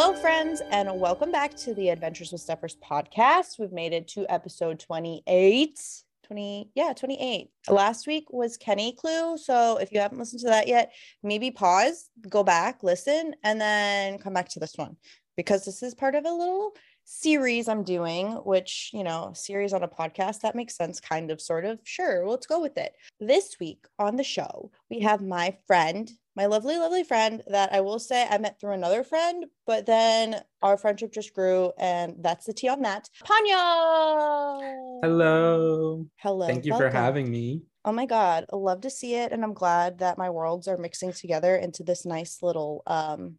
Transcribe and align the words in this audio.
Hello, 0.00 0.14
friends, 0.14 0.62
and 0.70 1.00
welcome 1.00 1.32
back 1.32 1.56
to 1.56 1.74
the 1.74 1.88
Adventures 1.88 2.30
with 2.30 2.40
Steppers 2.40 2.76
podcast. 2.76 3.58
We've 3.58 3.72
made 3.72 3.92
it 3.92 4.06
to 4.10 4.32
episode 4.32 4.78
28. 4.78 5.76
20, 6.22 6.70
yeah, 6.76 6.92
28. 6.92 7.50
Last 7.68 8.06
week 8.06 8.26
was 8.30 8.56
Kenny 8.56 8.92
Clue. 8.92 9.36
So 9.36 9.78
if 9.78 9.90
you 9.90 9.98
haven't 9.98 10.18
listened 10.20 10.42
to 10.42 10.46
that 10.46 10.68
yet, 10.68 10.92
maybe 11.24 11.50
pause, 11.50 12.10
go 12.28 12.44
back, 12.44 12.84
listen, 12.84 13.34
and 13.42 13.60
then 13.60 14.18
come 14.18 14.32
back 14.32 14.48
to 14.50 14.60
this 14.60 14.74
one 14.76 14.96
because 15.36 15.64
this 15.64 15.82
is 15.82 15.96
part 15.96 16.14
of 16.14 16.24
a 16.24 16.32
little 16.32 16.74
series 17.02 17.66
I'm 17.66 17.82
doing, 17.82 18.28
which, 18.44 18.90
you 18.92 19.02
know, 19.02 19.32
series 19.34 19.72
on 19.72 19.82
a 19.82 19.88
podcast, 19.88 20.42
that 20.42 20.54
makes 20.54 20.76
sense, 20.76 21.00
kind 21.00 21.32
of, 21.32 21.40
sort 21.40 21.64
of. 21.64 21.80
Sure, 21.82 22.24
let's 22.28 22.46
go 22.46 22.60
with 22.60 22.78
it. 22.78 22.92
This 23.18 23.56
week 23.58 23.84
on 23.98 24.14
the 24.14 24.22
show, 24.22 24.70
we 24.90 25.00
have 25.00 25.22
my 25.22 25.56
friend, 25.66 26.08
my 26.38 26.46
lovely, 26.46 26.78
lovely 26.78 27.02
friend 27.02 27.42
that 27.48 27.72
I 27.72 27.80
will 27.80 27.98
say 27.98 28.24
I 28.30 28.38
met 28.38 28.60
through 28.60 28.70
another 28.70 29.02
friend, 29.02 29.46
but 29.66 29.86
then 29.86 30.40
our 30.62 30.78
friendship 30.78 31.12
just 31.12 31.34
grew, 31.34 31.72
and 31.76 32.14
that's 32.20 32.46
the 32.46 32.52
tea 32.52 32.68
on 32.68 32.82
that. 32.82 33.10
Ponyo! 33.24 35.00
Hello. 35.02 36.06
Hello. 36.14 36.46
Thank 36.46 36.64
you 36.64 36.70
welcome. 36.70 36.92
for 36.92 36.96
having 36.96 37.28
me. 37.28 37.62
Oh 37.84 37.90
my 37.90 38.06
God, 38.06 38.46
I 38.52 38.54
love 38.54 38.82
to 38.82 38.90
see 38.90 39.16
it. 39.16 39.32
And 39.32 39.42
I'm 39.42 39.52
glad 39.52 39.98
that 39.98 40.16
my 40.16 40.30
worlds 40.30 40.68
are 40.68 40.76
mixing 40.76 41.12
together 41.12 41.56
into 41.56 41.82
this 41.82 42.06
nice 42.06 42.38
little 42.40 42.84
um 42.86 43.36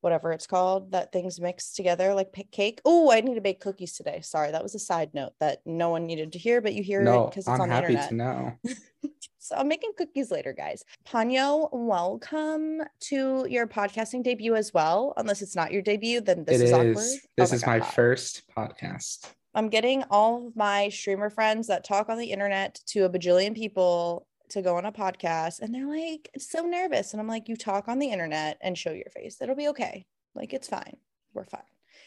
whatever 0.00 0.32
it's 0.32 0.46
called 0.46 0.92
that 0.92 1.12
things 1.12 1.40
mix 1.40 1.72
together 1.72 2.14
like 2.14 2.32
pick 2.32 2.50
cake. 2.50 2.80
Oh, 2.86 3.10
I 3.10 3.20
need 3.20 3.34
to 3.34 3.40
bake 3.42 3.60
cookies 3.60 3.92
today. 3.92 4.20
Sorry, 4.22 4.50
that 4.50 4.62
was 4.62 4.74
a 4.74 4.78
side 4.78 5.10
note 5.12 5.32
that 5.40 5.58
no 5.66 5.90
one 5.90 6.06
needed 6.06 6.32
to 6.32 6.38
hear, 6.38 6.62
but 6.62 6.72
you 6.72 6.82
hear 6.82 7.02
no, 7.02 7.24
it 7.24 7.30
because 7.30 7.48
it's 7.48 7.48
I'm 7.48 7.60
on 7.60 7.68
the 7.68 7.76
internet. 7.76 8.08
to 8.08 8.14
know. 8.14 8.52
so 9.44 9.54
I'm 9.56 9.68
making 9.68 9.90
cookies 9.98 10.30
later, 10.30 10.54
guys. 10.54 10.86
Ponyo, 11.06 11.68
welcome 11.70 12.80
to 13.00 13.46
your 13.46 13.66
podcasting 13.66 14.22
debut 14.22 14.54
as 14.54 14.72
well. 14.72 15.12
Unless 15.18 15.42
it's 15.42 15.54
not 15.54 15.70
your 15.70 15.82
debut, 15.82 16.22
then 16.22 16.44
this 16.44 16.62
is, 16.62 16.70
is. 16.70 16.72
awkward. 16.72 16.96
Oh 16.96 17.28
This 17.36 17.52
is 17.52 17.66
my 17.66 17.80
God. 17.80 17.92
first 17.92 18.44
podcast. 18.56 19.28
I'm 19.54 19.68
getting 19.68 20.02
all 20.08 20.46
of 20.46 20.56
my 20.56 20.88
streamer 20.88 21.28
friends 21.28 21.66
that 21.66 21.84
talk 21.84 22.08
on 22.08 22.16
the 22.16 22.32
internet 22.32 22.80
to 22.86 23.04
a 23.04 23.10
bajillion 23.10 23.54
people 23.54 24.26
to 24.48 24.62
go 24.62 24.78
on 24.78 24.86
a 24.86 24.92
podcast, 24.92 25.60
and 25.60 25.74
they're 25.74 25.86
like 25.86 26.30
so 26.38 26.62
nervous. 26.62 27.12
And 27.12 27.20
I'm 27.20 27.28
like, 27.28 27.46
you 27.46 27.56
talk 27.56 27.86
on 27.86 27.98
the 27.98 28.12
internet 28.12 28.56
and 28.62 28.78
show 28.78 28.92
your 28.92 29.10
face. 29.14 29.42
It'll 29.42 29.54
be 29.54 29.68
okay. 29.68 30.06
Like 30.34 30.54
it's 30.54 30.68
fine. 30.68 30.96
We're 31.34 31.44
fine. 31.44 31.60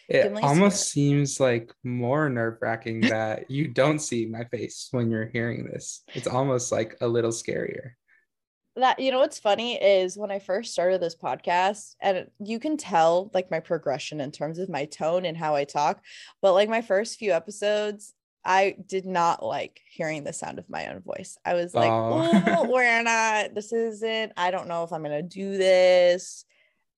It 0.10 0.34
almost 0.42 0.90
seems 0.90 1.40
like 1.40 1.74
more 1.84 2.30
nerve 2.30 2.58
wracking 2.62 3.02
that 3.10 3.52
you 3.52 3.68
don't 3.68 4.00
see 4.00 4.26
my 4.26 4.46
face 4.46 4.88
when 4.92 5.12
you're 5.12 5.28
hearing 5.28 5.66
this. 5.66 6.04
It's 6.14 6.28
almost 6.28 6.72
like 6.72 6.96
a 7.02 7.08
little 7.08 7.32
scarier. 7.32 7.92
That 8.78 9.00
you 9.00 9.12
know 9.12 9.20
what's 9.20 9.40
funny 9.40 9.76
is 9.76 10.18
when 10.18 10.30
I 10.30 10.38
first 10.40 10.72
started 10.72 11.02
this 11.02 11.16
podcast, 11.16 11.96
and 12.00 12.28
you 12.40 12.60
can 12.60 12.78
tell 12.78 13.32
like 13.34 13.50
my 13.50 13.60
progression 13.60 14.22
in 14.22 14.32
terms 14.32 14.60
of 14.60 14.70
my 14.70 14.86
tone 14.86 15.26
and 15.26 15.36
how 15.36 15.56
I 15.56 15.64
talk. 15.64 16.00
But 16.42 16.54
like 16.54 16.70
my 16.70 16.82
first 16.82 17.18
few 17.18 17.32
episodes, 17.32 18.14
I 18.46 18.78
did 18.86 19.06
not 19.06 19.44
like 19.44 19.82
hearing 19.92 20.24
the 20.24 20.32
sound 20.32 20.58
of 20.58 20.70
my 20.70 20.88
own 20.88 21.02
voice. 21.02 21.38
I 21.44 21.56
was 21.56 21.74
like, 21.74 21.90
Oh. 21.92 22.44
oh, 22.48 22.72
we're 22.72 23.04
not, 23.04 23.54
this 23.54 23.74
isn't, 23.74 24.32
I 24.38 24.52
don't 24.52 24.70
know 24.70 24.84
if 24.84 24.94
I'm 24.94 25.04
gonna 25.04 25.22
do 25.22 25.58
this. 25.58 26.46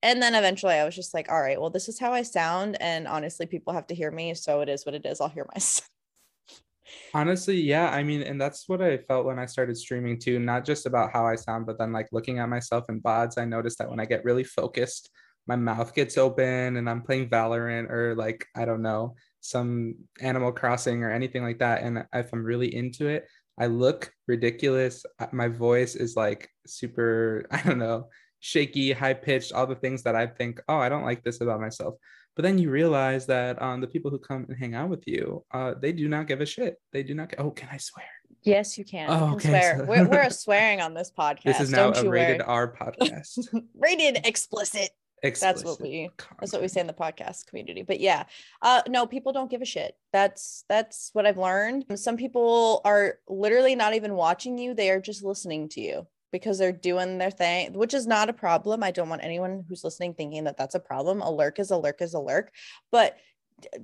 And 0.01 0.21
then 0.21 0.35
eventually 0.35 0.75
I 0.75 0.85
was 0.85 0.95
just 0.95 1.13
like, 1.13 1.29
all 1.29 1.41
right, 1.41 1.59
well, 1.59 1.69
this 1.69 1.89
is 1.89 1.99
how 1.99 2.13
I 2.13 2.23
sound. 2.23 2.77
And 2.81 3.07
honestly, 3.07 3.45
people 3.45 3.73
have 3.73 3.87
to 3.87 3.95
hear 3.95 4.11
me. 4.11 4.33
So 4.33 4.61
it 4.61 4.69
is 4.69 4.85
what 4.85 4.95
it 4.95 5.05
is. 5.05 5.19
I'll 5.19 5.29
hear 5.29 5.45
myself. 5.53 5.89
Honestly, 7.13 7.59
yeah. 7.59 7.89
I 7.89 8.01
mean, 8.03 8.21
and 8.23 8.39
that's 8.39 8.67
what 8.67 8.81
I 8.81 8.97
felt 8.97 9.25
when 9.25 9.37
I 9.37 9.45
started 9.45 9.77
streaming 9.77 10.19
too, 10.19 10.39
not 10.39 10.65
just 10.65 10.85
about 10.85 11.11
how 11.11 11.25
I 11.25 11.35
sound, 11.35 11.65
but 11.65 11.77
then 11.77 11.91
like 11.91 12.07
looking 12.11 12.39
at 12.39 12.49
myself 12.49 12.85
in 12.89 13.01
VODs, 13.01 13.37
I 13.37 13.45
noticed 13.45 13.77
that 13.79 13.89
when 13.89 13.99
I 13.99 14.05
get 14.05 14.25
really 14.25 14.43
focused, 14.43 15.09
my 15.47 15.55
mouth 15.55 15.93
gets 15.93 16.17
open 16.17 16.77
and 16.77 16.89
I'm 16.89 17.01
playing 17.01 17.29
Valorant 17.29 17.89
or 17.91 18.15
like, 18.15 18.45
I 18.55 18.65
don't 18.65 18.81
know, 18.81 19.15
some 19.41 19.95
Animal 20.21 20.51
Crossing 20.51 21.03
or 21.03 21.11
anything 21.11 21.43
like 21.43 21.59
that. 21.59 21.83
And 21.83 22.05
if 22.13 22.31
I'm 22.33 22.43
really 22.43 22.73
into 22.73 23.07
it, 23.07 23.27
I 23.59 23.65
look 23.65 24.11
ridiculous. 24.27 25.03
Uh, 25.19 25.27
My 25.31 25.47
voice 25.47 25.95
is 25.95 26.15
like 26.15 26.49
super, 26.65 27.45
I 27.51 27.61
don't 27.61 27.79
know, 27.79 28.09
shaky, 28.39 28.91
high 28.91 29.13
pitched, 29.13 29.53
all 29.53 29.67
the 29.67 29.75
things 29.75 30.03
that 30.03 30.15
I 30.15 30.27
think, 30.27 30.61
oh, 30.67 30.77
I 30.77 30.89
don't 30.89 31.03
like 31.03 31.23
this 31.23 31.41
about 31.41 31.59
myself. 31.59 31.95
But 32.35 32.43
then 32.43 32.57
you 32.57 32.69
realize 32.69 33.25
that 33.25 33.61
um, 33.61 33.81
the 33.81 33.87
people 33.87 34.11
who 34.11 34.19
come 34.19 34.45
and 34.47 34.57
hang 34.57 34.73
out 34.73 34.89
with 34.89 35.05
you, 35.07 35.43
uh, 35.51 35.73
they 35.79 35.91
do 35.91 36.07
not 36.07 36.27
give 36.27 36.39
a 36.41 36.45
shit. 36.45 36.79
They 36.93 37.03
do 37.03 37.13
not. 37.13 37.29
Get, 37.29 37.39
Oh, 37.39 37.51
can 37.51 37.67
I 37.71 37.77
swear? 37.77 38.05
Yes, 38.43 38.77
you 38.77 38.85
can. 38.85 39.09
Oh, 39.09 39.33
okay, 39.33 39.49
swear. 39.49 39.77
so- 39.79 39.85
We're, 39.85 40.07
we're 40.07 40.29
swearing 40.45 40.79
on 40.79 40.93
this 40.93 41.11
podcast. 41.11 41.43
This 41.43 41.59
is 41.59 41.71
now 41.71 41.91
Don't 41.91 42.07
a 42.07 42.09
rated 42.09 42.37
worry. 42.39 42.47
R 42.47 42.73
podcast. 42.79 43.61
rated 43.77 44.25
explicit. 44.25 44.89
Explicit 45.21 45.57
That's 45.57 45.65
what 45.65 45.81
we 45.81 46.09
that's 46.39 46.53
what 46.53 46.61
we 46.61 46.69
say 46.69 46.79
in 46.79 46.87
the 46.87 46.93
podcast 46.93 47.45
community. 47.47 47.81
But 47.81 47.99
yeah, 47.99 48.23
uh 48.61 48.83
no, 48.87 49.05
people 49.05 49.33
don't 49.33 49.51
give 49.51 49.61
a 49.61 49.65
shit. 49.65 49.93
That's 50.13 50.63
that's 50.69 51.09
what 51.11 51.25
I've 51.25 51.37
learned. 51.37 51.83
Some 51.95 52.15
people 52.15 52.79
are 52.85 53.15
literally 53.27 53.75
not 53.75 53.95
even 53.95 54.13
watching 54.13 54.57
you, 54.57 54.73
they 54.73 54.89
are 54.91 55.01
just 55.01 55.21
listening 55.21 55.67
to 55.69 55.81
you 55.81 56.07
because 56.31 56.57
they're 56.57 56.71
doing 56.71 57.17
their 57.17 57.31
thing, 57.31 57.73
which 57.73 57.93
is 57.93 58.07
not 58.07 58.29
a 58.29 58.33
problem. 58.33 58.83
I 58.83 58.91
don't 58.91 59.09
want 59.09 59.23
anyone 59.23 59.65
who's 59.67 59.83
listening 59.83 60.13
thinking 60.13 60.43
that 60.45 60.57
that's 60.57 60.75
a 60.75 60.79
problem. 60.79 61.21
A 61.21 61.31
lurk 61.31 61.59
is 61.59 61.71
a 61.71 61.77
lurk 61.77 62.01
is 62.01 62.13
a 62.13 62.19
lurk, 62.19 62.51
but 62.91 63.17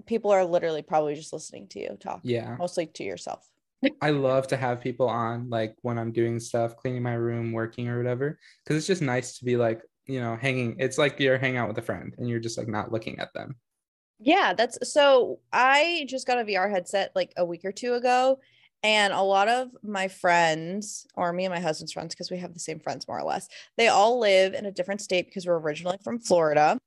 people 0.05 0.31
are 0.31 0.45
literally 0.45 0.81
probably 0.81 1.15
just 1.15 1.33
listening 1.33 1.67
to 1.69 1.79
you 1.79 1.97
talk, 1.99 2.21
Yeah, 2.23 2.55
mostly 2.57 2.87
to 2.87 3.03
yourself. 3.03 3.47
I 4.01 4.11
love 4.11 4.47
to 4.47 4.57
have 4.57 4.81
people 4.81 5.07
on, 5.07 5.49
like 5.49 5.75
when 5.81 5.97
I'm 5.97 6.11
doing 6.11 6.39
stuff, 6.39 6.77
cleaning 6.77 7.03
my 7.03 7.13
room, 7.13 7.51
working 7.51 7.87
or 7.87 7.97
whatever, 7.97 8.39
because 8.63 8.77
it's 8.77 8.87
just 8.87 9.01
nice 9.01 9.37
to 9.39 9.45
be 9.45 9.57
like, 9.57 9.81
you 10.05 10.19
know, 10.19 10.35
hanging. 10.35 10.75
It's 10.79 10.97
like 10.97 11.19
you're 11.19 11.37
hanging 11.37 11.57
out 11.57 11.67
with 11.67 11.77
a 11.77 11.81
friend 11.81 12.15
and 12.17 12.29
you're 12.29 12.39
just 12.39 12.57
like 12.57 12.67
not 12.67 12.91
looking 12.91 13.19
at 13.19 13.33
them. 13.33 13.55
Yeah, 14.19 14.53
that's 14.53 14.77
so 14.91 15.39
I 15.51 16.05
just 16.07 16.25
got 16.25 16.39
a 16.39 16.45
VR 16.45 16.69
headset 16.69 17.11
like 17.15 17.33
a 17.37 17.43
week 17.43 17.65
or 17.65 17.71
two 17.71 17.95
ago. 17.95 18.39
And 18.85 19.13
a 19.13 19.21
lot 19.21 19.47
of 19.47 19.69
my 19.81 20.07
friends, 20.07 21.07
or 21.15 21.33
me 21.33 21.45
and 21.45 21.51
my 21.51 21.59
husband's 21.59 21.91
friends, 21.91 22.13
because 22.13 22.29
we 22.29 22.37
have 22.37 22.53
the 22.53 22.59
same 22.59 22.79
friends 22.79 23.07
more 23.07 23.17
or 23.17 23.23
less, 23.23 23.47
they 23.77 23.87
all 23.87 24.19
live 24.19 24.53
in 24.53 24.67
a 24.67 24.71
different 24.71 25.01
state 25.01 25.25
because 25.25 25.47
we're 25.47 25.57
originally 25.57 25.97
from 26.03 26.19
Florida. 26.19 26.77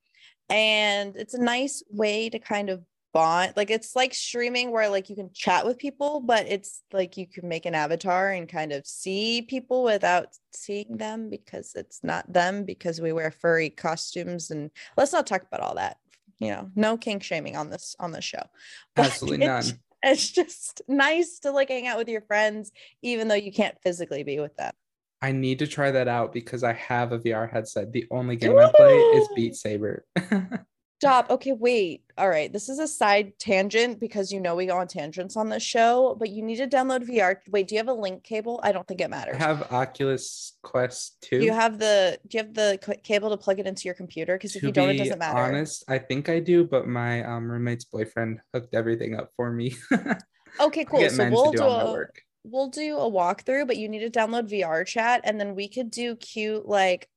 And 0.48 1.16
it's 1.16 1.34
a 1.34 1.42
nice 1.42 1.82
way 1.90 2.30
to 2.30 2.38
kind 2.38 2.70
of 2.70 2.84
bond. 3.12 3.54
Like 3.56 3.70
it's 3.70 3.96
like 3.96 4.14
streaming 4.14 4.70
where 4.70 4.88
like 4.88 5.10
you 5.10 5.16
can 5.16 5.30
chat 5.34 5.66
with 5.66 5.76
people, 5.76 6.20
but 6.20 6.46
it's 6.46 6.84
like 6.92 7.16
you 7.16 7.26
can 7.26 7.48
make 7.48 7.66
an 7.66 7.74
avatar 7.74 8.30
and 8.30 8.48
kind 8.48 8.70
of 8.70 8.86
see 8.86 9.42
people 9.42 9.82
without 9.82 10.28
seeing 10.52 10.98
them 10.98 11.28
because 11.28 11.72
it's 11.74 12.04
not 12.04 12.32
them 12.32 12.62
because 12.62 13.00
we 13.00 13.12
wear 13.12 13.32
furry 13.32 13.70
costumes. 13.70 14.52
And 14.52 14.70
let's 14.96 15.12
not 15.12 15.26
talk 15.26 15.42
about 15.42 15.62
all 15.62 15.74
that 15.74 15.96
you 16.38 16.50
know 16.50 16.70
no 16.76 16.96
kink 16.96 17.24
shaming 17.24 17.56
on 17.56 17.68
this 17.68 17.96
on 17.98 18.12
this 18.12 18.22
show 18.24 18.42
But 18.94 19.06
Absolutely 19.06 19.44
none. 19.44 19.64
It's, 20.02 20.30
just 20.30 20.82
nice 20.88 21.38
to 21.40 21.50
like 21.50 21.68
hang 21.68 21.86
out 21.86 21.98
with 21.98 22.08
your 22.08 22.22
friends 22.22 22.72
even 23.02 23.28
though 23.28 23.34
you 23.34 23.52
can't 23.52 23.76
physically 23.82 24.22
be 24.22 24.38
with 24.38 24.54
them 24.56 24.72
I 25.20 25.32
need 25.32 25.58
to 25.58 25.66
try 25.66 25.90
that 25.90 26.06
out 26.06 26.32
because 26.32 26.62
I 26.62 26.74
have 26.74 27.10
a 27.10 27.18
VR 27.18 27.50
headset. 27.50 27.92
The 27.92 28.06
only 28.12 28.36
game 28.36 28.56
I 28.56 28.70
play 28.72 28.94
is 28.94 29.28
Beat 29.34 29.56
Saber. 29.56 30.04
stop 31.00 31.30
okay 31.30 31.52
wait 31.52 32.02
all 32.16 32.28
right 32.28 32.52
this 32.52 32.68
is 32.68 32.78
a 32.78 32.88
side 32.88 33.32
tangent 33.38 34.00
because 34.00 34.32
you 34.32 34.40
know 34.40 34.56
we 34.56 34.66
go 34.66 34.76
on 34.76 34.88
tangents 34.88 35.36
on 35.36 35.48
this 35.48 35.62
show 35.62 36.16
but 36.18 36.28
you 36.28 36.42
need 36.42 36.56
to 36.56 36.66
download 36.66 37.08
vr 37.08 37.36
wait 37.50 37.68
do 37.68 37.74
you 37.74 37.78
have 37.78 37.88
a 37.88 37.92
link 37.92 38.24
cable? 38.24 38.60
I 38.62 38.72
don't 38.72 38.86
think 38.86 39.00
it 39.00 39.04
I 39.04 39.08
matters. 39.08 39.36
have 39.36 39.70
Oculus 39.72 40.56
Quest 40.62 41.16
2. 41.22 41.38
do 41.40 41.44
you 41.44 41.52
have 41.52 41.78
the 41.78 42.18
do 42.26 42.38
you 42.38 42.44
have 42.44 42.54
the 42.54 42.78
c- 42.84 43.00
cable 43.02 43.30
to 43.30 43.36
plug 43.36 43.58
it 43.58 43.66
into 43.66 43.84
your 43.84 43.94
computer? 43.94 44.36
Because 44.36 44.56
if 44.56 44.62
you 44.62 44.72
don't 44.72 44.90
it 44.90 44.98
doesn't 44.98 45.18
matter. 45.18 45.38
honest, 45.38 45.84
I 45.88 45.98
think 45.98 46.28
I 46.28 46.40
do, 46.40 46.64
but 46.64 46.86
my 46.86 47.24
um, 47.24 47.50
roommate's 47.50 47.84
boyfriend 47.84 48.40
hooked 48.54 48.74
everything 48.74 49.14
up 49.14 49.30
for 49.36 49.52
me. 49.52 49.76
okay 50.60 50.84
cool 50.84 51.08
so 51.08 51.30
we'll 51.30 51.52
do 51.52 51.58
do 51.58 51.64
a, 51.64 52.06
we'll 52.44 52.68
do 52.68 52.96
a 52.98 53.10
walkthrough, 53.10 53.66
but 53.66 53.76
you 53.76 53.88
need 53.88 54.00
to 54.00 54.10
download 54.10 54.50
VR 54.50 54.86
chat 54.86 55.20
and 55.24 55.38
then 55.38 55.54
we 55.54 55.68
could 55.68 55.90
do 55.90 56.16
cute 56.16 56.66
like 56.66 57.08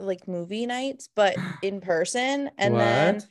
like 0.00 0.26
movie 0.28 0.66
nights, 0.66 1.08
but 1.14 1.36
in 1.62 1.80
person. 1.80 2.50
And 2.58 2.74
then 2.78 3.22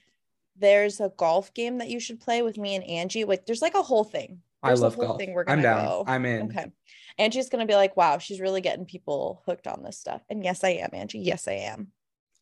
there's 0.57 0.99
a 0.99 1.11
golf 1.17 1.53
game 1.53 1.79
that 1.79 1.89
you 1.89 1.99
should 1.99 2.19
play 2.19 2.41
with 2.41 2.57
me 2.57 2.75
and 2.75 2.83
Angie. 2.83 3.25
Like 3.25 3.45
there's 3.45 3.61
like 3.61 3.75
a 3.75 3.81
whole 3.81 4.03
thing. 4.03 4.39
I 4.61 4.69
There's 4.69 4.79
a 4.79 4.83
love 4.83 4.95
whole 4.95 5.05
golf. 5.07 5.19
thing 5.19 5.33
we're 5.33 5.41
I'm 5.41 5.61
gonna 5.61 5.63
down. 5.63 5.85
go. 5.85 6.03
I'm 6.07 6.25
in. 6.25 6.43
Okay. 6.43 6.71
Angie's 7.17 7.49
gonna 7.49 7.65
be 7.65 7.75
like, 7.75 7.97
wow, 7.97 8.17
she's 8.17 8.39
really 8.39 8.61
getting 8.61 8.85
people 8.85 9.43
hooked 9.45 9.67
on 9.67 9.83
this 9.83 9.97
stuff. 9.99 10.21
And 10.29 10.43
yes, 10.43 10.63
I 10.63 10.69
am, 10.69 10.89
Angie. 10.93 11.19
Yes, 11.19 11.47
I 11.49 11.53
am. 11.53 11.87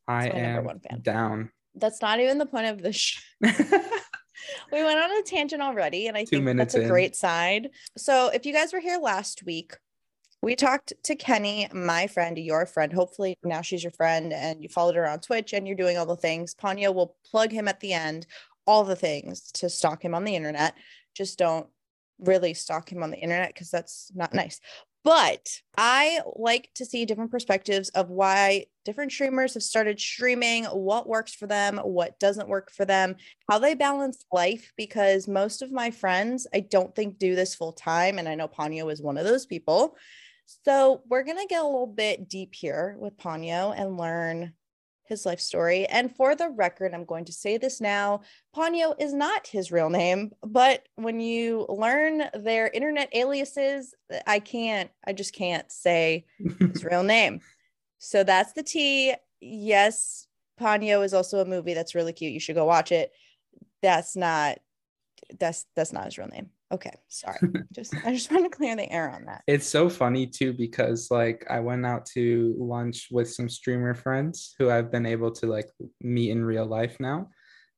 I 0.08 0.30
my 0.30 0.40
number 0.40 0.60
am 0.60 0.64
one 0.66 0.80
fan. 0.82 1.02
down. 1.02 1.52
That's 1.74 2.02
not 2.02 2.20
even 2.20 2.38
the 2.38 2.46
point 2.46 2.68
of 2.68 2.82
the 2.82 2.92
show. 2.94 3.22
we 3.42 4.84
went 4.84 5.00
on 5.00 5.12
a 5.20 5.24
tangent 5.24 5.62
already 5.62 6.08
and 6.08 6.18
i 6.18 6.24
Two 6.24 6.44
think 6.44 6.58
that's 6.58 6.74
a 6.76 6.82
in. 6.82 6.88
great 6.90 7.16
side 7.16 7.70
so 7.98 8.30
if 8.34 8.46
you 8.46 8.54
guys 8.54 8.74
were 8.74 8.80
here 8.80 8.98
last 8.98 9.44
week 9.46 9.76
we 10.42 10.56
talked 10.56 10.94
to 11.04 11.16
kenny 11.16 11.68
my 11.74 12.08
friend 12.08 12.38
your 12.38 12.66
friend 12.66 12.92
hopefully 12.92 13.36
now 13.44 13.62
she's 13.62 13.84
your 13.84 13.92
friend 13.92 14.34
and 14.34 14.62
you 14.62 14.70
followed 14.70 14.96
her 14.96 15.08
on 15.08 15.20
twitch 15.20 15.54
and 15.54 15.68
you're 15.68 15.76
doing 15.76 15.98
all 15.98 16.06
the 16.06 16.16
things 16.16 16.56
Ponyo 16.56 16.94
will 16.94 17.16
plug 17.30 17.52
him 17.52 17.68
at 17.68 17.80
the 17.80 17.94
end 17.94 18.28
all 18.66 18.84
the 18.84 18.96
things 18.96 19.52
to 19.54 19.70
stalk 19.70 20.04
him 20.04 20.14
on 20.14 20.24
the 20.24 20.36
internet 20.36 20.76
just 21.16 21.38
don't 21.38 21.68
really 22.20 22.54
stalk 22.54 22.92
him 22.92 23.04
on 23.04 23.12
the 23.12 23.18
internet 23.18 23.54
because 23.54 23.72
that's 23.72 24.12
not 24.16 24.34
nice 24.34 24.60
But 25.04 25.50
I 25.78 26.22
like 26.36 26.70
to 26.76 26.86
see 26.86 27.06
different 27.06 27.32
perspectives 27.32 27.90
of 27.90 28.10
why 28.10 28.68
different 28.86 29.12
streamers 29.12 29.56
have 29.56 29.64
started 29.64 30.00
streaming, 30.00 30.66
what 30.66 31.08
works 31.08 31.34
for 31.34 31.48
them, 31.48 31.80
what 31.80 32.20
doesn't 32.20 32.48
work 32.48 32.72
for 32.72 32.86
them, 32.86 33.16
how 33.50 33.58
they 33.58 33.74
balance 33.74 34.24
life. 34.32 34.72
Because 34.78 35.28
most 35.28 35.64
of 35.64 35.72
my 35.72 35.90
friends, 35.90 36.46
I 36.54 36.60
don't 36.60 36.94
think 36.94 37.18
do 37.18 37.34
this 37.34 37.56
full 37.56 37.74
time. 37.74 38.20
And 38.20 38.30
I 38.30 38.36
know 38.36 38.48
Ponyo 38.48 38.92
is 38.92 39.02
one 39.02 39.18
of 39.18 39.26
those 39.26 39.48
people. 39.48 39.98
So 40.65 41.01
we're 41.07 41.24
going 41.24 41.38
to 41.38 41.48
get 41.48 41.62
a 41.62 41.65
little 41.65 41.88
bit 41.88 42.27
deep 42.30 42.53
here 42.53 42.95
with 43.00 43.18
Ponyo 43.18 43.74
and 43.75 43.98
learn 43.98 44.53
his 45.12 45.25
life 45.25 45.42
story. 45.42 45.86
And 45.88 46.15
for 46.15 46.36
the 46.36 46.50
record, 46.50 46.94
I'm 46.94 47.03
going 47.03 47.25
to 47.25 47.33
say 47.33 47.57
this 47.57 47.81
now 47.81 48.21
Ponyo 48.56 48.95
is 48.98 49.13
not 49.13 49.45
his 49.45 49.71
real 49.71 49.89
name, 49.89 50.31
but 50.42 50.88
when 50.95 51.19
you 51.19 51.65
learn 51.68 52.24
their 52.33 52.69
internet 52.69 53.09
aliases, 53.13 53.94
I 54.25 54.39
can't, 54.39 54.89
I 55.06 55.13
just 55.13 55.33
can't 55.33 55.69
say 55.71 56.25
his 56.59 56.83
real 56.89 57.03
name. 57.03 57.42
So 57.98 58.24
that's 58.24 58.53
the 58.53 58.63
tea. 58.63 59.13
Yes, 59.42 60.27
Ponyo 60.59 61.03
is 61.03 61.13
also 61.13 61.39
a 61.39 61.45
movie 61.45 61.74
that's 61.74 61.95
really 61.95 62.13
cute. 62.13 62.33
You 62.33 62.39
should 62.39 62.56
go 62.56 62.65
watch 62.65 62.92
it. 62.92 63.12
That's 63.81 64.15
not, 64.15 64.59
that's, 65.39 65.65
that's 65.75 65.92
not 65.92 66.06
his 66.06 66.18
real 66.18 66.27
name. 66.27 66.51
Okay, 66.72 66.94
sorry. 67.10 67.38
just 67.74 67.94
I 68.06 68.14
just 68.14 68.32
want 68.32 68.50
to 68.50 68.56
clear 68.56 68.76
the 68.76 68.90
air 68.92 69.10
on 69.10 69.26
that. 69.26 69.44
It's 69.48 69.68
so 69.68 69.90
funny 69.90 70.26
too 70.26 70.54
because 70.54 71.12
like 71.12 71.46
I 71.50 71.60
went 71.60 71.86
out 71.86 72.06
to 72.14 72.56
lunch 72.58 73.10
with 73.12 73.30
some 73.32 73.50
streamer 73.50 73.94
friends 73.94 74.56
who 74.58 74.70
I've 74.70 74.92
been 74.92 75.06
able 75.06 75.32
to 75.32 75.48
like 75.48 75.70
meet 76.00 76.32
in 76.32 76.44
real 76.44 76.66
life 76.66 76.98
now. 77.00 77.30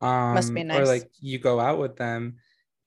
Um 0.02 0.36
Must 0.36 0.54
be 0.54 0.64
nice. 0.64 0.78
or 0.78 0.86
like 0.86 1.10
you 1.20 1.40
go 1.40 1.60
out 1.60 1.80
with 1.80 1.96
them, 1.96 2.36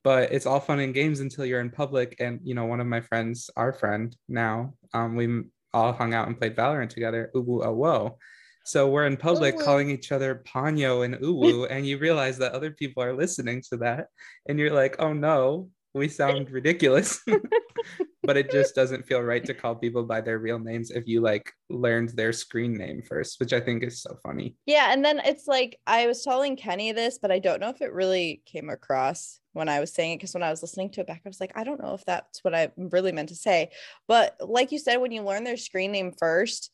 but 0.04 0.32
it's 0.32 0.46
all 0.46 0.60
fun 0.60 0.78
and 0.78 0.94
games 0.94 1.20
until 1.20 1.44
you're 1.44 1.60
in 1.60 1.70
public 1.70 2.16
and 2.20 2.40
you 2.44 2.54
know 2.54 2.66
one 2.66 2.80
of 2.80 2.86
my 2.86 3.00
friends, 3.00 3.50
our 3.56 3.72
friend 3.72 4.14
now, 4.28 4.74
um 4.94 5.16
we 5.16 5.42
all 5.74 5.92
hung 5.92 6.14
out 6.14 6.28
and 6.28 6.38
played 6.38 6.56
Valorant 6.56 6.90
together, 6.90 7.30
Uwu 7.34 7.64
Awo. 7.64 8.16
So 8.64 8.88
we're 8.88 9.06
in 9.06 9.16
public 9.16 9.56
calling 9.60 9.90
each 9.90 10.10
other 10.10 10.42
Ponyo 10.44 11.04
and 11.04 11.14
Uwu, 11.22 11.68
and 11.70 11.86
you 11.86 11.98
realize 11.98 12.38
that 12.38 12.52
other 12.52 12.72
people 12.72 13.00
are 13.02 13.14
listening 13.14 13.62
to 13.70 13.76
that, 13.78 14.08
and 14.48 14.58
you're 14.58 14.72
like, 14.72 14.96
oh 14.98 15.12
no, 15.12 15.70
we 15.96 16.08
sound 16.08 16.50
ridiculous 16.50 17.20
but 18.22 18.36
it 18.36 18.50
just 18.50 18.74
doesn't 18.74 19.06
feel 19.06 19.22
right 19.22 19.44
to 19.44 19.54
call 19.54 19.74
people 19.74 20.04
by 20.04 20.20
their 20.20 20.38
real 20.38 20.58
names 20.58 20.90
if 20.90 21.06
you 21.06 21.20
like 21.20 21.52
learned 21.70 22.10
their 22.10 22.32
screen 22.32 22.76
name 22.76 23.02
first 23.02 23.40
which 23.40 23.52
i 23.52 23.60
think 23.60 23.82
is 23.82 24.02
so 24.02 24.16
funny. 24.22 24.56
Yeah 24.66 24.92
and 24.92 25.04
then 25.04 25.20
it's 25.24 25.46
like 25.46 25.78
i 25.86 26.06
was 26.06 26.22
telling 26.22 26.56
kenny 26.56 26.92
this 26.92 27.18
but 27.20 27.32
i 27.32 27.38
don't 27.38 27.60
know 27.60 27.70
if 27.70 27.80
it 27.80 27.92
really 27.92 28.42
came 28.46 28.68
across 28.68 29.40
when 29.52 29.68
i 29.68 29.80
was 29.80 29.92
saying 29.92 30.12
it 30.12 30.16
because 30.16 30.34
when 30.34 30.42
i 30.42 30.50
was 30.50 30.62
listening 30.62 30.90
to 30.90 31.00
it 31.00 31.06
back 31.06 31.22
i 31.24 31.28
was 31.28 31.40
like 31.40 31.52
i 31.56 31.64
don't 31.64 31.82
know 31.82 31.94
if 31.94 32.04
that's 32.04 32.44
what 32.44 32.54
i 32.54 32.70
really 32.76 33.12
meant 33.12 33.30
to 33.30 33.34
say. 33.34 33.70
But 34.06 34.36
like 34.40 34.72
you 34.72 34.78
said 34.78 34.96
when 34.96 35.12
you 35.12 35.22
learn 35.22 35.44
their 35.44 35.56
screen 35.56 35.92
name 35.92 36.12
first 36.12 36.70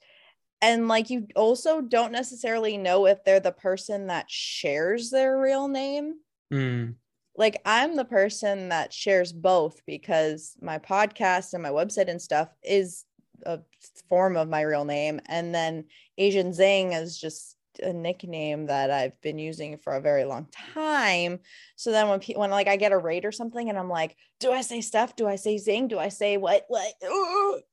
and 0.60 0.88
like 0.88 1.10
you 1.10 1.26
also 1.36 1.80
don't 1.80 2.12
necessarily 2.12 2.76
know 2.76 3.06
if 3.06 3.24
they're 3.24 3.40
the 3.40 3.52
person 3.52 4.08
that 4.08 4.30
shares 4.30 5.10
their 5.10 5.38
real 5.38 5.68
name. 5.68 6.14
Mm 6.52 6.94
like 7.36 7.60
I'm 7.64 7.96
the 7.96 8.04
person 8.04 8.68
that 8.68 8.92
shares 8.92 9.32
both 9.32 9.80
because 9.86 10.54
my 10.60 10.78
podcast 10.78 11.54
and 11.54 11.62
my 11.62 11.70
website 11.70 12.08
and 12.08 12.20
stuff 12.20 12.48
is 12.62 13.04
a 13.44 13.60
form 14.08 14.36
of 14.36 14.48
my 14.48 14.62
real 14.62 14.84
name. 14.84 15.20
And 15.26 15.54
then 15.54 15.84
Asian 16.18 16.52
Zing 16.52 16.92
is 16.92 17.18
just 17.18 17.56
a 17.82 17.92
nickname 17.92 18.66
that 18.66 18.90
I've 18.90 19.18
been 19.22 19.38
using 19.38 19.78
for 19.78 19.94
a 19.94 20.00
very 20.00 20.24
long 20.24 20.46
time. 20.74 21.40
So 21.76 21.90
then 21.90 22.08
when 22.08 22.20
people, 22.20 22.40
when 22.40 22.50
like 22.50 22.68
I 22.68 22.76
get 22.76 22.92
a 22.92 22.98
raid 22.98 23.24
or 23.24 23.32
something 23.32 23.68
and 23.68 23.78
I'm 23.78 23.88
like, 23.88 24.16
do 24.40 24.52
I 24.52 24.60
say 24.60 24.80
stuff? 24.80 25.16
Do 25.16 25.26
I 25.26 25.36
say 25.36 25.56
Zing? 25.58 25.88
Do 25.88 25.98
I 25.98 26.08
say 26.08 26.36
what 26.36 26.64
what? 26.68 26.92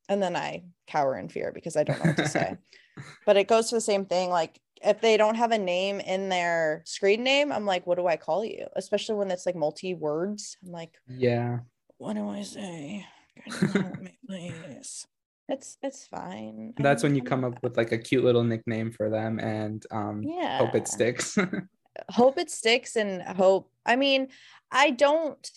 And 0.08 0.24
then 0.24 0.36
I 0.36 0.64
cower 0.88 1.18
in 1.18 1.30
fear 1.30 1.52
because 1.54 1.76
I 1.76 1.84
don't 1.84 2.00
know 2.00 2.12
what 2.12 2.18
to 2.18 2.28
say. 2.28 2.58
but 3.26 3.38
it 3.38 3.48
goes 3.48 3.70
to 3.70 3.76
the 3.76 3.82
same 3.82 4.06
thing. 4.06 4.30
Like 4.30 4.60
if 4.84 5.02
they 5.02 5.18
don't 5.18 5.36
have 5.36 5.52
a 5.52 5.58
name 5.58 6.00
in 6.00 6.30
their 6.30 6.84
screen 6.86 7.24
name, 7.24 7.52
I'm 7.52 7.66
like, 7.66 7.86
what 7.86 7.98
do 7.98 8.08
I 8.08 8.18
call 8.18 8.46
you? 8.46 8.68
Especially 8.76 9.16
when 9.16 9.31
it's 9.31 9.46
like 9.46 9.56
multi 9.56 9.94
words. 9.94 10.58
I'm 10.66 10.72
like, 10.72 10.98
yeah, 11.08 11.60
what 11.98 12.16
do 12.16 12.30
I 12.30 12.44
say? 12.44 13.06
please. 14.28 15.08
It's 15.48 15.78
it's 15.81 16.06
fine. 16.06 16.74
That's 16.78 17.02
when 17.02 17.16
you 17.16 17.24
come 17.24 17.44
up 17.44 17.62
with 17.64 17.76
like 17.76 17.92
a 17.92 17.98
cute 17.98 18.24
little 18.24 18.44
nickname 18.44 18.92
for 18.92 19.10
them 19.10 19.40
and 19.40 19.84
um 19.92 20.22
yeah. 20.24 20.60
hope 20.60 20.76
it 20.76 20.88
sticks. 20.88 21.38
hope 22.10 22.38
it 22.38 22.52
sticks 22.52 22.96
and 22.96 23.22
hope. 23.24 23.72
I 23.86 23.96
mean, 23.96 24.28
I 24.72 24.92
don't 24.92 25.50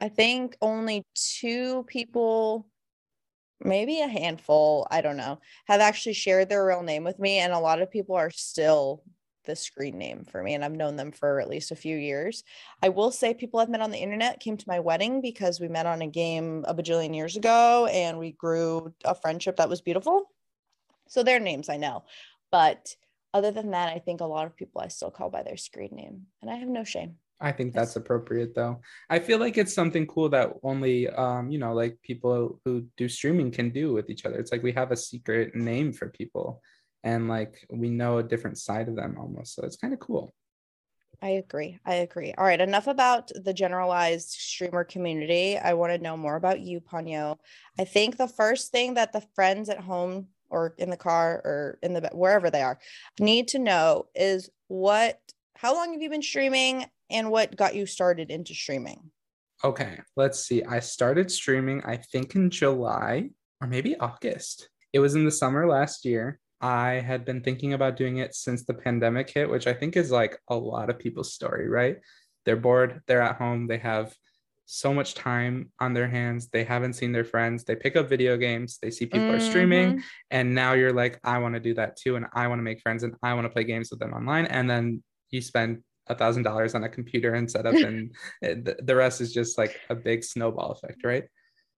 I 0.00 0.08
think 0.08 0.56
only 0.60 1.04
two 1.14 1.84
people 1.84 2.68
maybe 3.60 4.00
a 4.00 4.08
handful, 4.08 4.86
I 4.90 5.00
don't 5.00 5.16
know, 5.16 5.40
have 5.66 5.80
actually 5.80 6.14
shared 6.14 6.48
their 6.48 6.64
real 6.64 6.82
name 6.82 7.04
with 7.04 7.18
me. 7.18 7.38
And 7.38 7.52
a 7.52 7.58
lot 7.58 7.82
of 7.82 7.90
people 7.90 8.16
are 8.16 8.30
still 8.30 9.02
the 9.44 9.56
screen 9.56 9.98
name 9.98 10.24
for 10.24 10.42
me. 10.42 10.54
And 10.54 10.64
I've 10.64 10.72
known 10.72 10.96
them 10.96 11.10
for 11.10 11.40
at 11.40 11.48
least 11.48 11.70
a 11.72 11.76
few 11.76 11.96
years. 11.96 12.44
I 12.82 12.90
will 12.90 13.10
say 13.10 13.34
people 13.34 13.58
I've 13.58 13.70
met 13.70 13.80
on 13.80 13.90
the 13.90 13.98
internet 13.98 14.40
came 14.40 14.56
to 14.56 14.68
my 14.68 14.78
wedding 14.78 15.20
because 15.20 15.58
we 15.58 15.68
met 15.68 15.86
on 15.86 16.02
a 16.02 16.06
game 16.06 16.64
a 16.68 16.74
bajillion 16.74 17.16
years 17.16 17.36
ago 17.36 17.86
and 17.86 18.18
we 18.18 18.32
grew 18.32 18.92
a 19.04 19.14
friendship 19.14 19.56
that 19.56 19.68
was 19.68 19.80
beautiful. 19.80 20.30
So 21.08 21.22
their 21.22 21.40
names 21.40 21.68
I 21.68 21.78
know. 21.78 22.04
But 22.52 22.94
other 23.34 23.50
than 23.50 23.72
that, 23.72 23.88
I 23.88 23.98
think 23.98 24.20
a 24.20 24.26
lot 24.26 24.46
of 24.46 24.56
people 24.56 24.80
I 24.80 24.88
still 24.88 25.10
call 25.10 25.30
by 25.30 25.42
their 25.42 25.56
screen 25.56 25.90
name. 25.92 26.26
And 26.42 26.50
I 26.50 26.56
have 26.56 26.68
no 26.68 26.84
shame. 26.84 27.16
I 27.40 27.52
think 27.52 27.72
that's 27.72 27.96
appropriate 27.96 28.54
though. 28.54 28.80
I 29.08 29.18
feel 29.20 29.38
like 29.38 29.58
it's 29.58 29.74
something 29.74 30.06
cool 30.06 30.28
that 30.30 30.52
only 30.62 31.08
um, 31.08 31.50
you 31.50 31.58
know, 31.58 31.72
like 31.72 31.98
people 32.02 32.60
who 32.64 32.86
do 32.96 33.08
streaming 33.08 33.50
can 33.50 33.70
do 33.70 33.92
with 33.92 34.10
each 34.10 34.24
other. 34.24 34.38
It's 34.38 34.50
like 34.50 34.62
we 34.62 34.72
have 34.72 34.90
a 34.90 34.96
secret 34.96 35.54
name 35.54 35.92
for 35.92 36.08
people 36.08 36.60
and 37.04 37.28
like 37.28 37.64
we 37.70 37.90
know 37.90 38.18
a 38.18 38.22
different 38.22 38.58
side 38.58 38.88
of 38.88 38.96
them 38.96 39.16
almost. 39.18 39.54
So 39.54 39.64
it's 39.64 39.76
kind 39.76 39.94
of 39.94 40.00
cool. 40.00 40.32
I 41.20 41.30
agree. 41.30 41.78
I 41.84 41.94
agree. 41.94 42.32
All 42.38 42.44
right, 42.44 42.60
enough 42.60 42.86
about 42.86 43.30
the 43.34 43.52
generalized 43.52 44.30
streamer 44.30 44.84
community. 44.84 45.58
I 45.58 45.74
want 45.74 45.92
to 45.92 45.98
know 45.98 46.16
more 46.16 46.36
about 46.36 46.60
you, 46.60 46.80
Ponyo. 46.80 47.38
I 47.76 47.84
think 47.84 48.16
the 48.16 48.28
first 48.28 48.70
thing 48.70 48.94
that 48.94 49.12
the 49.12 49.24
friends 49.34 49.68
at 49.68 49.80
home 49.80 50.28
or 50.48 50.74
in 50.78 50.90
the 50.90 50.96
car 50.96 51.42
or 51.44 51.78
in 51.82 51.92
the 51.92 52.08
wherever 52.12 52.50
they 52.50 52.62
are 52.62 52.78
need 53.18 53.48
to 53.48 53.58
know 53.58 54.06
is 54.14 54.48
what 54.68 55.20
how 55.56 55.74
long 55.74 55.92
have 55.92 56.00
you 56.00 56.08
been 56.08 56.22
streaming 56.22 56.86
and 57.10 57.30
what 57.30 57.56
got 57.56 57.74
you 57.74 57.86
started 57.86 58.30
into 58.30 58.54
streaming? 58.54 59.10
Okay, 59.64 59.98
let's 60.16 60.44
see. 60.44 60.62
I 60.62 60.80
started 60.80 61.30
streaming, 61.30 61.82
I 61.84 61.96
think, 61.96 62.34
in 62.34 62.50
July 62.50 63.30
or 63.60 63.66
maybe 63.66 63.96
August. 63.96 64.68
It 64.92 65.00
was 65.00 65.14
in 65.14 65.24
the 65.24 65.30
summer 65.30 65.66
last 65.66 66.04
year. 66.04 66.38
I 66.60 66.94
had 66.94 67.24
been 67.24 67.42
thinking 67.42 67.72
about 67.72 67.96
doing 67.96 68.18
it 68.18 68.34
since 68.34 68.64
the 68.64 68.74
pandemic 68.74 69.30
hit, 69.30 69.48
which 69.48 69.66
I 69.66 69.74
think 69.74 69.96
is 69.96 70.10
like 70.10 70.38
a 70.48 70.54
lot 70.54 70.90
of 70.90 70.98
people's 70.98 71.32
story, 71.32 71.68
right? 71.68 71.98
They're 72.44 72.56
bored, 72.56 73.02
they're 73.06 73.22
at 73.22 73.36
home, 73.36 73.66
they 73.66 73.78
have 73.78 74.14
so 74.70 74.92
much 74.92 75.14
time 75.14 75.72
on 75.80 75.94
their 75.94 76.08
hands. 76.08 76.48
They 76.48 76.62
haven't 76.62 76.92
seen 76.92 77.10
their 77.10 77.24
friends. 77.24 77.64
They 77.64 77.74
pick 77.74 77.96
up 77.96 78.08
video 78.08 78.36
games, 78.36 78.78
they 78.82 78.90
see 78.90 79.06
people 79.06 79.20
mm-hmm. 79.20 79.36
are 79.36 79.40
streaming, 79.40 79.88
mm-hmm. 79.92 80.00
and 80.30 80.54
now 80.54 80.74
you're 80.74 80.92
like, 80.92 81.18
I 81.24 81.38
want 81.38 81.54
to 81.54 81.60
do 81.60 81.74
that 81.74 81.96
too. 81.96 82.16
And 82.16 82.26
I 82.34 82.46
want 82.48 82.58
to 82.58 82.62
make 82.62 82.82
friends 82.82 83.02
and 83.02 83.14
I 83.22 83.32
want 83.34 83.46
to 83.46 83.50
play 83.50 83.64
games 83.64 83.90
with 83.90 83.98
them 83.98 84.12
online. 84.12 84.44
And 84.46 84.68
then 84.68 85.02
you 85.30 85.40
spend 85.40 85.82
a 86.08 86.14
thousand 86.14 86.42
dollars 86.42 86.74
on 86.74 86.84
a 86.84 86.88
computer 86.88 87.34
and 87.34 87.50
setup 87.50 87.74
and 88.42 88.74
the 88.82 88.96
rest 88.96 89.20
is 89.20 89.32
just 89.32 89.58
like 89.58 89.80
a 89.90 89.94
big 89.94 90.24
snowball 90.24 90.72
effect 90.72 91.04
right? 91.04 91.24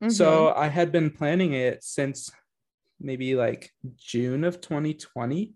Mm-hmm. 0.02 0.10
so 0.10 0.54
i 0.56 0.68
had 0.68 0.92
been 0.92 1.10
planning 1.10 1.52
it 1.52 1.84
since 1.84 2.30
maybe 3.00 3.34
like 3.34 3.70
june 3.96 4.44
of 4.44 4.60
2020 4.60 5.52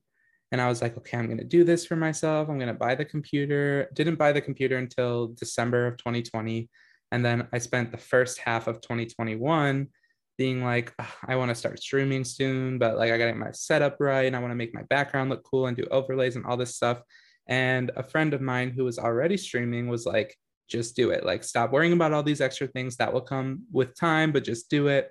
and 0.53 0.61
i 0.61 0.69
was 0.69 0.83
like 0.83 0.97
okay 0.97 1.17
i'm 1.17 1.27
going 1.27 1.39
to 1.39 1.45
do 1.45 1.65
this 1.65 1.87
for 1.87 1.97
myself. 1.97 2.49
I'm 2.49 2.59
going 2.59 2.69
to 2.69 2.75
buy 2.75 2.95
the 2.95 3.05
computer. 3.05 3.89
Didn't 3.95 4.17
buy 4.17 4.33
the 4.33 4.41
computer 4.41 4.77
until 4.77 5.29
december 5.29 5.87
of 5.87 5.97
2020 5.97 6.69
and 7.11 7.25
then 7.25 7.47
i 7.53 7.59
spent 7.59 7.91
the 7.91 7.99
first 7.99 8.39
half 8.39 8.67
of 8.67 8.81
2021 8.81 9.89
being 10.37 10.65
like 10.65 10.93
i 11.27 11.37
want 11.37 11.49
to 11.49 11.55
start 11.55 11.81
streaming 11.81 12.25
soon 12.25 12.79
but 12.79 12.97
like 12.97 13.11
i 13.11 13.19
got 13.19 13.27
to 13.27 13.31
get 13.31 13.39
my 13.39 13.53
setup 13.53 13.97
right 14.01 14.27
and 14.27 14.35
i 14.37 14.39
want 14.39 14.51
to 14.51 14.57
make 14.57 14.75
my 14.75 14.83
background 14.85 15.31
look 15.31 15.45
cool 15.45 15.67
and 15.67 15.77
do 15.77 15.85
overlays 15.91 16.37
and 16.37 16.45
all 16.45 16.57
this 16.57 16.75
stuff 16.75 17.01
and 17.47 17.91
a 17.97 18.03
friend 18.03 18.35
of 18.35 18.41
mine 18.41 18.71
who 18.71 18.85
was 18.85 18.99
already 18.99 19.37
streaming 19.37 19.89
was 19.89 20.07
like, 20.07 20.37
just 20.69 20.97
do 20.97 21.11
it. 21.11 21.25
Like, 21.25 21.45
stop 21.45 21.73
worrying 21.73 21.93
about 21.93 22.13
all 22.13 22.23
these 22.23 22.41
extra 22.41 22.67
things 22.67 22.97
that 22.97 23.13
will 23.13 23.21
come 23.21 23.65
with 23.71 23.99
time, 23.99 24.33
but 24.33 24.45
just 24.45 24.71
do 24.71 24.89
it. 24.89 25.11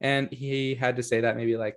And 0.00 0.32
he 0.32 0.74
had 0.74 0.96
to 0.96 1.02
say 1.02 1.20
that 1.20 1.36
maybe 1.36 1.56
like 1.56 1.76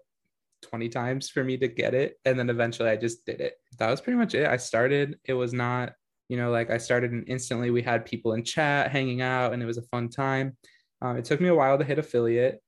20 0.64 0.90
times 0.90 1.30
for 1.30 1.44
me 1.44 1.58
to 1.58 1.68
get 1.68 1.94
it. 1.94 2.16
And 2.26 2.38
then 2.38 2.50
eventually 2.50 2.90
I 2.90 2.96
just 2.96 3.26
did 3.26 3.42
it. 3.42 3.56
That 3.80 3.90
was 3.90 4.02
pretty 4.02 4.18
much 4.18 4.36
it. 4.36 4.48
I 4.48 4.58
started, 4.58 5.18
it 5.26 5.34
was 5.34 5.54
not, 5.54 5.94
you 6.30 6.38
know, 6.38 6.52
like 6.52 6.70
I 6.70 6.78
started 6.78 7.12
and 7.12 7.28
instantly 7.28 7.72
we 7.72 7.82
had 7.82 8.06
people 8.06 8.34
in 8.34 8.44
chat 8.44 8.92
hanging 8.92 9.22
out 9.22 9.54
and 9.54 9.62
it 9.62 9.66
was 9.66 9.78
a 9.78 9.84
fun 9.84 10.10
time. 10.10 10.58
Um, 11.02 11.18
it 11.18 11.26
took 11.26 11.42
me 11.42 11.50
a 11.50 11.56
while 11.56 11.78
to 11.78 11.84
hit 11.84 12.00
affiliate. 12.00 12.62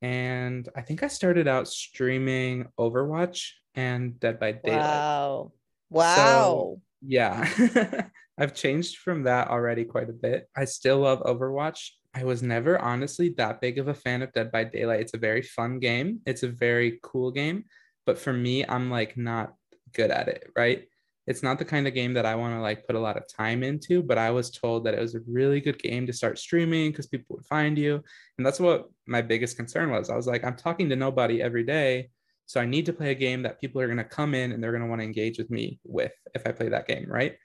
And 0.00 0.68
I 0.74 0.82
think 0.82 1.04
I 1.04 1.08
started 1.08 1.46
out 1.46 1.68
streaming 1.68 2.66
Overwatch 2.78 3.50
and 3.76 4.18
Dead 4.18 4.40
by 4.40 4.52
Daylight. 4.52 4.80
Wow. 4.80 5.52
Wow. 5.92 6.16
So, 6.16 6.80
yeah. 7.06 8.06
I've 8.38 8.54
changed 8.54 8.98
from 8.98 9.24
that 9.24 9.48
already 9.48 9.84
quite 9.84 10.08
a 10.08 10.14
bit. 10.14 10.48
I 10.56 10.64
still 10.64 11.00
love 11.00 11.22
Overwatch, 11.22 11.90
I 12.14 12.24
was 12.24 12.42
never 12.42 12.78
honestly 12.78 13.30
that 13.38 13.60
big 13.60 13.78
of 13.78 13.88
a 13.88 13.94
fan 13.94 14.22
of 14.22 14.32
Dead 14.32 14.52
by 14.52 14.64
Daylight. 14.64 15.00
It's 15.00 15.14
a 15.14 15.18
very 15.18 15.42
fun 15.42 15.78
game. 15.78 16.20
It's 16.26 16.42
a 16.42 16.48
very 16.48 16.98
cool 17.02 17.30
game, 17.30 17.64
but 18.04 18.18
for 18.18 18.32
me, 18.32 18.66
I'm 18.66 18.90
like 18.90 19.16
not 19.16 19.54
good 19.94 20.10
at 20.10 20.28
it, 20.28 20.50
right? 20.54 20.86
It's 21.26 21.42
not 21.42 21.58
the 21.58 21.64
kind 21.64 21.86
of 21.86 21.94
game 21.94 22.14
that 22.14 22.26
I 22.26 22.34
want 22.34 22.54
to 22.54 22.60
like 22.60 22.86
put 22.86 22.96
a 22.96 23.00
lot 23.00 23.16
of 23.16 23.28
time 23.28 23.62
into, 23.62 24.02
but 24.02 24.18
I 24.18 24.30
was 24.30 24.50
told 24.50 24.84
that 24.84 24.94
it 24.94 25.00
was 25.00 25.14
a 25.14 25.20
really 25.26 25.60
good 25.60 25.78
game 25.78 26.06
to 26.06 26.12
start 26.12 26.38
streaming 26.38 26.90
because 26.90 27.06
people 27.06 27.36
would 27.36 27.46
find 27.46 27.78
you. 27.78 28.02
And 28.36 28.46
that's 28.46 28.60
what 28.60 28.90
my 29.06 29.22
biggest 29.22 29.56
concern 29.56 29.90
was. 29.90 30.10
I 30.10 30.16
was 30.16 30.26
like, 30.26 30.44
I'm 30.44 30.56
talking 30.56 30.88
to 30.90 30.96
nobody 30.96 31.40
every 31.40 31.64
day. 31.64 32.10
So 32.46 32.60
I 32.60 32.66
need 32.66 32.86
to 32.86 32.92
play 32.92 33.10
a 33.10 33.14
game 33.14 33.42
that 33.42 33.60
people 33.60 33.80
are 33.80 33.86
going 33.86 33.98
to 33.98 34.04
come 34.04 34.34
in 34.34 34.52
and 34.52 34.62
they're 34.62 34.72
going 34.72 34.82
to 34.82 34.88
want 34.88 35.00
to 35.00 35.06
engage 35.06 35.38
with 35.38 35.50
me 35.50 35.80
with 35.84 36.12
if 36.34 36.46
I 36.46 36.52
play 36.52 36.68
that 36.68 36.86
game, 36.86 37.06
right? 37.08 37.36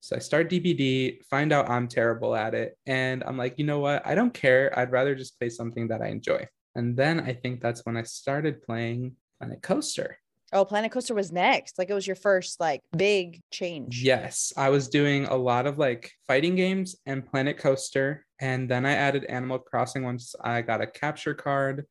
So 0.00 0.16
I 0.16 0.18
start 0.20 0.48
DBD, 0.48 1.24
find 1.24 1.52
out 1.52 1.68
I'm 1.68 1.88
terrible 1.88 2.36
at 2.36 2.54
it. 2.54 2.78
And 2.86 3.24
I'm 3.24 3.36
like, 3.36 3.58
you 3.58 3.64
know 3.64 3.80
what? 3.80 4.06
I 4.06 4.14
don't 4.14 4.32
care. 4.32 4.76
I'd 4.78 4.92
rather 4.92 5.14
just 5.14 5.38
play 5.38 5.48
something 5.48 5.88
that 5.88 6.00
I 6.00 6.08
enjoy. 6.08 6.46
And 6.74 6.96
then 6.96 7.20
I 7.20 7.32
think 7.32 7.60
that's 7.60 7.84
when 7.84 7.96
I 7.96 8.02
started 8.02 8.62
playing 8.62 9.16
Planet 9.38 9.62
Coaster. 9.62 10.18
Oh, 10.52 10.64
Planet 10.64 10.92
Coaster 10.92 11.14
was 11.14 11.32
next. 11.32 11.78
Like 11.78 11.90
it 11.90 11.94
was 11.94 12.06
your 12.06 12.16
first 12.16 12.60
like 12.60 12.82
big 12.96 13.42
change. 13.50 14.02
Yes, 14.02 14.52
I 14.56 14.70
was 14.70 14.88
doing 14.88 15.24
a 15.24 15.34
lot 15.34 15.66
of 15.66 15.78
like 15.78 16.12
fighting 16.26 16.54
games 16.54 16.96
and 17.04 17.26
Planet 17.26 17.58
Coaster. 17.58 18.24
And 18.40 18.70
then 18.70 18.86
I 18.86 18.92
added 18.92 19.24
Animal 19.24 19.58
Crossing 19.58 20.04
once 20.04 20.34
I 20.40 20.62
got 20.62 20.80
a 20.80 20.86
capture 20.86 21.34
card. 21.34 21.84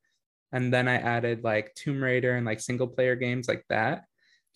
And 0.55 0.73
then 0.73 0.87
I 0.87 0.95
added 0.95 1.43
like 1.43 1.75
Tomb 1.75 2.01
Raider 2.01 2.37
and 2.37 2.45
like 2.45 2.61
single 2.61 2.87
player 2.87 3.17
games 3.17 3.49
like 3.49 3.65
that 3.67 4.05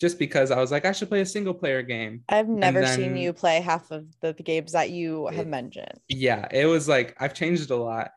just 0.00 0.18
because 0.18 0.50
I 0.50 0.58
was 0.58 0.72
like, 0.72 0.86
I 0.86 0.92
should 0.92 1.10
play 1.10 1.20
a 1.20 1.26
single 1.26 1.52
player 1.52 1.82
game. 1.82 2.22
I've 2.30 2.48
never 2.48 2.80
then, 2.80 2.96
seen 2.96 3.16
you 3.18 3.34
play 3.34 3.60
half 3.60 3.90
of 3.90 4.06
the, 4.22 4.32
games 4.32 4.72
that 4.72 4.88
you 4.88 5.26
have 5.26 5.46
mentioned. 5.46 6.00
Yeah, 6.08 6.48
it 6.50 6.64
was 6.64 6.88
like 6.88 7.14
I've 7.20 7.34
changed 7.34 7.70
a 7.70 7.76
lot. 7.76 8.12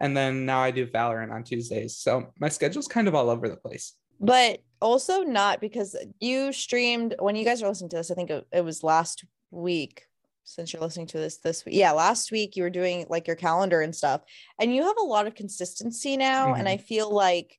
And 0.00 0.16
then 0.16 0.46
now 0.46 0.60
I 0.60 0.70
do 0.70 0.86
Valorant 0.86 1.30
on 1.30 1.44
Tuesdays. 1.44 1.98
So 1.98 2.32
my 2.40 2.48
schedule's 2.48 2.88
kind 2.88 3.06
of 3.06 3.14
all 3.14 3.28
over 3.28 3.50
the 3.50 3.56
place. 3.56 3.92
But 4.18 4.62
also 4.80 5.20
not 5.20 5.60
because 5.60 5.94
you 6.20 6.54
streamed 6.54 7.16
when 7.18 7.36
you 7.36 7.44
guys 7.44 7.62
are 7.62 7.68
listening 7.68 7.90
to 7.90 7.96
this, 7.96 8.10
I 8.10 8.14
think 8.14 8.30
it, 8.30 8.46
it 8.50 8.64
was 8.64 8.82
last 8.82 9.26
week 9.50 10.06
since 10.46 10.72
you're 10.72 10.80
listening 10.80 11.08
to 11.08 11.18
this 11.18 11.38
this 11.38 11.64
week. 11.64 11.74
Yeah, 11.74 11.92
last 11.92 12.30
week 12.32 12.56
you 12.56 12.62
were 12.62 12.70
doing 12.70 13.04
like 13.10 13.26
your 13.26 13.36
calendar 13.36 13.82
and 13.82 13.94
stuff. 13.94 14.22
And 14.58 14.74
you 14.74 14.84
have 14.84 14.96
a 14.98 15.04
lot 15.04 15.26
of 15.26 15.34
consistency 15.34 16.16
now. 16.16 16.46
Mm-hmm. 16.46 16.60
And 16.60 16.68
I 16.68 16.76
feel 16.78 17.12
like 17.12 17.58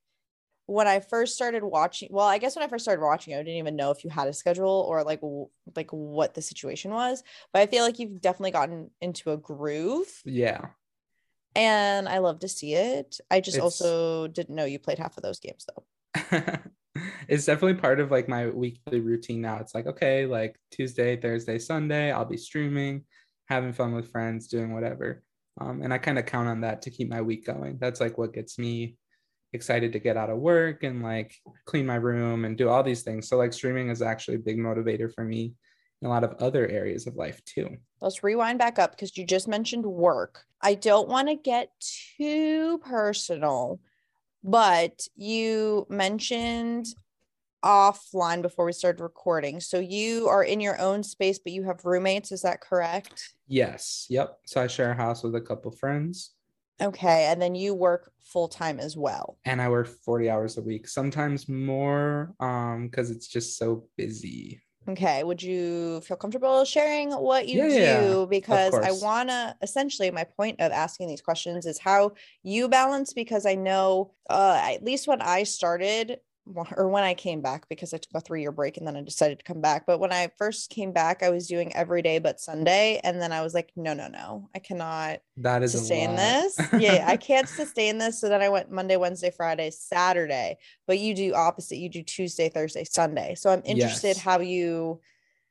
when 0.66 0.88
I 0.88 1.02
first 1.02 1.36
started 1.36 1.64
watching, 1.64 2.10
well, 2.12 2.26
I 2.26 2.40
guess 2.40 2.56
when 2.56 2.64
I 2.64 2.68
first 2.68 2.86
started 2.86 3.04
watching, 3.04 3.34
I 3.34 3.38
didn't 3.38 3.56
even 3.56 3.76
know 3.76 3.92
if 3.92 4.04
you 4.04 4.10
had 4.10 4.28
a 4.28 4.34
schedule 4.34 4.86
or 4.88 5.04
like 5.04 5.22
like 5.76 5.92
what 5.92 6.34
the 6.34 6.42
situation 6.42 6.92
was. 6.92 7.24
But 7.54 7.62
I 7.62 7.68
feel 7.68 7.84
like 7.84 8.00
you've 8.00 8.22
definitely 8.22 8.52
gotten 8.52 8.90
into 9.02 9.32
a 9.32 9.38
groove. 9.38 10.08
Yeah. 10.26 10.68
And 11.56 12.08
I 12.08 12.20
love 12.20 12.40
to 12.40 12.48
see 12.48 12.74
it. 12.74 13.20
I 13.30 13.42
just 13.42 13.58
it's... 13.58 13.64
also 13.64 14.28
didn't 14.28 14.56
know 14.56 14.66
you 14.66 14.80
played 14.80 15.00
half 15.00 15.18
of 15.18 15.24
those 15.24 15.40
games 15.40 15.66
though. 15.68 16.32
it's 17.28 17.46
definitely 17.46 17.80
part 17.80 18.00
of 18.00 18.12
like 18.12 18.28
my 18.28 18.48
weekly 18.48 19.00
routine 19.00 19.42
now. 19.42 19.58
It's 19.58 19.76
like, 19.76 19.88
okay, 19.88 20.26
like 20.26 20.58
Tuesday, 20.72 21.16
Thursday, 21.18 21.60
Sunday, 21.60 22.12
I'll 22.12 22.26
be 22.26 22.38
streaming, 22.38 23.04
having 23.48 23.74
fun 23.74 23.94
with 23.94 24.12
friends, 24.12 24.48
doing 24.48 24.74
whatever. 24.74 25.24
Um, 25.60 25.82
and 25.82 25.94
I 25.94 25.98
kind 25.98 26.20
of 26.20 26.26
count 26.26 26.48
on 26.48 26.62
that 26.62 26.84
to 26.84 26.92
keep 26.92 27.10
my 27.10 27.22
week 27.22 27.46
going. 27.46 27.78
That's 27.80 28.00
like 28.00 28.18
what 28.18 28.34
gets 28.34 28.60
me 28.60 28.96
excited 29.54 29.94
to 29.94 30.00
get 30.00 30.18
out 30.18 30.30
of 30.30 30.38
work 30.38 30.84
and 30.84 31.02
like 31.02 31.34
clean 31.66 31.86
my 31.86 31.96
room 31.96 32.46
and 32.46 32.58
do 32.58 32.70
all 32.70 32.84
these 32.84 33.04
things. 33.04 33.28
So 33.28 33.38
like 33.38 33.54
streaming 33.54 33.90
is 33.90 34.02
actually 34.02 34.36
a 34.36 34.40
big 34.40 34.58
motivator 34.58 35.12
for 35.14 35.24
me 35.24 35.56
in 36.02 36.08
a 36.08 36.12
lot 36.12 36.24
of 36.24 36.36
other 36.40 36.68
areas 36.68 37.08
of 37.08 37.16
life 37.16 37.44
too. 37.46 37.78
Let's 38.02 38.24
rewind 38.24 38.60
back 38.60 38.78
up 38.78 38.92
because 38.92 39.18
you 39.18 39.26
just 39.26 39.48
mentioned 39.48 39.86
work. 39.86 40.46
I 40.62 40.76
don't 40.76 41.10
want 41.10 41.28
to 41.30 41.36
get 41.36 41.70
too 42.18 42.80
personal, 42.80 43.80
but 44.48 45.06
you 45.18 45.86
mentioned 45.90 46.88
offline 47.64 48.42
before 48.42 48.66
we 48.66 48.72
started 48.72 49.04
recording. 49.04 49.60
So 49.60 49.78
you 49.80 50.30
are 50.30 50.44
in 50.44 50.62
your 50.62 50.80
own 50.80 51.04
space, 51.04 51.38
but 51.38 51.52
you 51.52 51.64
have 51.64 51.84
roommates. 51.84 52.32
Is 52.32 52.44
that 52.44 52.62
correct? 52.62 53.34
Yes. 53.48 54.08
Yep. 54.10 54.40
So 54.46 54.62
I 54.62 54.68
share 54.68 54.92
a 54.92 54.96
house 54.96 55.22
with 55.22 55.36
a 55.36 55.42
couple 55.42 55.72
friends. 55.72 56.32
Okay. 56.82 57.26
And 57.26 57.42
then 57.42 57.56
you 57.56 57.74
work 57.74 58.12
full 58.20 58.48
time 58.48 58.80
as 58.80 58.96
well. 58.96 59.38
And 59.44 59.62
I 59.62 59.68
work 59.70 59.88
40 59.88 60.30
hours 60.30 60.58
a 60.58 60.62
week, 60.62 60.88
sometimes 60.88 61.50
more 61.50 62.34
um 62.40 62.88
because 62.88 63.12
it's 63.12 63.28
just 63.28 63.58
so 63.58 63.88
busy. 63.98 64.62
Okay. 64.90 65.24
Would 65.24 65.44
you 65.44 66.00
feel 66.02 66.16
comfortable 66.16 66.64
sharing 66.64 67.12
what 67.12 67.50
you 67.50 67.64
yeah, 67.64 68.00
do? 68.00 68.20
Yeah, 68.20 68.26
because 68.30 68.74
I 68.74 68.92
want 68.92 69.28
to 69.30 69.56
essentially, 69.62 70.10
my 70.12 70.24
point 70.24 70.62
of 70.62 70.72
asking 70.72 71.10
these 71.10 71.22
questions 71.22 71.66
is 71.66 71.78
how 71.78 72.14
you 72.42 72.70
balance. 72.70 73.12
Because 73.12 73.46
I 73.46 73.56
know, 73.56 74.14
uh, 74.30 74.60
at 74.64 74.84
least 74.84 75.08
when 75.08 75.22
I 75.22 75.44
started, 75.44 76.20
or 76.76 76.88
when 76.88 77.04
I 77.04 77.14
came 77.14 77.42
back 77.42 77.68
because 77.70 77.94
I 77.94 77.98
took 77.98 78.14
a 78.16 78.22
three 78.22 78.42
year 78.42 78.52
break 78.52 78.78
and 78.78 78.88
then 78.88 78.96
I 78.96 79.02
decided 79.02 79.40
to 79.40 79.46
come 79.46 79.62
back. 79.62 79.86
But 79.86 80.00
when 80.00 80.12
I 80.12 80.30
first 80.38 80.70
came 80.70 80.92
back, 80.92 81.24
I 81.24 81.30
was 81.30 81.48
doing 81.48 81.76
every 81.76 82.02
day 82.02 82.20
but 82.20 82.40
Sunday. 82.40 83.00
And 83.04 83.22
then 83.22 83.32
I 83.32 83.42
was 83.42 83.54
like, 83.54 83.72
no, 83.76 83.94
no, 83.94 84.08
no, 84.08 84.50
I 84.56 84.60
cannot 84.60 85.20
that 85.38 85.64
is 85.64 85.72
sustain 85.72 86.16
this. 86.16 86.60
yeah, 86.80 87.06
I 87.08 87.18
can't 87.18 87.50
sustain 87.50 87.98
this. 87.98 88.20
So 88.22 88.30
then 88.30 88.42
I 88.42 88.50
went 88.50 88.72
Monday, 88.72 88.98
Wednesday, 88.98 89.32
Friday, 89.36 89.72
Saturday. 89.72 90.58
But 90.86 91.00
you 91.00 91.16
do 91.16 91.34
opposite. 91.34 91.78
You 91.78 91.90
do 91.90 92.04
Tuesday, 92.04 92.50
Thursday, 92.50 92.84
Sunday. 92.84 93.36
So 93.36 93.50
I'm 93.50 93.64
interested 93.66 94.10
yes. 94.10 94.20
how 94.20 94.40
you 94.40 95.02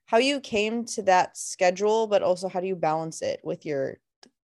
how 0.06 0.18
you 0.18 0.40
came 0.40 0.84
to 0.84 1.02
that 1.02 1.36
schedule, 1.36 2.06
but 2.06 2.22
also 2.22 2.48
how 2.48 2.60
do 2.60 2.66
you 2.66 2.76
balance 2.76 3.22
it 3.22 3.40
with 3.42 3.66
your 3.66 3.98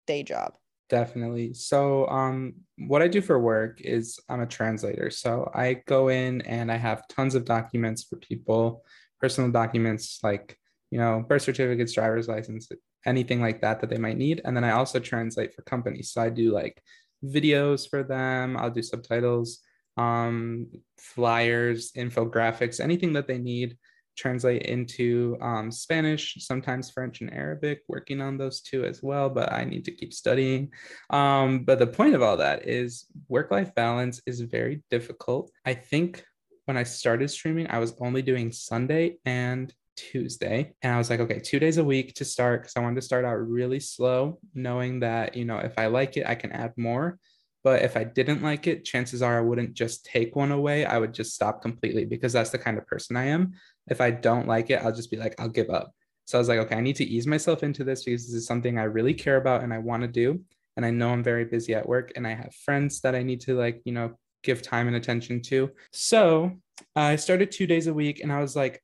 day 0.06 0.22
job? 0.22 0.54
Definitely. 0.90 1.54
So, 1.54 2.08
um, 2.08 2.54
what 2.88 3.00
I 3.00 3.06
do 3.08 3.20
for 3.22 3.38
work 3.38 3.80
is 3.80 4.18
I'm 4.28 4.40
a 4.40 4.46
translator. 4.46 5.08
So 5.10 5.48
I 5.54 5.74
go 5.86 6.08
in 6.08 6.40
and 6.42 6.70
I 6.70 6.76
have 6.76 7.06
tons 7.06 7.36
of 7.36 7.44
documents 7.44 8.02
for 8.02 8.16
people, 8.16 8.82
personal 9.20 9.50
documents 9.52 10.18
like 10.24 10.58
you 10.90 10.98
know 10.98 11.24
birth 11.28 11.42
certificates, 11.42 11.92
driver's 11.92 12.26
license, 12.26 12.68
anything 13.06 13.40
like 13.40 13.60
that 13.60 13.80
that 13.80 13.90
they 13.90 13.98
might 13.98 14.16
need. 14.18 14.40
And 14.44 14.56
then 14.56 14.64
I 14.64 14.72
also 14.72 14.98
translate 14.98 15.54
for 15.54 15.62
companies. 15.62 16.10
So 16.10 16.22
I 16.22 16.28
do 16.28 16.50
like 16.52 16.82
videos 17.24 17.88
for 17.88 18.02
them. 18.02 18.56
I'll 18.56 18.70
do 18.70 18.82
subtitles, 18.82 19.60
um, 19.96 20.66
flyers, 20.98 21.92
infographics, 21.92 22.80
anything 22.80 23.12
that 23.12 23.28
they 23.28 23.38
need 23.38 23.76
translate 24.16 24.62
into 24.62 25.36
um, 25.40 25.70
Spanish, 25.70 26.36
sometimes 26.40 26.90
French 26.90 27.20
and 27.20 27.32
Arabic, 27.32 27.82
working 27.88 28.20
on 28.20 28.36
those 28.36 28.60
two 28.60 28.84
as 28.84 29.02
well, 29.02 29.30
but 29.30 29.52
I 29.52 29.64
need 29.64 29.84
to 29.86 29.92
keep 29.92 30.12
studying. 30.12 30.72
Um, 31.10 31.64
but 31.64 31.78
the 31.78 31.86
point 31.86 32.14
of 32.14 32.22
all 32.22 32.36
that 32.38 32.68
is 32.68 33.06
work 33.28 33.50
life 33.50 33.74
balance 33.74 34.20
is 34.26 34.40
very 34.40 34.82
difficult. 34.90 35.50
I 35.64 35.74
think 35.74 36.24
when 36.66 36.76
I 36.76 36.82
started 36.82 37.28
streaming, 37.30 37.68
I 37.68 37.78
was 37.78 37.94
only 38.00 38.22
doing 38.22 38.52
Sunday 38.52 39.16
and 39.24 39.72
Tuesday. 39.96 40.72
And 40.82 40.94
I 40.94 40.98
was 40.98 41.10
like, 41.10 41.20
okay, 41.20 41.40
two 41.40 41.58
days 41.58 41.78
a 41.78 41.84
week 41.84 42.14
to 42.14 42.24
start 42.24 42.62
because 42.62 42.76
I 42.76 42.80
wanted 42.80 42.96
to 42.96 43.06
start 43.06 43.24
out 43.24 43.34
really 43.34 43.80
slow, 43.80 44.38
knowing 44.54 45.00
that, 45.00 45.36
you 45.36 45.44
know, 45.44 45.58
if 45.58 45.78
I 45.78 45.86
like 45.86 46.16
it, 46.16 46.26
I 46.26 46.34
can 46.34 46.52
add 46.52 46.72
more. 46.76 47.18
But 47.62 47.82
if 47.82 47.96
I 47.96 48.04
didn't 48.04 48.42
like 48.42 48.66
it, 48.66 48.86
chances 48.86 49.20
are 49.20 49.36
I 49.36 49.42
wouldn't 49.42 49.74
just 49.74 50.06
take 50.06 50.34
one 50.34 50.50
away. 50.50 50.86
I 50.86 50.98
would 50.98 51.12
just 51.12 51.34
stop 51.34 51.60
completely 51.60 52.06
because 52.06 52.32
that's 52.32 52.50
the 52.50 52.58
kind 52.58 52.78
of 52.78 52.86
person 52.86 53.16
I 53.16 53.26
am. 53.26 53.52
If 53.90 54.00
I 54.00 54.10
don't 54.10 54.48
like 54.48 54.70
it, 54.70 54.82
I'll 54.82 54.94
just 54.94 55.10
be 55.10 55.16
like, 55.16 55.34
I'll 55.38 55.48
give 55.48 55.68
up. 55.68 55.92
So 56.26 56.38
I 56.38 56.40
was 56.40 56.48
like, 56.48 56.60
okay, 56.60 56.76
I 56.76 56.80
need 56.80 56.96
to 56.96 57.04
ease 57.04 57.26
myself 57.26 57.62
into 57.62 57.82
this 57.82 58.04
because 58.04 58.26
this 58.26 58.34
is 58.34 58.46
something 58.46 58.78
I 58.78 58.84
really 58.84 59.14
care 59.14 59.36
about 59.36 59.62
and 59.62 59.74
I 59.74 59.78
want 59.78 60.02
to 60.02 60.08
do. 60.08 60.40
And 60.76 60.86
I 60.86 60.90
know 60.90 61.10
I'm 61.10 61.24
very 61.24 61.44
busy 61.44 61.74
at 61.74 61.88
work 61.88 62.12
and 62.14 62.26
I 62.26 62.34
have 62.34 62.54
friends 62.54 63.00
that 63.00 63.14
I 63.14 63.22
need 63.22 63.40
to 63.42 63.58
like, 63.58 63.82
you 63.84 63.92
know, 63.92 64.12
give 64.42 64.62
time 64.62 64.86
and 64.86 64.96
attention 64.96 65.42
to. 65.42 65.70
So 65.92 66.52
I 66.94 67.16
started 67.16 67.50
two 67.50 67.66
days 67.66 67.88
a 67.88 67.94
week 67.94 68.20
and 68.20 68.32
I 68.32 68.40
was 68.40 68.54
like, 68.54 68.80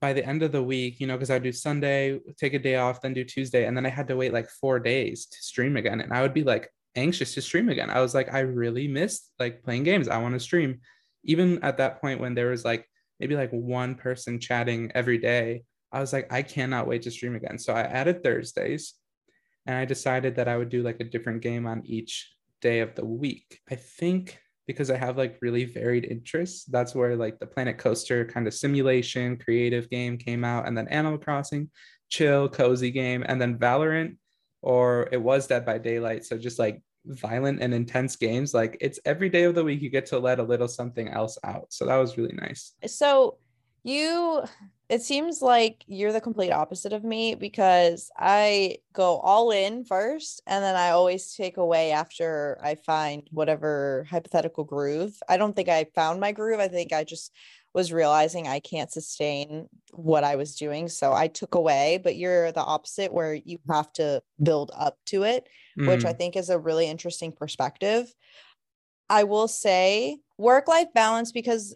by 0.00 0.12
the 0.12 0.26
end 0.26 0.42
of 0.42 0.52
the 0.52 0.62
week, 0.62 1.00
you 1.00 1.06
know, 1.06 1.14
because 1.14 1.30
I 1.30 1.38
do 1.38 1.52
Sunday, 1.52 2.18
take 2.36 2.54
a 2.54 2.58
day 2.58 2.76
off, 2.76 3.00
then 3.00 3.14
do 3.14 3.24
Tuesday. 3.24 3.66
And 3.66 3.76
then 3.76 3.86
I 3.86 3.90
had 3.90 4.08
to 4.08 4.16
wait 4.16 4.32
like 4.32 4.48
four 4.48 4.80
days 4.80 5.26
to 5.26 5.38
stream 5.42 5.76
again. 5.76 6.00
And 6.00 6.12
I 6.12 6.22
would 6.22 6.34
be 6.34 6.42
like 6.44 6.68
anxious 6.96 7.34
to 7.34 7.42
stream 7.42 7.68
again. 7.68 7.90
I 7.90 8.00
was 8.00 8.14
like, 8.14 8.32
I 8.32 8.40
really 8.40 8.88
missed 8.88 9.30
like 9.38 9.62
playing 9.62 9.84
games. 9.84 10.08
I 10.08 10.18
want 10.18 10.34
to 10.34 10.40
stream. 10.40 10.80
Even 11.24 11.62
at 11.62 11.76
that 11.76 12.00
point 12.00 12.20
when 12.20 12.34
there 12.34 12.50
was 12.50 12.64
like 12.64 12.88
maybe 13.22 13.36
like 13.36 13.52
one 13.52 13.94
person 13.94 14.40
chatting 14.40 14.90
every 14.96 15.16
day, 15.16 15.62
I 15.92 16.00
was 16.00 16.12
like, 16.12 16.32
I 16.32 16.42
cannot 16.42 16.88
wait 16.88 17.02
to 17.02 17.10
stream 17.12 17.36
again. 17.36 17.56
So 17.56 17.72
I 17.72 17.82
added 17.82 18.24
Thursdays 18.24 18.94
and 19.64 19.76
I 19.76 19.84
decided 19.84 20.34
that 20.34 20.48
I 20.48 20.56
would 20.56 20.70
do 20.70 20.82
like 20.82 20.98
a 20.98 21.04
different 21.04 21.40
game 21.40 21.64
on 21.64 21.82
each 21.84 22.34
day 22.60 22.80
of 22.80 22.96
the 22.96 23.04
week. 23.04 23.60
I 23.70 23.76
think 23.76 24.40
because 24.66 24.90
I 24.90 24.96
have 24.96 25.16
like 25.16 25.38
really 25.40 25.66
varied 25.66 26.04
interests, 26.04 26.64
that's 26.64 26.96
where 26.96 27.14
like 27.14 27.38
the 27.38 27.46
Planet 27.46 27.78
Coaster 27.78 28.24
kind 28.24 28.48
of 28.48 28.54
simulation 28.54 29.36
creative 29.36 29.88
game 29.88 30.18
came 30.18 30.42
out, 30.42 30.66
and 30.66 30.76
then 30.76 30.88
Animal 30.88 31.18
Crossing, 31.18 31.70
chill, 32.08 32.48
cozy 32.48 32.90
game, 32.90 33.22
and 33.24 33.40
then 33.40 33.56
Valorant, 33.56 34.16
or 34.62 35.08
it 35.12 35.22
was 35.22 35.46
Dead 35.46 35.64
by 35.64 35.78
Daylight. 35.78 36.24
So 36.24 36.36
just 36.36 36.58
like 36.58 36.82
violent 37.06 37.60
and 37.60 37.74
intense 37.74 38.16
games 38.16 38.54
like 38.54 38.76
it's 38.80 39.00
every 39.04 39.28
day 39.28 39.44
of 39.44 39.54
the 39.54 39.64
week 39.64 39.82
you 39.82 39.90
get 39.90 40.06
to 40.06 40.18
let 40.18 40.38
a 40.38 40.42
little 40.42 40.68
something 40.68 41.08
else 41.08 41.36
out 41.44 41.66
so 41.70 41.84
that 41.84 41.96
was 41.96 42.16
really 42.16 42.34
nice 42.34 42.72
so 42.86 43.38
You 43.84 44.44
it 44.88 45.02
seems 45.02 45.40
like 45.40 45.84
you're 45.86 46.12
the 46.12 46.20
complete 46.20 46.52
opposite 46.52 46.92
of 46.92 47.02
me 47.02 47.34
because 47.34 48.10
I 48.16 48.76
go 48.92 49.16
all 49.18 49.50
in 49.50 49.84
first 49.84 50.42
and 50.46 50.62
then 50.62 50.76
I 50.76 50.90
always 50.90 51.34
take 51.34 51.56
away 51.56 51.92
after 51.92 52.58
I 52.62 52.74
find 52.74 53.26
whatever 53.30 54.06
hypothetical 54.10 54.64
groove. 54.64 55.18
I 55.28 55.38
don't 55.38 55.56
think 55.56 55.68
I 55.68 55.86
found 55.94 56.20
my 56.20 56.32
groove. 56.32 56.60
I 56.60 56.68
think 56.68 56.92
I 56.92 57.04
just 57.04 57.32
was 57.74 57.92
realizing 57.92 58.46
I 58.46 58.60
can't 58.60 58.92
sustain 58.92 59.68
what 59.92 60.24
I 60.24 60.36
was 60.36 60.56
doing. 60.56 60.88
So 60.88 61.12
I 61.12 61.28
took 61.28 61.54
away, 61.54 62.00
but 62.02 62.16
you're 62.16 62.52
the 62.52 62.62
opposite 62.62 63.12
where 63.12 63.34
you 63.34 63.58
have 63.70 63.92
to 63.94 64.22
build 64.42 64.70
up 64.76 64.98
to 65.06 65.22
it, 65.22 65.48
mm. 65.78 65.88
which 65.88 66.04
I 66.04 66.12
mm. 66.12 66.18
think 66.18 66.36
is 66.36 66.50
a 66.50 66.58
really 66.58 66.86
interesting 66.86 67.32
perspective. 67.32 68.12
I 69.08 69.24
will 69.24 69.48
say 69.48 70.18
work 70.38 70.68
life 70.68 70.88
balance 70.94 71.32
because 71.32 71.74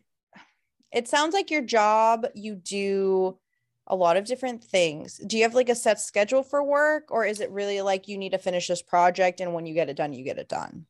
it 0.92 1.08
sounds 1.08 1.34
like 1.34 1.50
your 1.50 1.62
job, 1.62 2.26
you 2.34 2.54
do 2.54 3.38
a 3.86 3.96
lot 3.96 4.16
of 4.16 4.24
different 4.24 4.64
things. 4.64 5.18
Do 5.26 5.36
you 5.36 5.44
have 5.44 5.54
like 5.54 5.68
a 5.68 5.74
set 5.74 6.00
schedule 6.00 6.42
for 6.42 6.62
work 6.62 7.10
or 7.10 7.24
is 7.24 7.40
it 7.40 7.50
really 7.50 7.80
like 7.82 8.08
you 8.08 8.18
need 8.18 8.32
to 8.32 8.38
finish 8.38 8.68
this 8.68 8.82
project 8.82 9.40
and 9.40 9.54
when 9.54 9.66
you 9.66 9.74
get 9.74 9.88
it 9.88 9.96
done, 9.96 10.12
you 10.12 10.24
get 10.24 10.38
it 10.38 10.48
done? 10.48 10.86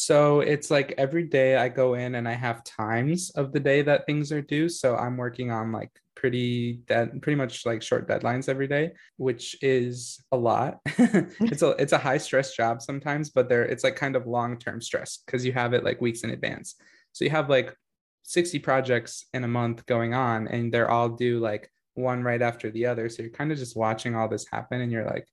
So 0.00 0.40
it's 0.40 0.70
like 0.70 0.94
every 0.96 1.24
day 1.24 1.56
I 1.56 1.68
go 1.68 1.92
in 1.92 2.14
and 2.14 2.26
I 2.26 2.32
have 2.32 2.64
times 2.64 3.30
of 3.30 3.52
the 3.52 3.60
day 3.60 3.82
that 3.82 4.06
things 4.06 4.32
are 4.32 4.40
due. 4.40 4.68
So 4.68 4.96
I'm 4.96 5.18
working 5.18 5.50
on 5.50 5.72
like 5.72 5.90
pretty 6.14 6.80
dead 6.86 7.20
pretty 7.20 7.36
much 7.36 7.66
like 7.66 7.82
short 7.82 8.08
deadlines 8.08 8.48
every 8.48 8.66
day, 8.66 8.92
which 9.18 9.56
is 9.62 10.24
a 10.32 10.36
lot. 10.36 10.78
it's 10.86 11.60
a 11.60 11.70
it's 11.72 11.92
a 11.92 11.98
high 11.98 12.16
stress 12.16 12.56
job 12.56 12.80
sometimes, 12.80 13.28
but 13.28 13.50
there 13.50 13.62
it's 13.62 13.84
like 13.84 13.96
kind 13.96 14.16
of 14.16 14.26
long-term 14.26 14.80
stress 14.80 15.18
because 15.18 15.44
you 15.44 15.52
have 15.52 15.74
it 15.74 15.84
like 15.84 16.00
weeks 16.00 16.24
in 16.24 16.30
advance. 16.30 16.76
So 17.12 17.26
you 17.26 17.30
have 17.30 17.50
like 17.50 17.76
60 18.22 18.58
projects 18.60 19.26
in 19.34 19.44
a 19.44 19.48
month 19.48 19.84
going 19.84 20.14
on 20.14 20.48
and 20.48 20.72
they're 20.72 20.90
all 20.90 21.10
due 21.10 21.40
like 21.40 21.70
one 21.94 22.22
right 22.22 22.40
after 22.40 22.70
the 22.70 22.86
other 22.86 23.08
so 23.08 23.22
you're 23.22 23.32
kind 23.32 23.50
of 23.50 23.58
just 23.58 23.76
watching 23.76 24.14
all 24.14 24.28
this 24.28 24.46
happen 24.50 24.80
and 24.80 24.92
you're 24.92 25.04
like 25.04 25.26